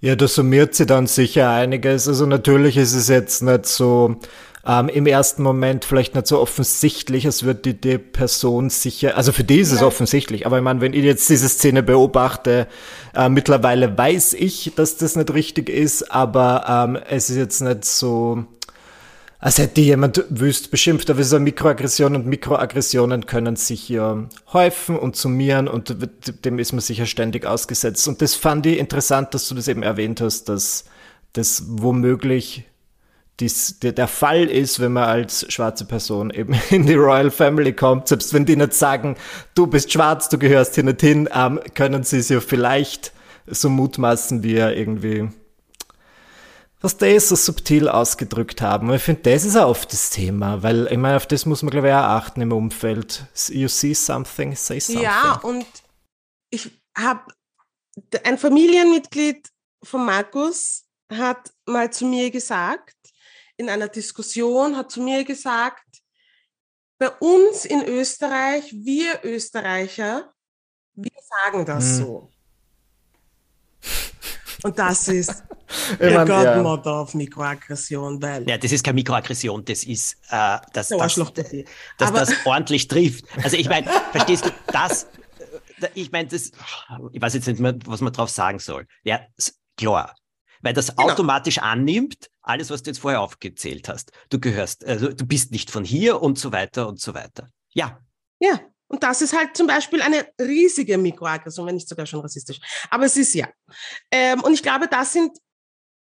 Ja, 0.00 0.16
da 0.16 0.28
summiert 0.28 0.74
sie 0.74 0.86
dann 0.86 1.06
sicher 1.06 1.50
einiges. 1.50 2.08
Also 2.08 2.26
natürlich 2.26 2.76
ist 2.76 2.94
es 2.94 3.08
jetzt 3.08 3.42
nicht 3.42 3.66
so 3.66 4.16
ähm, 4.66 4.88
im 4.88 5.06
ersten 5.06 5.42
Moment 5.42 5.84
vielleicht 5.84 6.14
nicht 6.14 6.26
so 6.26 6.40
offensichtlich, 6.40 7.26
als 7.26 7.42
würde 7.42 7.60
die, 7.60 7.80
die 7.80 7.98
Person 7.98 8.70
sicher, 8.70 9.16
also 9.16 9.32
für 9.32 9.44
die 9.44 9.58
ist 9.58 9.72
es 9.72 9.80
ja. 9.80 9.86
offensichtlich, 9.86 10.46
aber 10.46 10.58
ich 10.58 10.64
meine, 10.64 10.80
wenn 10.80 10.94
ich 10.94 11.04
jetzt 11.04 11.28
diese 11.28 11.48
Szene 11.48 11.82
beobachte, 11.82 12.66
äh, 13.14 13.28
mittlerweile 13.28 13.96
weiß 13.96 14.32
ich, 14.34 14.72
dass 14.76 14.96
das 14.96 15.16
nicht 15.16 15.32
richtig 15.34 15.68
ist, 15.68 16.10
aber 16.10 16.64
ähm, 16.68 16.98
es 17.08 17.30
ist 17.30 17.36
jetzt 17.36 17.60
nicht 17.60 17.84
so, 17.84 18.44
als 19.44 19.58
hätte 19.58 19.82
jemand 19.82 20.24
wüst 20.30 20.70
beschimpft, 20.70 21.10
aber 21.10 21.20
es 21.20 21.26
ist 21.26 21.34
eine 21.34 21.44
Mikroaggression 21.44 22.16
und 22.16 22.24
Mikroaggressionen 22.26 23.26
können 23.26 23.56
sich 23.56 23.90
ja 23.90 24.26
häufen 24.54 24.98
und 24.98 25.16
summieren 25.16 25.68
und 25.68 25.94
dem 26.46 26.58
ist 26.58 26.72
man 26.72 26.80
sicher 26.80 27.04
ständig 27.04 27.44
ausgesetzt. 27.44 28.08
Und 28.08 28.22
das 28.22 28.34
fand 28.34 28.64
ich 28.64 28.78
interessant, 28.78 29.34
dass 29.34 29.46
du 29.46 29.54
das 29.54 29.68
eben 29.68 29.82
erwähnt 29.82 30.22
hast, 30.22 30.48
dass 30.48 30.86
das 31.34 31.62
womöglich 31.66 32.64
dies, 33.38 33.80
der, 33.80 33.92
der 33.92 34.08
Fall 34.08 34.44
ist, 34.44 34.80
wenn 34.80 34.94
man 34.94 35.04
als 35.04 35.44
schwarze 35.52 35.84
Person 35.84 36.30
eben 36.30 36.54
in 36.70 36.86
die 36.86 36.94
Royal 36.94 37.30
Family 37.30 37.74
kommt, 37.74 38.08
selbst 38.08 38.32
wenn 38.32 38.46
die 38.46 38.56
nicht 38.56 38.72
sagen, 38.72 39.14
du 39.54 39.66
bist 39.66 39.92
schwarz, 39.92 40.30
du 40.30 40.38
gehörst 40.38 40.74
hier 40.76 40.84
nicht 40.84 41.02
hin, 41.02 41.28
ähm, 41.34 41.60
können 41.74 42.02
sie 42.02 42.16
es 42.16 42.30
ja 42.30 42.40
vielleicht 42.40 43.12
so 43.46 43.68
mutmaßen, 43.68 44.42
wie 44.42 44.54
er 44.54 44.74
irgendwie 44.74 45.28
was 46.84 46.98
die 46.98 47.18
so 47.18 47.34
subtil 47.34 47.88
ausgedrückt 47.88 48.60
haben. 48.60 48.90
Und 48.90 48.96
ich 48.96 49.02
finde, 49.02 49.22
das 49.22 49.46
ist 49.46 49.56
auch 49.56 49.70
oft 49.70 49.90
das 49.90 50.10
Thema, 50.10 50.62
weil 50.62 50.86
ich 50.90 50.98
meine, 50.98 51.16
auf 51.16 51.26
das 51.26 51.46
muss 51.46 51.62
man, 51.62 51.70
glaube 51.70 51.88
ich, 51.88 51.94
auch 51.94 51.98
achten 51.98 52.42
im 52.42 52.52
Umfeld. 52.52 53.24
You 53.48 53.68
see 53.68 53.94
something, 53.94 54.54
say 54.54 54.78
something. 54.78 55.02
Ja, 55.02 55.40
und 55.42 55.66
ich 56.50 56.70
habe 56.94 57.32
ein 58.22 58.36
Familienmitglied 58.36 59.48
von 59.82 60.04
Markus 60.04 60.84
hat 61.10 61.54
mal 61.64 61.90
zu 61.90 62.04
mir 62.04 62.30
gesagt, 62.30 62.94
in 63.56 63.70
einer 63.70 63.88
Diskussion 63.88 64.76
hat 64.76 64.90
zu 64.90 65.00
mir 65.00 65.24
gesagt, 65.24 66.02
bei 66.98 67.08
uns 67.08 67.64
in 67.64 67.82
Österreich, 67.82 68.70
wir 68.74 69.20
Österreicher, 69.24 70.34
wir 70.96 71.10
sagen 71.42 71.64
das 71.64 71.84
hm. 71.84 72.04
so. 72.04 72.30
Und 74.62 74.78
das 74.78 75.08
ist 75.08 75.44
der 76.00 76.24
Godmother 76.24 76.90
ja. 76.90 77.00
auf 77.00 77.14
Mikroaggression, 77.14 78.20
weil. 78.22 78.48
Ja, 78.48 78.58
das 78.58 78.72
ist 78.72 78.84
keine 78.84 78.96
Mikroaggression, 78.96 79.64
das 79.64 79.84
ist, 79.84 80.16
äh, 80.30 80.58
das, 80.72 80.88
so, 80.88 80.98
das, 80.98 81.14
das, 81.14 81.32
dass 81.98 82.12
das 82.12 82.34
ordentlich 82.44 82.88
trifft. 82.88 83.24
Also 83.42 83.56
ich 83.56 83.68
meine, 83.68 83.88
verstehst 84.12 84.46
du, 84.46 84.50
das, 84.72 85.06
ich 85.94 86.10
meine, 86.12 86.28
das, 86.28 86.52
ich 87.12 87.20
weiß 87.20 87.34
jetzt 87.34 87.46
nicht 87.46 87.60
mehr, 87.60 87.74
was 87.86 88.00
man 88.00 88.12
drauf 88.12 88.30
sagen 88.30 88.58
soll. 88.58 88.86
Ja, 89.02 89.20
klar. 89.76 90.14
Weil 90.62 90.72
das 90.72 90.88
genau. 90.88 91.10
automatisch 91.10 91.58
annimmt, 91.58 92.30
alles, 92.42 92.70
was 92.70 92.82
du 92.82 92.90
jetzt 92.90 93.00
vorher 93.00 93.20
aufgezählt 93.20 93.88
hast. 93.88 94.12
Du 94.30 94.40
gehörst, 94.40 94.84
also 94.84 95.12
du 95.12 95.26
bist 95.26 95.50
nicht 95.50 95.70
von 95.70 95.84
hier 95.84 96.22
und 96.22 96.38
so 96.38 96.52
weiter 96.52 96.88
und 96.88 97.00
so 97.00 97.14
weiter. 97.14 97.50
Ja. 97.74 98.00
Ja, 98.40 98.60
und 98.88 99.02
das 99.02 99.22
ist 99.22 99.36
halt 99.36 99.56
zum 99.56 99.66
Beispiel 99.66 100.02
eine 100.02 100.26
riesige 100.40 100.98
Mikroaggression, 100.98 101.66
wenn 101.66 101.74
nicht 101.74 101.88
sogar 101.88 102.06
schon 102.06 102.20
rassistisch. 102.20 102.60
Aber 102.90 103.04
es 103.04 103.16
ist 103.16 103.34
ja. 103.34 103.48
Ähm, 104.10 104.40
und 104.42 104.52
ich 104.54 104.62
glaube, 104.62 104.88
das 104.88 105.12
sind 105.12 105.36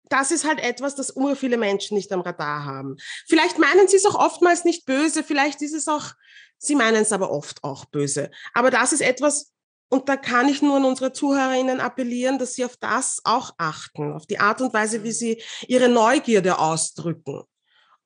das 0.09 0.31
ist 0.31 0.45
halt 0.45 0.59
etwas, 0.59 0.95
das 0.95 1.15
ur 1.15 1.35
viele 1.35 1.57
Menschen 1.57 1.95
nicht 1.95 2.11
am 2.11 2.21
Radar 2.21 2.65
haben. 2.65 2.97
Vielleicht 3.27 3.59
meinen 3.59 3.87
sie 3.87 3.97
es 3.97 4.05
auch 4.05 4.15
oftmals 4.15 4.65
nicht 4.65 4.85
böse, 4.85 5.23
vielleicht 5.23 5.61
ist 5.61 5.73
es 5.73 5.87
auch, 5.87 6.13
sie 6.57 6.75
meinen 6.75 7.01
es 7.01 7.13
aber 7.13 7.31
oft 7.31 7.63
auch 7.63 7.85
böse. 7.85 8.31
Aber 8.53 8.71
das 8.71 8.91
ist 8.91 9.01
etwas, 9.01 9.51
und 9.89 10.07
da 10.07 10.17
kann 10.17 10.47
ich 10.49 10.61
nur 10.61 10.77
an 10.77 10.85
unsere 10.85 11.13
Zuhörerinnen 11.13 11.79
appellieren, 11.79 12.37
dass 12.37 12.53
sie 12.53 12.65
auf 12.65 12.77
das 12.77 13.21
auch 13.23 13.53
achten, 13.57 14.13
auf 14.13 14.25
die 14.25 14.39
Art 14.39 14.61
und 14.61 14.73
Weise, 14.73 15.03
wie 15.03 15.11
sie 15.11 15.41
ihre 15.67 15.89
Neugierde 15.89 16.59
ausdrücken. 16.59 17.43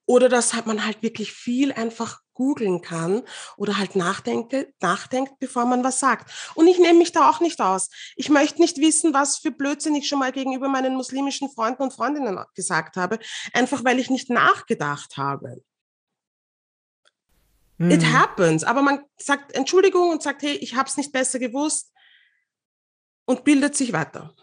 Oder 0.05 0.27
dass 0.27 0.53
man 0.65 0.85
halt 0.85 1.01
wirklich 1.01 1.31
viel 1.31 1.71
einfach 1.71 2.21
googeln 2.33 2.81
kann 2.81 3.21
oder 3.57 3.77
halt 3.77 3.95
nachdenke, 3.95 4.73
nachdenkt, 4.81 5.39
bevor 5.39 5.65
man 5.65 5.83
was 5.83 5.99
sagt. 5.99 6.31
Und 6.55 6.67
ich 6.67 6.79
nehme 6.79 6.99
mich 6.99 7.11
da 7.11 7.29
auch 7.29 7.39
nicht 7.39 7.61
aus. 7.61 7.89
Ich 8.15 8.29
möchte 8.29 8.61
nicht 8.61 8.77
wissen, 8.77 9.13
was 9.13 9.37
für 9.37 9.51
Blödsinn 9.51 9.95
ich 9.95 10.07
schon 10.07 10.19
mal 10.19 10.31
gegenüber 10.31 10.67
meinen 10.67 10.95
muslimischen 10.95 11.49
Freunden 11.49 11.83
und 11.83 11.93
Freundinnen 11.93 12.43
gesagt 12.55 12.97
habe, 12.97 13.19
einfach 13.53 13.83
weil 13.83 13.99
ich 13.99 14.09
nicht 14.09 14.29
nachgedacht 14.29 15.17
habe. 15.17 15.63
Hm. 17.77 17.91
It 17.91 18.05
happens. 18.05 18.63
Aber 18.63 18.81
man 18.81 19.05
sagt 19.17 19.53
Entschuldigung 19.53 20.09
und 20.09 20.23
sagt, 20.23 20.41
hey, 20.41 20.55
ich 20.55 20.75
habe 20.75 20.89
es 20.89 20.97
nicht 20.97 21.11
besser 21.11 21.39
gewusst 21.39 21.91
und 23.25 23.43
bildet 23.43 23.75
sich 23.75 23.93
weiter. 23.93 24.35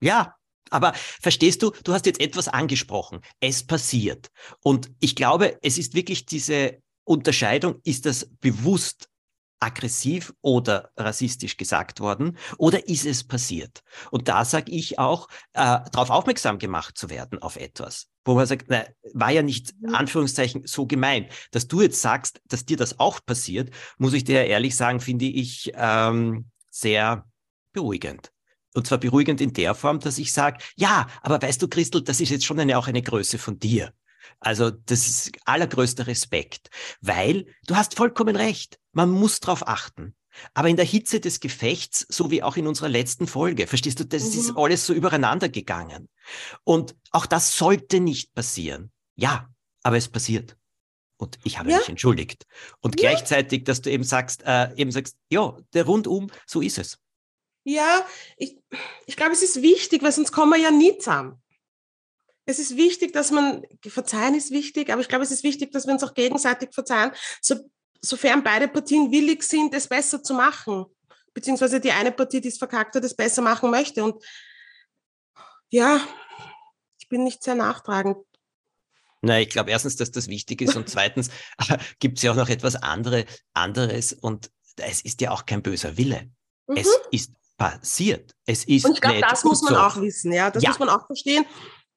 Ja, 0.00 0.36
aber 0.70 0.92
verstehst 0.94 1.62
du, 1.62 1.72
du 1.84 1.92
hast 1.92 2.06
jetzt 2.06 2.20
etwas 2.20 2.48
angesprochen. 2.48 3.20
Es 3.40 3.66
passiert. 3.66 4.30
Und 4.62 4.90
ich 5.00 5.16
glaube, 5.16 5.58
es 5.62 5.78
ist 5.78 5.94
wirklich 5.94 6.26
diese 6.26 6.78
Unterscheidung, 7.04 7.80
ist 7.84 8.06
das 8.06 8.28
bewusst 8.40 9.10
aggressiv 9.60 10.32
oder 10.40 10.90
rassistisch 10.96 11.56
gesagt 11.56 12.00
worden 12.00 12.38
oder 12.56 12.88
ist 12.88 13.04
es 13.04 13.24
passiert? 13.24 13.82
Und 14.10 14.28
da 14.28 14.44
sage 14.44 14.72
ich 14.72 14.98
auch, 14.98 15.28
äh, 15.52 15.80
darauf 15.92 16.10
aufmerksam 16.10 16.58
gemacht 16.58 16.96
zu 16.96 17.10
werden 17.10 17.40
auf 17.40 17.56
etwas, 17.56 18.08
wo 18.24 18.34
man 18.34 18.46
sagt, 18.46 18.66
na, 18.68 18.86
war 19.12 19.30
ja 19.30 19.42
nicht 19.42 19.74
Anführungszeichen 19.92 20.66
so 20.66 20.86
gemeint. 20.86 21.30
Dass 21.50 21.68
du 21.68 21.82
jetzt 21.82 22.00
sagst, 22.00 22.40
dass 22.48 22.64
dir 22.64 22.78
das 22.78 22.98
auch 22.98 23.20
passiert, 23.24 23.70
muss 23.98 24.14
ich 24.14 24.24
dir 24.24 24.46
ehrlich 24.46 24.76
sagen, 24.76 25.00
finde 25.00 25.26
ich 25.26 25.72
ähm, 25.74 26.50
sehr 26.70 27.26
beruhigend. 27.72 28.32
Und 28.74 28.86
zwar 28.86 28.98
beruhigend 28.98 29.40
in 29.40 29.52
der 29.52 29.74
Form, 29.74 30.00
dass 30.00 30.18
ich 30.18 30.32
sage, 30.32 30.58
ja, 30.76 31.08
aber 31.22 31.42
weißt 31.42 31.60
du, 31.60 31.68
Christel, 31.68 32.02
das 32.02 32.20
ist 32.20 32.30
jetzt 32.30 32.44
schon 32.44 32.60
eine, 32.60 32.78
auch 32.78 32.86
eine 32.86 33.02
Größe 33.02 33.38
von 33.38 33.58
dir. 33.58 33.92
Also 34.38 34.70
das 34.70 35.08
ist 35.08 35.32
allergrößter 35.44 36.06
Respekt, 36.06 36.70
weil 37.00 37.46
du 37.66 37.76
hast 37.76 37.96
vollkommen 37.96 38.36
recht. 38.36 38.78
Man 38.92 39.10
muss 39.10 39.40
darauf 39.40 39.66
achten. 39.66 40.14
Aber 40.54 40.68
in 40.68 40.76
der 40.76 40.84
Hitze 40.84 41.20
des 41.20 41.40
Gefechts, 41.40 42.06
so 42.08 42.30
wie 42.30 42.42
auch 42.42 42.56
in 42.56 42.66
unserer 42.66 42.88
letzten 42.88 43.26
Folge, 43.26 43.66
verstehst 43.66 44.00
du, 44.00 44.04
das 44.04 44.32
mhm. 44.32 44.40
ist 44.40 44.56
alles 44.56 44.86
so 44.86 44.94
übereinander 44.94 45.48
gegangen. 45.48 46.08
Und 46.64 46.94
auch 47.10 47.26
das 47.26 47.56
sollte 47.56 48.00
nicht 48.00 48.32
passieren. 48.34 48.92
Ja, 49.16 49.48
aber 49.82 49.96
es 49.96 50.08
passiert. 50.08 50.56
Und 51.16 51.38
ich 51.44 51.58
habe 51.58 51.70
ja. 51.70 51.78
mich 51.78 51.88
entschuldigt. 51.88 52.46
Und 52.80 53.00
ja. 53.00 53.10
gleichzeitig, 53.10 53.64
dass 53.64 53.82
du 53.82 53.90
eben 53.90 54.04
sagst, 54.04 54.42
äh, 54.46 54.72
eben 54.76 54.90
sagst, 54.90 55.16
ja, 55.28 55.56
der 55.74 55.84
Rundum, 55.84 56.30
so 56.46 56.60
ist 56.60 56.78
es. 56.78 56.98
Ja, 57.64 58.06
ich, 58.36 58.58
ich 59.06 59.16
glaube, 59.16 59.32
es 59.32 59.42
ist 59.42 59.62
wichtig, 59.62 60.02
weil 60.02 60.12
sonst 60.12 60.32
kommen 60.32 60.52
wir 60.52 60.58
ja 60.58 60.70
nie 60.70 60.96
zusammen 60.98 61.40
es 62.50 62.58
ist 62.58 62.76
wichtig, 62.76 63.12
dass 63.12 63.30
man, 63.30 63.62
verzeihen 63.86 64.34
ist 64.34 64.50
wichtig, 64.50 64.90
aber 64.90 65.00
ich 65.00 65.08
glaube, 65.08 65.24
es 65.24 65.30
ist 65.30 65.44
wichtig, 65.44 65.72
dass 65.72 65.86
wir 65.86 65.92
uns 65.92 66.02
auch 66.02 66.14
gegenseitig 66.14 66.70
verzeihen, 66.72 67.12
so, 67.40 67.56
sofern 68.00 68.42
beide 68.42 68.68
Partien 68.68 69.10
willig 69.10 69.42
sind, 69.42 69.74
es 69.74 69.88
besser 69.88 70.22
zu 70.22 70.34
machen, 70.34 70.86
beziehungsweise 71.32 71.80
die 71.80 71.92
eine 71.92 72.12
Partie, 72.12 72.40
die 72.40 72.48
es 72.48 72.58
verkackt 72.58 72.94
hat, 72.94 73.04
es 73.04 73.14
besser 73.14 73.42
machen 73.42 73.70
möchte. 73.70 74.02
Und 74.02 74.22
ja, 75.70 76.00
ich 76.98 77.08
bin 77.08 77.24
nicht 77.24 77.42
sehr 77.42 77.54
nachtragend. 77.54 78.16
Na, 79.22 79.38
ich 79.38 79.50
glaube 79.50 79.70
erstens, 79.70 79.96
dass 79.96 80.10
das 80.10 80.28
wichtig 80.28 80.62
ist 80.62 80.76
und 80.76 80.88
zweitens 80.88 81.30
gibt 81.98 82.18
es 82.18 82.24
ja 82.24 82.32
auch 82.32 82.36
noch 82.36 82.48
etwas 82.48 82.76
andere, 82.76 83.26
anderes 83.52 84.12
und 84.12 84.50
es 84.76 85.02
ist 85.02 85.20
ja 85.20 85.30
auch 85.30 85.44
kein 85.44 85.62
böser 85.62 85.98
Wille. 85.98 86.30
Mhm. 86.66 86.76
Es 86.78 86.88
ist 87.10 87.32
passiert. 87.60 88.32
Es 88.46 88.64
ist 88.64 88.84
und 88.84 88.94
ich 88.94 89.00
glaube, 89.00 89.20
das 89.20 89.44
muss 89.44 89.62
man 89.62 89.74
so. 89.74 89.80
auch 89.80 90.00
wissen, 90.00 90.32
ja, 90.32 90.50
das 90.50 90.62
ja. 90.62 90.70
muss 90.70 90.78
man 90.78 90.88
auch 90.88 91.06
verstehen 91.06 91.44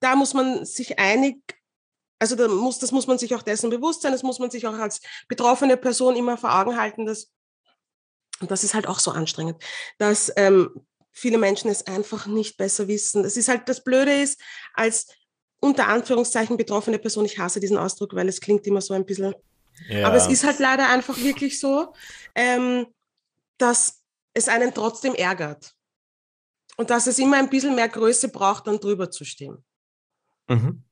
da 0.04 0.16
muss 0.16 0.34
man 0.34 0.66
sich 0.66 0.98
einig, 0.98 1.38
also 2.18 2.36
da 2.36 2.46
muss, 2.46 2.78
das 2.78 2.92
muss 2.92 3.06
man 3.06 3.18
sich 3.18 3.34
auch 3.34 3.42
dessen 3.42 3.70
bewusst 3.70 4.02
sein, 4.02 4.12
das 4.12 4.22
muss 4.22 4.38
man 4.38 4.50
sich 4.50 4.66
auch 4.66 4.74
als 4.74 5.00
betroffene 5.28 5.78
Person 5.78 6.14
immer 6.14 6.36
vor 6.36 6.54
Augen 6.54 6.76
halten, 6.78 7.06
dass, 7.06 7.32
und 8.40 8.50
das 8.50 8.64
ist 8.64 8.74
halt 8.74 8.86
auch 8.86 8.98
so 8.98 9.10
anstrengend, 9.10 9.62
dass 9.98 10.30
ähm, 10.36 10.86
viele 11.10 11.38
Menschen 11.38 11.70
es 11.70 11.86
einfach 11.86 12.26
nicht 12.26 12.58
besser 12.58 12.86
wissen. 12.86 13.22
Das 13.22 13.36
ist 13.36 13.48
halt, 13.48 13.68
das 13.68 13.82
Blöde 13.82 14.20
ist, 14.20 14.38
als 14.74 15.08
unter 15.60 15.88
Anführungszeichen 15.88 16.58
betroffene 16.58 16.98
Person, 16.98 17.24
ich 17.24 17.38
hasse 17.38 17.60
diesen 17.60 17.78
Ausdruck, 17.78 18.14
weil 18.14 18.28
es 18.28 18.40
klingt 18.40 18.66
immer 18.66 18.82
so 18.82 18.92
ein 18.92 19.06
bisschen, 19.06 19.34
ja. 19.88 20.06
aber 20.06 20.16
es 20.16 20.26
ist 20.26 20.44
halt 20.44 20.58
leider 20.58 20.88
einfach 20.90 21.16
wirklich 21.16 21.58
so, 21.58 21.94
ähm, 22.34 22.86
dass 23.56 24.02
es 24.34 24.48
einen 24.48 24.74
trotzdem 24.74 25.14
ärgert. 25.14 25.74
Und 26.76 26.90
dass 26.90 27.06
es 27.06 27.18
immer 27.18 27.36
ein 27.38 27.50
bisschen 27.50 27.74
mehr 27.74 27.88
Größe 27.88 28.28
braucht, 28.28 28.66
dann 28.66 28.80
drüber 28.80 29.10
zu 29.10 29.24
stehen. 29.24 29.64
Mhm. 30.48 30.82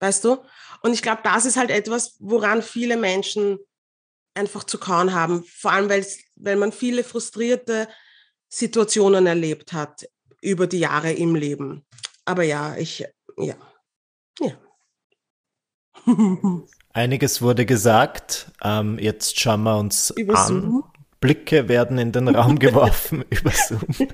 Weißt 0.00 0.24
du? 0.24 0.38
Und 0.82 0.92
ich 0.92 1.02
glaube, 1.02 1.22
das 1.24 1.44
ist 1.44 1.56
halt 1.56 1.70
etwas, 1.70 2.16
woran 2.20 2.62
viele 2.62 2.96
Menschen 2.96 3.58
einfach 4.34 4.64
zu 4.64 4.78
kauen 4.78 5.12
haben. 5.12 5.44
Vor 5.44 5.72
allem, 5.72 5.88
weil 5.88 6.56
man 6.56 6.72
viele 6.72 7.04
frustrierte 7.04 7.88
Situationen 8.48 9.26
erlebt 9.26 9.72
hat 9.72 10.08
über 10.40 10.66
die 10.66 10.78
Jahre 10.78 11.12
im 11.12 11.34
Leben. 11.34 11.86
Aber 12.24 12.42
ja, 12.42 12.76
ich, 12.76 13.06
ja, 13.36 13.54
ja. 14.40 14.52
Einiges 16.92 17.42
wurde 17.42 17.66
gesagt. 17.66 18.50
Ähm, 18.62 18.98
jetzt 18.98 19.38
schauen 19.38 19.62
wir 19.62 19.78
uns 19.78 20.10
über 20.10 20.38
an. 20.38 20.46
Zoom. 20.46 20.89
Blicke 21.20 21.68
werden 21.68 21.98
in 21.98 22.12
den 22.12 22.28
Raum 22.28 22.58
geworfen 22.58 23.24
über 23.30 23.50
Zoom. 23.50 23.80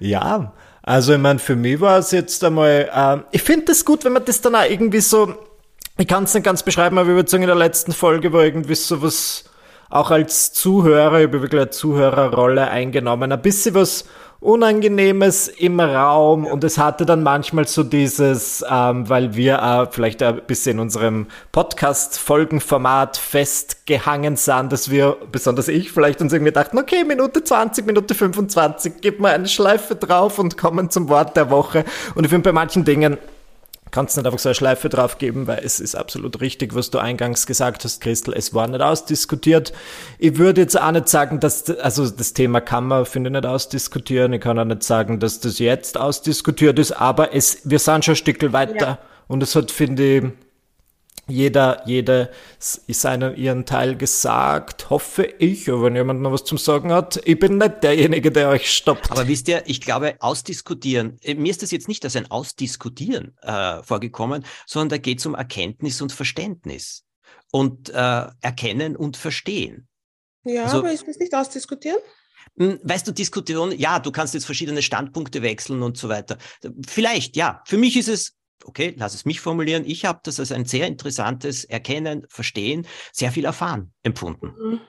ja, 0.00 0.52
also 0.82 1.12
ich 1.14 1.20
meine, 1.20 1.38
für 1.38 1.56
mich 1.56 1.80
war 1.80 1.98
es 1.98 2.10
jetzt 2.10 2.42
einmal, 2.44 2.90
äh, 2.92 3.18
ich 3.30 3.42
finde 3.42 3.72
es 3.72 3.84
gut, 3.84 4.04
wenn 4.04 4.12
man 4.12 4.24
das 4.24 4.40
dann 4.40 4.54
auch 4.56 4.68
irgendwie 4.68 5.00
so, 5.00 5.34
ich 5.96 6.08
kann 6.08 6.24
es 6.24 6.34
nicht 6.34 6.44
ganz 6.44 6.62
beschreiben, 6.62 6.98
aber 6.98 7.10
ich 7.10 7.14
würde 7.14 7.30
sagen, 7.30 7.44
in 7.44 7.48
der 7.48 7.56
letzten 7.56 7.92
Folge 7.92 8.32
war 8.32 8.44
irgendwie 8.44 8.74
so 8.74 9.02
was, 9.02 9.44
auch 9.90 10.10
als 10.10 10.52
Zuhörer, 10.52 11.20
ich 11.20 11.26
habe 11.26 11.42
wirklich 11.42 11.60
eine 11.60 11.70
Zuhörerrolle 11.70 12.68
eingenommen, 12.68 13.30
ein 13.30 13.42
bisschen 13.42 13.74
was 13.74 14.06
Unangenehmes 14.42 15.46
im 15.46 15.78
Raum 15.78 16.46
und 16.46 16.64
es 16.64 16.76
hatte 16.76 17.06
dann 17.06 17.22
manchmal 17.22 17.68
so 17.68 17.84
dieses, 17.84 18.64
ähm, 18.68 19.08
weil 19.08 19.36
wir 19.36 19.58
äh, 19.58 19.86
vielleicht 19.88 20.20
ein 20.20 20.40
bisschen 20.48 20.72
in 20.72 20.80
unserem 20.80 21.26
Podcast-Folgenformat 21.52 23.18
festgehangen 23.18 24.34
sind, 24.34 24.72
dass 24.72 24.90
wir, 24.90 25.16
besonders 25.30 25.68
ich, 25.68 25.92
vielleicht 25.92 26.20
uns 26.20 26.32
irgendwie 26.32 26.50
dachten, 26.50 26.76
okay, 26.76 27.04
Minute 27.04 27.44
20, 27.44 27.86
Minute 27.86 28.16
25, 28.16 28.94
gib 29.00 29.20
mal 29.20 29.32
eine 29.32 29.46
Schleife 29.46 29.94
drauf 29.94 30.40
und 30.40 30.58
kommen 30.58 30.90
zum 30.90 31.08
Wort 31.08 31.36
der 31.36 31.50
Woche. 31.50 31.84
Und 32.16 32.24
ich 32.24 32.30
finde 32.30 32.48
bei 32.48 32.52
manchen 32.52 32.84
Dingen, 32.84 33.18
kannst 33.92 34.16
nicht 34.16 34.26
einfach 34.26 34.38
so 34.38 34.48
eine 34.48 34.54
Schleife 34.54 34.88
drauf 34.88 35.18
geben, 35.18 35.46
weil 35.46 35.60
es 35.64 35.78
ist 35.78 35.94
absolut 35.94 36.40
richtig, 36.40 36.74
was 36.74 36.90
du 36.90 36.98
eingangs 36.98 37.46
gesagt 37.46 37.84
hast, 37.84 38.00
Christel. 38.00 38.34
Es 38.34 38.52
war 38.52 38.66
nicht 38.66 38.80
ausdiskutiert. 38.80 39.72
Ich 40.18 40.38
würde 40.38 40.62
jetzt 40.62 40.80
auch 40.80 40.90
nicht 40.90 41.08
sagen, 41.08 41.38
dass, 41.38 41.70
also 41.70 42.10
das 42.10 42.32
Thema 42.32 42.60
kann 42.60 42.88
man, 42.88 43.06
finde 43.06 43.28
ich, 43.28 43.32
nicht 43.32 43.46
ausdiskutieren. 43.46 44.32
Ich 44.32 44.40
kann 44.40 44.58
auch 44.58 44.64
nicht 44.64 44.82
sagen, 44.82 45.20
dass 45.20 45.38
das 45.38 45.60
jetzt 45.60 45.96
ausdiskutiert 45.96 46.78
ist, 46.78 46.92
aber 46.92 47.34
es, 47.34 47.60
wir 47.64 47.78
sind 47.78 48.04
schon 48.04 48.14
ein 48.14 48.16
Stück 48.16 48.52
weiter. 48.52 48.86
Ja. 48.86 48.98
Und 49.28 49.42
es 49.42 49.54
hat, 49.54 49.70
finde 49.70 50.16
ich, 50.16 50.24
jeder, 51.28 51.82
jede 51.86 52.30
seinen 52.58 53.36
ihren 53.36 53.64
Teil 53.64 53.96
gesagt, 53.96 54.90
hoffe 54.90 55.24
ich. 55.24 55.70
Aber 55.70 55.84
wenn 55.84 55.96
jemand 55.96 56.20
noch 56.20 56.32
was 56.32 56.44
zum 56.44 56.58
Sagen 56.58 56.92
hat, 56.92 57.20
ich 57.24 57.38
bin 57.38 57.58
nicht 57.58 57.82
derjenige, 57.82 58.32
der 58.32 58.48
euch 58.48 58.70
stoppt. 58.70 59.10
Aber 59.10 59.28
wisst 59.28 59.48
ihr, 59.48 59.62
ich 59.66 59.80
glaube, 59.80 60.16
ausdiskutieren, 60.20 61.18
äh, 61.22 61.34
mir 61.34 61.50
ist 61.50 61.62
das 61.62 61.70
jetzt 61.70 61.88
nicht 61.88 62.04
als 62.04 62.16
ein 62.16 62.30
Ausdiskutieren 62.30 63.36
äh, 63.42 63.82
vorgekommen, 63.82 64.44
sondern 64.66 64.90
da 64.90 64.98
geht 64.98 65.20
es 65.20 65.26
um 65.26 65.34
Erkenntnis 65.34 66.00
und 66.02 66.12
Verständnis 66.12 67.04
und 67.50 67.90
äh, 67.90 68.26
Erkennen 68.40 68.96
und 68.96 69.16
Verstehen. 69.16 69.88
Ja, 70.44 70.64
also, 70.64 70.78
aber 70.78 70.92
ist 70.92 71.06
das 71.06 71.18
nicht 71.18 71.34
ausdiskutieren? 71.34 71.98
Hm, 72.58 72.80
weißt 72.82 73.06
du, 73.06 73.12
Diskussion, 73.12 73.72
ja, 73.78 74.00
du 74.00 74.10
kannst 74.10 74.34
jetzt 74.34 74.44
verschiedene 74.44 74.82
Standpunkte 74.82 75.42
wechseln 75.42 75.82
und 75.82 75.96
so 75.96 76.08
weiter. 76.08 76.38
Vielleicht, 76.86 77.36
ja. 77.36 77.62
Für 77.64 77.78
mich 77.78 77.96
ist 77.96 78.08
es 78.08 78.34
okay, 78.64 78.94
lass 78.96 79.14
es 79.14 79.24
mich 79.24 79.40
formulieren, 79.40 79.84
ich 79.86 80.04
habe 80.04 80.20
das 80.22 80.40
als 80.40 80.52
ein 80.52 80.64
sehr 80.64 80.86
interessantes 80.86 81.64
Erkennen, 81.64 82.26
Verstehen, 82.28 82.86
sehr 83.12 83.32
viel 83.32 83.44
erfahren 83.44 83.92
empfunden. 84.02 84.54
Mhm. 84.58 84.80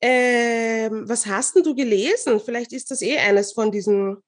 Ähm, 0.00 1.08
was 1.08 1.26
hast 1.26 1.56
denn 1.56 1.62
du 1.62 1.74
gelesen? 1.74 2.38
Vielleicht 2.38 2.72
ist 2.72 2.90
das 2.90 3.00
eh 3.00 3.16
eines 3.16 3.52
von 3.52 3.72
diesen 3.72 4.18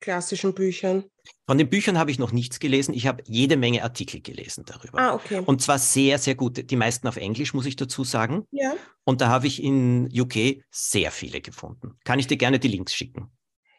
klassischen 0.00 0.54
Büchern. 0.54 1.04
Von 1.46 1.58
den 1.58 1.68
Büchern 1.68 1.98
habe 1.98 2.10
ich 2.10 2.18
noch 2.18 2.32
nichts 2.32 2.58
gelesen. 2.58 2.94
Ich 2.94 3.06
habe 3.06 3.22
jede 3.26 3.56
Menge 3.56 3.82
Artikel 3.82 4.20
gelesen 4.20 4.64
darüber. 4.66 4.98
Ah, 4.98 5.14
okay. 5.14 5.42
Und 5.44 5.62
zwar 5.62 5.78
sehr, 5.78 6.18
sehr 6.18 6.34
gut. 6.34 6.70
Die 6.70 6.76
meisten 6.76 7.06
auf 7.08 7.16
Englisch, 7.16 7.54
muss 7.54 7.66
ich 7.66 7.76
dazu 7.76 8.04
sagen. 8.04 8.44
Ja. 8.50 8.74
Und 9.04 9.20
da 9.20 9.28
habe 9.28 9.46
ich 9.46 9.62
in 9.62 10.08
UK 10.12 10.62
sehr 10.70 11.10
viele 11.10 11.40
gefunden. 11.40 11.98
Kann 12.04 12.18
ich 12.18 12.26
dir 12.26 12.36
gerne 12.36 12.58
die 12.58 12.68
Links 12.68 12.94
schicken? 12.94 13.30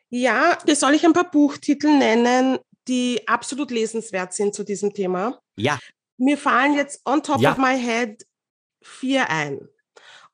Ja, 0.09 0.57
soll 0.73 0.93
ich 0.93 1.05
ein 1.05 1.13
paar 1.13 1.29
Buchtitel 1.29 1.97
nennen, 1.97 2.59
die 2.88 3.27
absolut 3.27 3.71
lesenswert 3.71 4.33
sind 4.33 4.53
zu 4.53 4.63
diesem 4.63 4.93
Thema. 4.93 5.39
Ja. 5.55 5.79
Mir 6.17 6.38
fallen 6.38 6.73
jetzt 6.73 7.01
on 7.05 7.21
top 7.21 7.41
ja. 7.41 7.51
of 7.51 7.57
my 7.57 7.77
head 7.77 8.25
vier 8.81 9.29
ein. 9.29 9.67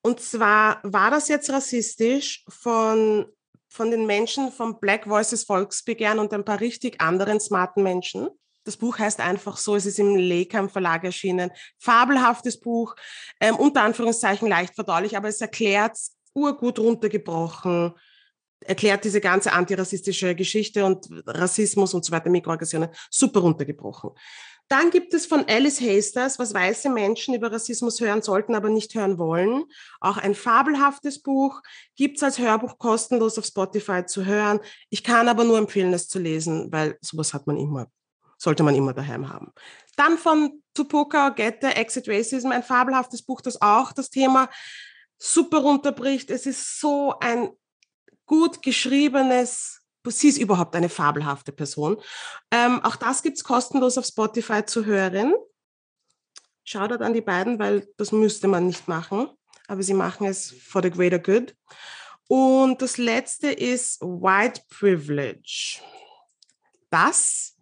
Und 0.01 0.19
zwar 0.19 0.79
war 0.83 1.11
das 1.11 1.27
jetzt 1.29 1.49
rassistisch 1.49 2.45
von, 2.49 3.25
von 3.69 3.89
den 3.89 4.05
Menschen 4.05 4.51
vom 4.51 4.79
Black 4.79 5.07
Voices 5.07 5.45
Volksbegehren 5.45 6.19
und 6.19 6.33
ein 6.33 6.45
paar 6.45 6.59
richtig 6.59 7.01
anderen 7.01 7.39
smarten 7.39 7.83
Menschen. 7.83 8.29
Das 8.65 8.77
Buch 8.77 8.97
heißt 8.97 9.19
einfach 9.19 9.57
so, 9.57 9.75
es 9.75 9.85
ist 9.85 9.99
im 9.99 10.15
Lekam 10.15 10.69
Verlag 10.69 11.03
erschienen. 11.03 11.51
Fabelhaftes 11.79 12.59
Buch, 12.59 12.95
ähm, 13.39 13.55
unter 13.55 13.81
Anführungszeichen 13.81 14.47
leicht 14.47 14.75
verdaulich, 14.75 15.17
aber 15.17 15.27
es 15.27 15.41
erklärt 15.41 15.97
urgut 16.33 16.79
runtergebrochen, 16.79 17.93
erklärt 18.65 19.03
diese 19.03 19.21
ganze 19.21 19.53
antirassistische 19.53 20.35
Geschichte 20.35 20.85
und 20.85 21.07
Rassismus 21.25 21.93
und 21.93 22.05
so 22.05 22.11
weiter, 22.11 22.29
Mikroaggressionen, 22.29 22.89
super 23.09 23.41
runtergebrochen. 23.41 24.11
Dann 24.69 24.91
gibt 24.91 25.13
es 25.13 25.25
von 25.25 25.45
Alice 25.47 25.81
Hasters, 25.81 26.39
was 26.39 26.53
weiße 26.53 26.89
Menschen 26.89 27.35
über 27.35 27.51
Rassismus 27.51 27.99
hören 27.99 28.21
sollten, 28.21 28.55
aber 28.55 28.69
nicht 28.69 28.95
hören 28.95 29.17
wollen. 29.17 29.65
Auch 29.99 30.17
ein 30.17 30.35
fabelhaftes 30.35 31.21
Buch, 31.21 31.61
gibt 31.95 32.17
es 32.17 32.23
als 32.23 32.39
Hörbuch 32.39 32.77
kostenlos 32.77 33.37
auf 33.37 33.45
Spotify 33.45 34.05
zu 34.05 34.25
hören. 34.25 34.59
Ich 34.89 35.03
kann 35.03 35.27
aber 35.27 35.43
nur 35.43 35.57
empfehlen, 35.57 35.93
es 35.93 36.07
zu 36.07 36.17
lesen, 36.17 36.71
weil 36.71 36.97
sowas 37.01 37.33
hat 37.33 37.45
man 37.45 37.57
immer, 37.57 37.87
sollte 38.37 38.63
man 38.63 38.73
immer 38.73 38.93
daheim 38.93 39.29
haben. 39.29 39.51
Dann 39.97 40.17
von 40.17 40.63
Tupoka 40.73 41.27
Ogette, 41.27 41.75
Exit 41.75 42.07
Racism, 42.07 42.51
ein 42.51 42.63
fabelhaftes 42.63 43.21
Buch, 43.21 43.41
das 43.41 43.61
auch 43.61 43.91
das 43.91 44.09
Thema 44.09 44.49
super 45.19 45.59
runterbricht. 45.59 46.31
Es 46.31 46.45
ist 46.45 46.79
so 46.79 47.13
ein 47.19 47.49
gut 48.25 48.61
geschriebenes, 48.61 49.81
sie 50.07 50.29
ist 50.29 50.37
überhaupt 50.37 50.75
eine 50.75 50.89
fabelhafte 50.89 51.51
Person. 51.51 51.97
Ähm, 52.51 52.81
auch 52.83 52.95
das 52.95 53.23
gibt 53.23 53.37
es 53.37 53.43
kostenlos 53.43 53.97
auf 53.97 54.05
Spotify 54.05 54.65
zu 54.65 54.85
hören. 54.85 55.33
Shoutout 56.65 57.03
an 57.03 57.13
die 57.13 57.21
beiden, 57.21 57.59
weil 57.59 57.87
das 57.97 58.11
müsste 58.11 58.47
man 58.47 58.67
nicht 58.67 58.87
machen, 58.87 59.29
aber 59.67 59.83
sie 59.83 59.93
machen 59.93 60.27
es 60.27 60.51
for 60.51 60.81
the 60.81 60.89
greater 60.89 61.19
good. 61.19 61.55
Und 62.27 62.81
das 62.81 62.97
letzte 62.97 63.51
ist 63.51 64.01
White 64.01 64.61
Privilege. 64.69 65.79
Das 66.89 67.57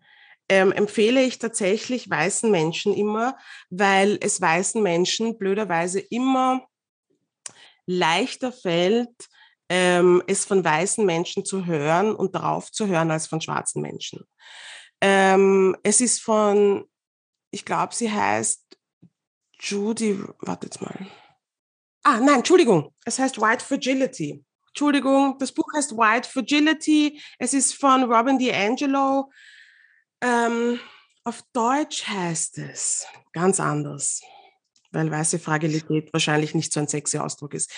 ähm, 0.50 0.72
empfehle 0.72 1.24
ich 1.24 1.40
tatsächlich 1.40 2.10
weißen 2.10 2.52
Menschen 2.52 2.94
immer, 2.94 3.38
weil 3.70 4.18
es 4.22 4.42
weißen 4.42 4.84
Menschen 4.84 5.38
blöderweise 5.38 6.00
immer 6.00 6.68
leichter 7.86 8.52
fällt, 8.52 9.30
ähm, 9.74 10.22
es 10.28 10.44
von 10.44 10.66
weißen 10.66 11.06
Menschen 11.06 11.46
zu 11.46 11.66
hören 11.66 12.14
und 12.14 12.36
darauf 12.36 12.74
zu 12.74 12.88
hören 12.88 13.10
als 13.10 13.28
von 13.28 13.40
schwarzen 13.40 13.82
Menschen. 13.82 14.28
Ähm, 15.00 15.78
es 15.82 16.02
ist 16.02 16.22
von, 16.22 16.84
ich 17.52 17.64
glaube, 17.64 17.96
sie 17.96 18.12
heißt 18.12 18.66
Judy, 19.62 20.22
wartet 20.40 20.82
mal. 20.82 21.08
Ah, 22.04 22.20
nein, 22.20 22.40
Entschuldigung, 22.40 22.94
es 23.06 23.18
heißt 23.18 23.40
White 23.40 23.64
Fragility. 23.64 24.44
Entschuldigung, 24.68 25.38
das 25.40 25.54
Buch 25.54 25.72
heißt 25.74 25.94
White 25.94 26.28
Fragility. 26.28 27.22
Es 27.40 27.54
ist 27.54 27.74
von 27.74 28.04
Robin 28.12 28.38
DiAngelo. 28.38 29.32
Ähm, 30.22 30.82
auf 31.24 31.44
Deutsch 31.54 32.06
heißt 32.10 32.58
es 32.58 33.08
ganz 33.32 33.62
anders 33.62 34.22
weil 34.92 35.10
weiße 35.10 35.40
Fragilität 35.40 36.12
wahrscheinlich 36.14 36.54
nicht 36.56 36.74
so 36.74 36.80
ein 36.80 36.88
sexy 36.88 37.18
Ausdruck 37.18 37.54
ist. 37.54 37.72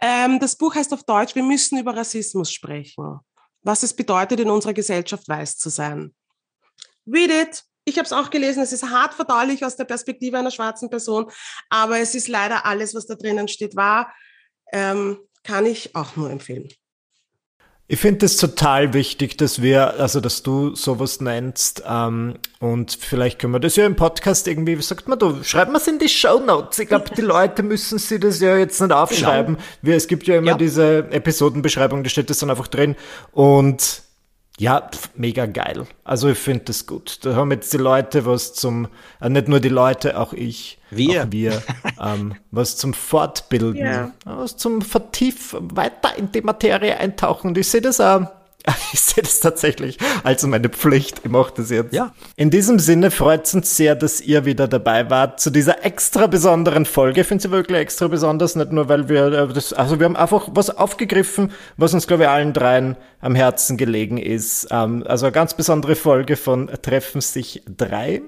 Ähm, 0.00 0.38
das 0.40 0.56
Buch 0.56 0.74
heißt 0.74 0.92
auf 0.92 1.04
Deutsch, 1.04 1.34
wir 1.34 1.42
müssen 1.42 1.78
über 1.78 1.96
Rassismus 1.96 2.52
sprechen. 2.52 3.18
Was 3.62 3.82
es 3.82 3.94
bedeutet, 3.94 4.40
in 4.40 4.50
unserer 4.50 4.74
Gesellschaft 4.74 5.28
weiß 5.28 5.58
zu 5.58 5.68
sein. 5.68 6.14
Read 7.06 7.30
it. 7.30 7.64
Ich 7.84 7.96
habe 7.96 8.04
es 8.04 8.12
auch 8.12 8.30
gelesen. 8.30 8.62
Es 8.62 8.72
ist 8.72 8.84
hart 8.84 9.14
verdaulich 9.14 9.64
aus 9.64 9.76
der 9.76 9.84
Perspektive 9.84 10.38
einer 10.38 10.50
schwarzen 10.50 10.90
Person, 10.90 11.30
aber 11.70 11.98
es 11.98 12.14
ist 12.14 12.28
leider 12.28 12.66
alles, 12.66 12.94
was 12.94 13.06
da 13.06 13.14
drinnen 13.14 13.48
steht, 13.48 13.76
wahr. 13.76 14.12
Ähm, 14.72 15.18
kann 15.42 15.64
ich 15.64 15.96
auch 15.96 16.14
nur 16.16 16.30
empfehlen. 16.30 16.68
Ich 17.90 17.98
finde 18.00 18.26
es 18.26 18.36
total 18.36 18.92
wichtig, 18.92 19.38
dass 19.38 19.62
wir, 19.62 19.98
also 19.98 20.20
dass 20.20 20.42
du 20.42 20.74
sowas 20.74 21.22
nennst 21.22 21.82
ähm, 21.88 22.34
und 22.60 22.92
vielleicht 22.92 23.38
können 23.38 23.54
wir 23.54 23.60
das 23.60 23.76
ja 23.76 23.86
im 23.86 23.96
Podcast 23.96 24.46
irgendwie, 24.46 24.76
wie 24.76 24.82
sagt 24.82 25.08
man 25.08 25.18
da, 25.18 25.34
schreiben 25.42 25.72
wir 25.72 25.78
es 25.78 25.86
in 25.86 25.98
die 25.98 26.10
Show 26.10 26.38
Notes. 26.38 26.78
Ich 26.80 26.88
glaube, 26.88 27.06
die 27.16 27.22
Leute 27.22 27.62
müssen 27.62 27.98
sich 27.98 28.20
das 28.20 28.40
ja 28.40 28.58
jetzt 28.58 28.78
nicht 28.78 28.92
aufschreiben. 28.92 29.54
Genau. 29.54 29.66
Wir, 29.80 29.96
es 29.96 30.06
gibt 30.06 30.26
ja 30.26 30.36
immer 30.36 30.48
ja. 30.48 30.56
diese 30.58 31.10
Episodenbeschreibung, 31.10 32.02
da 32.04 32.10
steht 32.10 32.28
das 32.28 32.40
dann 32.40 32.50
einfach 32.50 32.68
drin 32.68 32.94
und 33.32 34.02
ja, 34.58 34.90
mega 35.14 35.46
geil. 35.46 35.86
Also 36.04 36.28
ich 36.28 36.38
finde 36.38 36.64
das 36.64 36.86
gut. 36.86 37.20
Da 37.24 37.36
haben 37.36 37.52
jetzt 37.52 37.72
die 37.72 37.78
Leute 37.78 38.26
was 38.26 38.54
zum, 38.54 38.88
äh, 39.20 39.28
nicht 39.28 39.48
nur 39.48 39.60
die 39.60 39.68
Leute, 39.68 40.18
auch 40.18 40.32
ich, 40.32 40.78
wir, 40.90 41.24
auch 41.24 41.26
wir 41.30 41.62
ähm, 42.00 42.34
was 42.50 42.76
zum 42.76 42.92
Fortbilden, 42.92 43.76
yeah. 43.76 44.12
was 44.24 44.56
zum 44.56 44.82
Vertief 44.82 45.56
weiter 45.58 46.16
in 46.16 46.32
die 46.32 46.42
Materie 46.42 46.96
eintauchen. 46.96 47.48
Und 47.48 47.58
ich 47.58 47.68
sehe 47.68 47.80
das 47.80 48.00
auch 48.00 48.26
Ich 48.92 49.00
sehe 49.00 49.22
das 49.22 49.40
tatsächlich 49.40 49.98
als 50.24 50.44
meine 50.46 50.68
Pflicht. 50.68 51.20
Ich 51.24 51.30
mache 51.30 51.52
das 51.56 51.70
jetzt. 51.70 51.92
Ja. 51.92 52.12
In 52.36 52.50
diesem 52.50 52.78
Sinne 52.78 53.10
freut 53.10 53.46
es 53.46 53.54
uns 53.54 53.76
sehr, 53.76 53.94
dass 53.94 54.20
ihr 54.20 54.44
wieder 54.44 54.68
dabei 54.68 55.10
wart 55.10 55.40
zu 55.40 55.50
dieser 55.50 55.84
extra 55.84 56.26
besonderen 56.26 56.86
Folge. 56.86 57.20
Ich 57.22 57.26
finde 57.26 57.42
sie 57.42 57.50
wirklich 57.50 57.78
extra 57.78 58.08
besonders, 58.08 58.56
nicht 58.56 58.72
nur, 58.72 58.88
weil 58.88 59.08
wir 59.08 59.26
äh, 59.26 59.48
das, 59.48 59.72
also 59.72 59.98
wir 59.98 60.06
haben 60.06 60.16
einfach 60.16 60.48
was 60.52 60.70
aufgegriffen, 60.70 61.52
was 61.76 61.94
uns, 61.94 62.06
glaube 62.06 62.24
ich, 62.24 62.28
allen 62.28 62.52
dreien 62.52 62.96
am 63.20 63.34
Herzen 63.34 63.76
gelegen 63.76 64.18
ist. 64.18 64.68
Ähm, 64.70 65.04
also 65.06 65.26
eine 65.26 65.32
ganz 65.32 65.54
besondere 65.54 65.94
Folge 65.94 66.36
von 66.36 66.68
Treffen 66.82 67.20
sich 67.20 67.62
drei. 67.76 68.22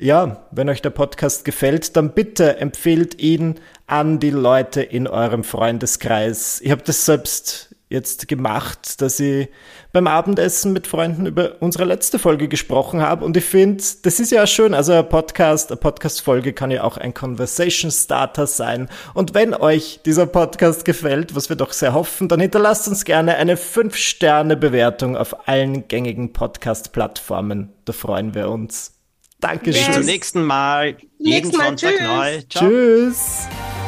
Ja, 0.00 0.44
wenn 0.52 0.68
euch 0.68 0.80
der 0.80 0.90
Podcast 0.90 1.44
gefällt, 1.44 1.96
dann 1.96 2.14
bitte 2.14 2.58
empfehlt 2.58 3.20
ihn 3.20 3.56
an 3.88 4.20
die 4.20 4.30
Leute 4.30 4.80
in 4.80 5.08
eurem 5.08 5.42
Freundeskreis. 5.42 6.60
Ich 6.62 6.70
habe 6.70 6.82
das 6.84 7.04
selbst 7.04 7.67
jetzt 7.88 8.28
gemacht, 8.28 9.00
dass 9.00 9.18
ich 9.18 9.48
beim 9.92 10.06
Abendessen 10.06 10.72
mit 10.72 10.86
Freunden 10.86 11.26
über 11.26 11.56
unsere 11.60 11.84
letzte 11.84 12.18
Folge 12.18 12.48
gesprochen 12.48 13.00
habe 13.00 13.24
und 13.24 13.36
ich 13.36 13.44
finde, 13.44 13.82
das 14.02 14.20
ist 14.20 14.30
ja 14.30 14.46
schön, 14.46 14.74
also 14.74 14.92
ein 14.92 15.08
Podcast, 15.08 15.70
eine 15.70 15.78
Podcast-Folge 15.78 16.52
kann 16.52 16.70
ja 16.70 16.84
auch 16.84 16.98
ein 16.98 17.14
Conversation 17.14 17.90
Starter 17.90 18.46
sein 18.46 18.88
und 19.14 19.34
wenn 19.34 19.54
euch 19.54 20.00
dieser 20.04 20.26
Podcast 20.26 20.84
gefällt, 20.84 21.34
was 21.34 21.48
wir 21.48 21.56
doch 21.56 21.72
sehr 21.72 21.94
hoffen, 21.94 22.28
dann 22.28 22.40
hinterlasst 22.40 22.88
uns 22.88 23.04
gerne 23.04 23.36
eine 23.36 23.56
5-Sterne-Bewertung 23.56 25.16
auf 25.16 25.48
allen 25.48 25.88
gängigen 25.88 26.32
Podcast-Plattformen, 26.32 27.72
da 27.84 27.92
freuen 27.92 28.34
wir 28.34 28.50
uns. 28.50 28.94
Dankeschön. 29.40 29.86
Bis 29.86 29.94
zum 29.94 30.04
nächsten 30.04 30.42
Mal. 30.42 30.96
Jeden 31.18 31.48
Nächsten 31.48 31.56
Mal. 31.56 31.78
Sonntag 31.78 31.94
Tschüss. 31.96 32.08
neu. 32.08 32.42
Ciao. 32.48 32.68
Tschüss. 32.68 33.87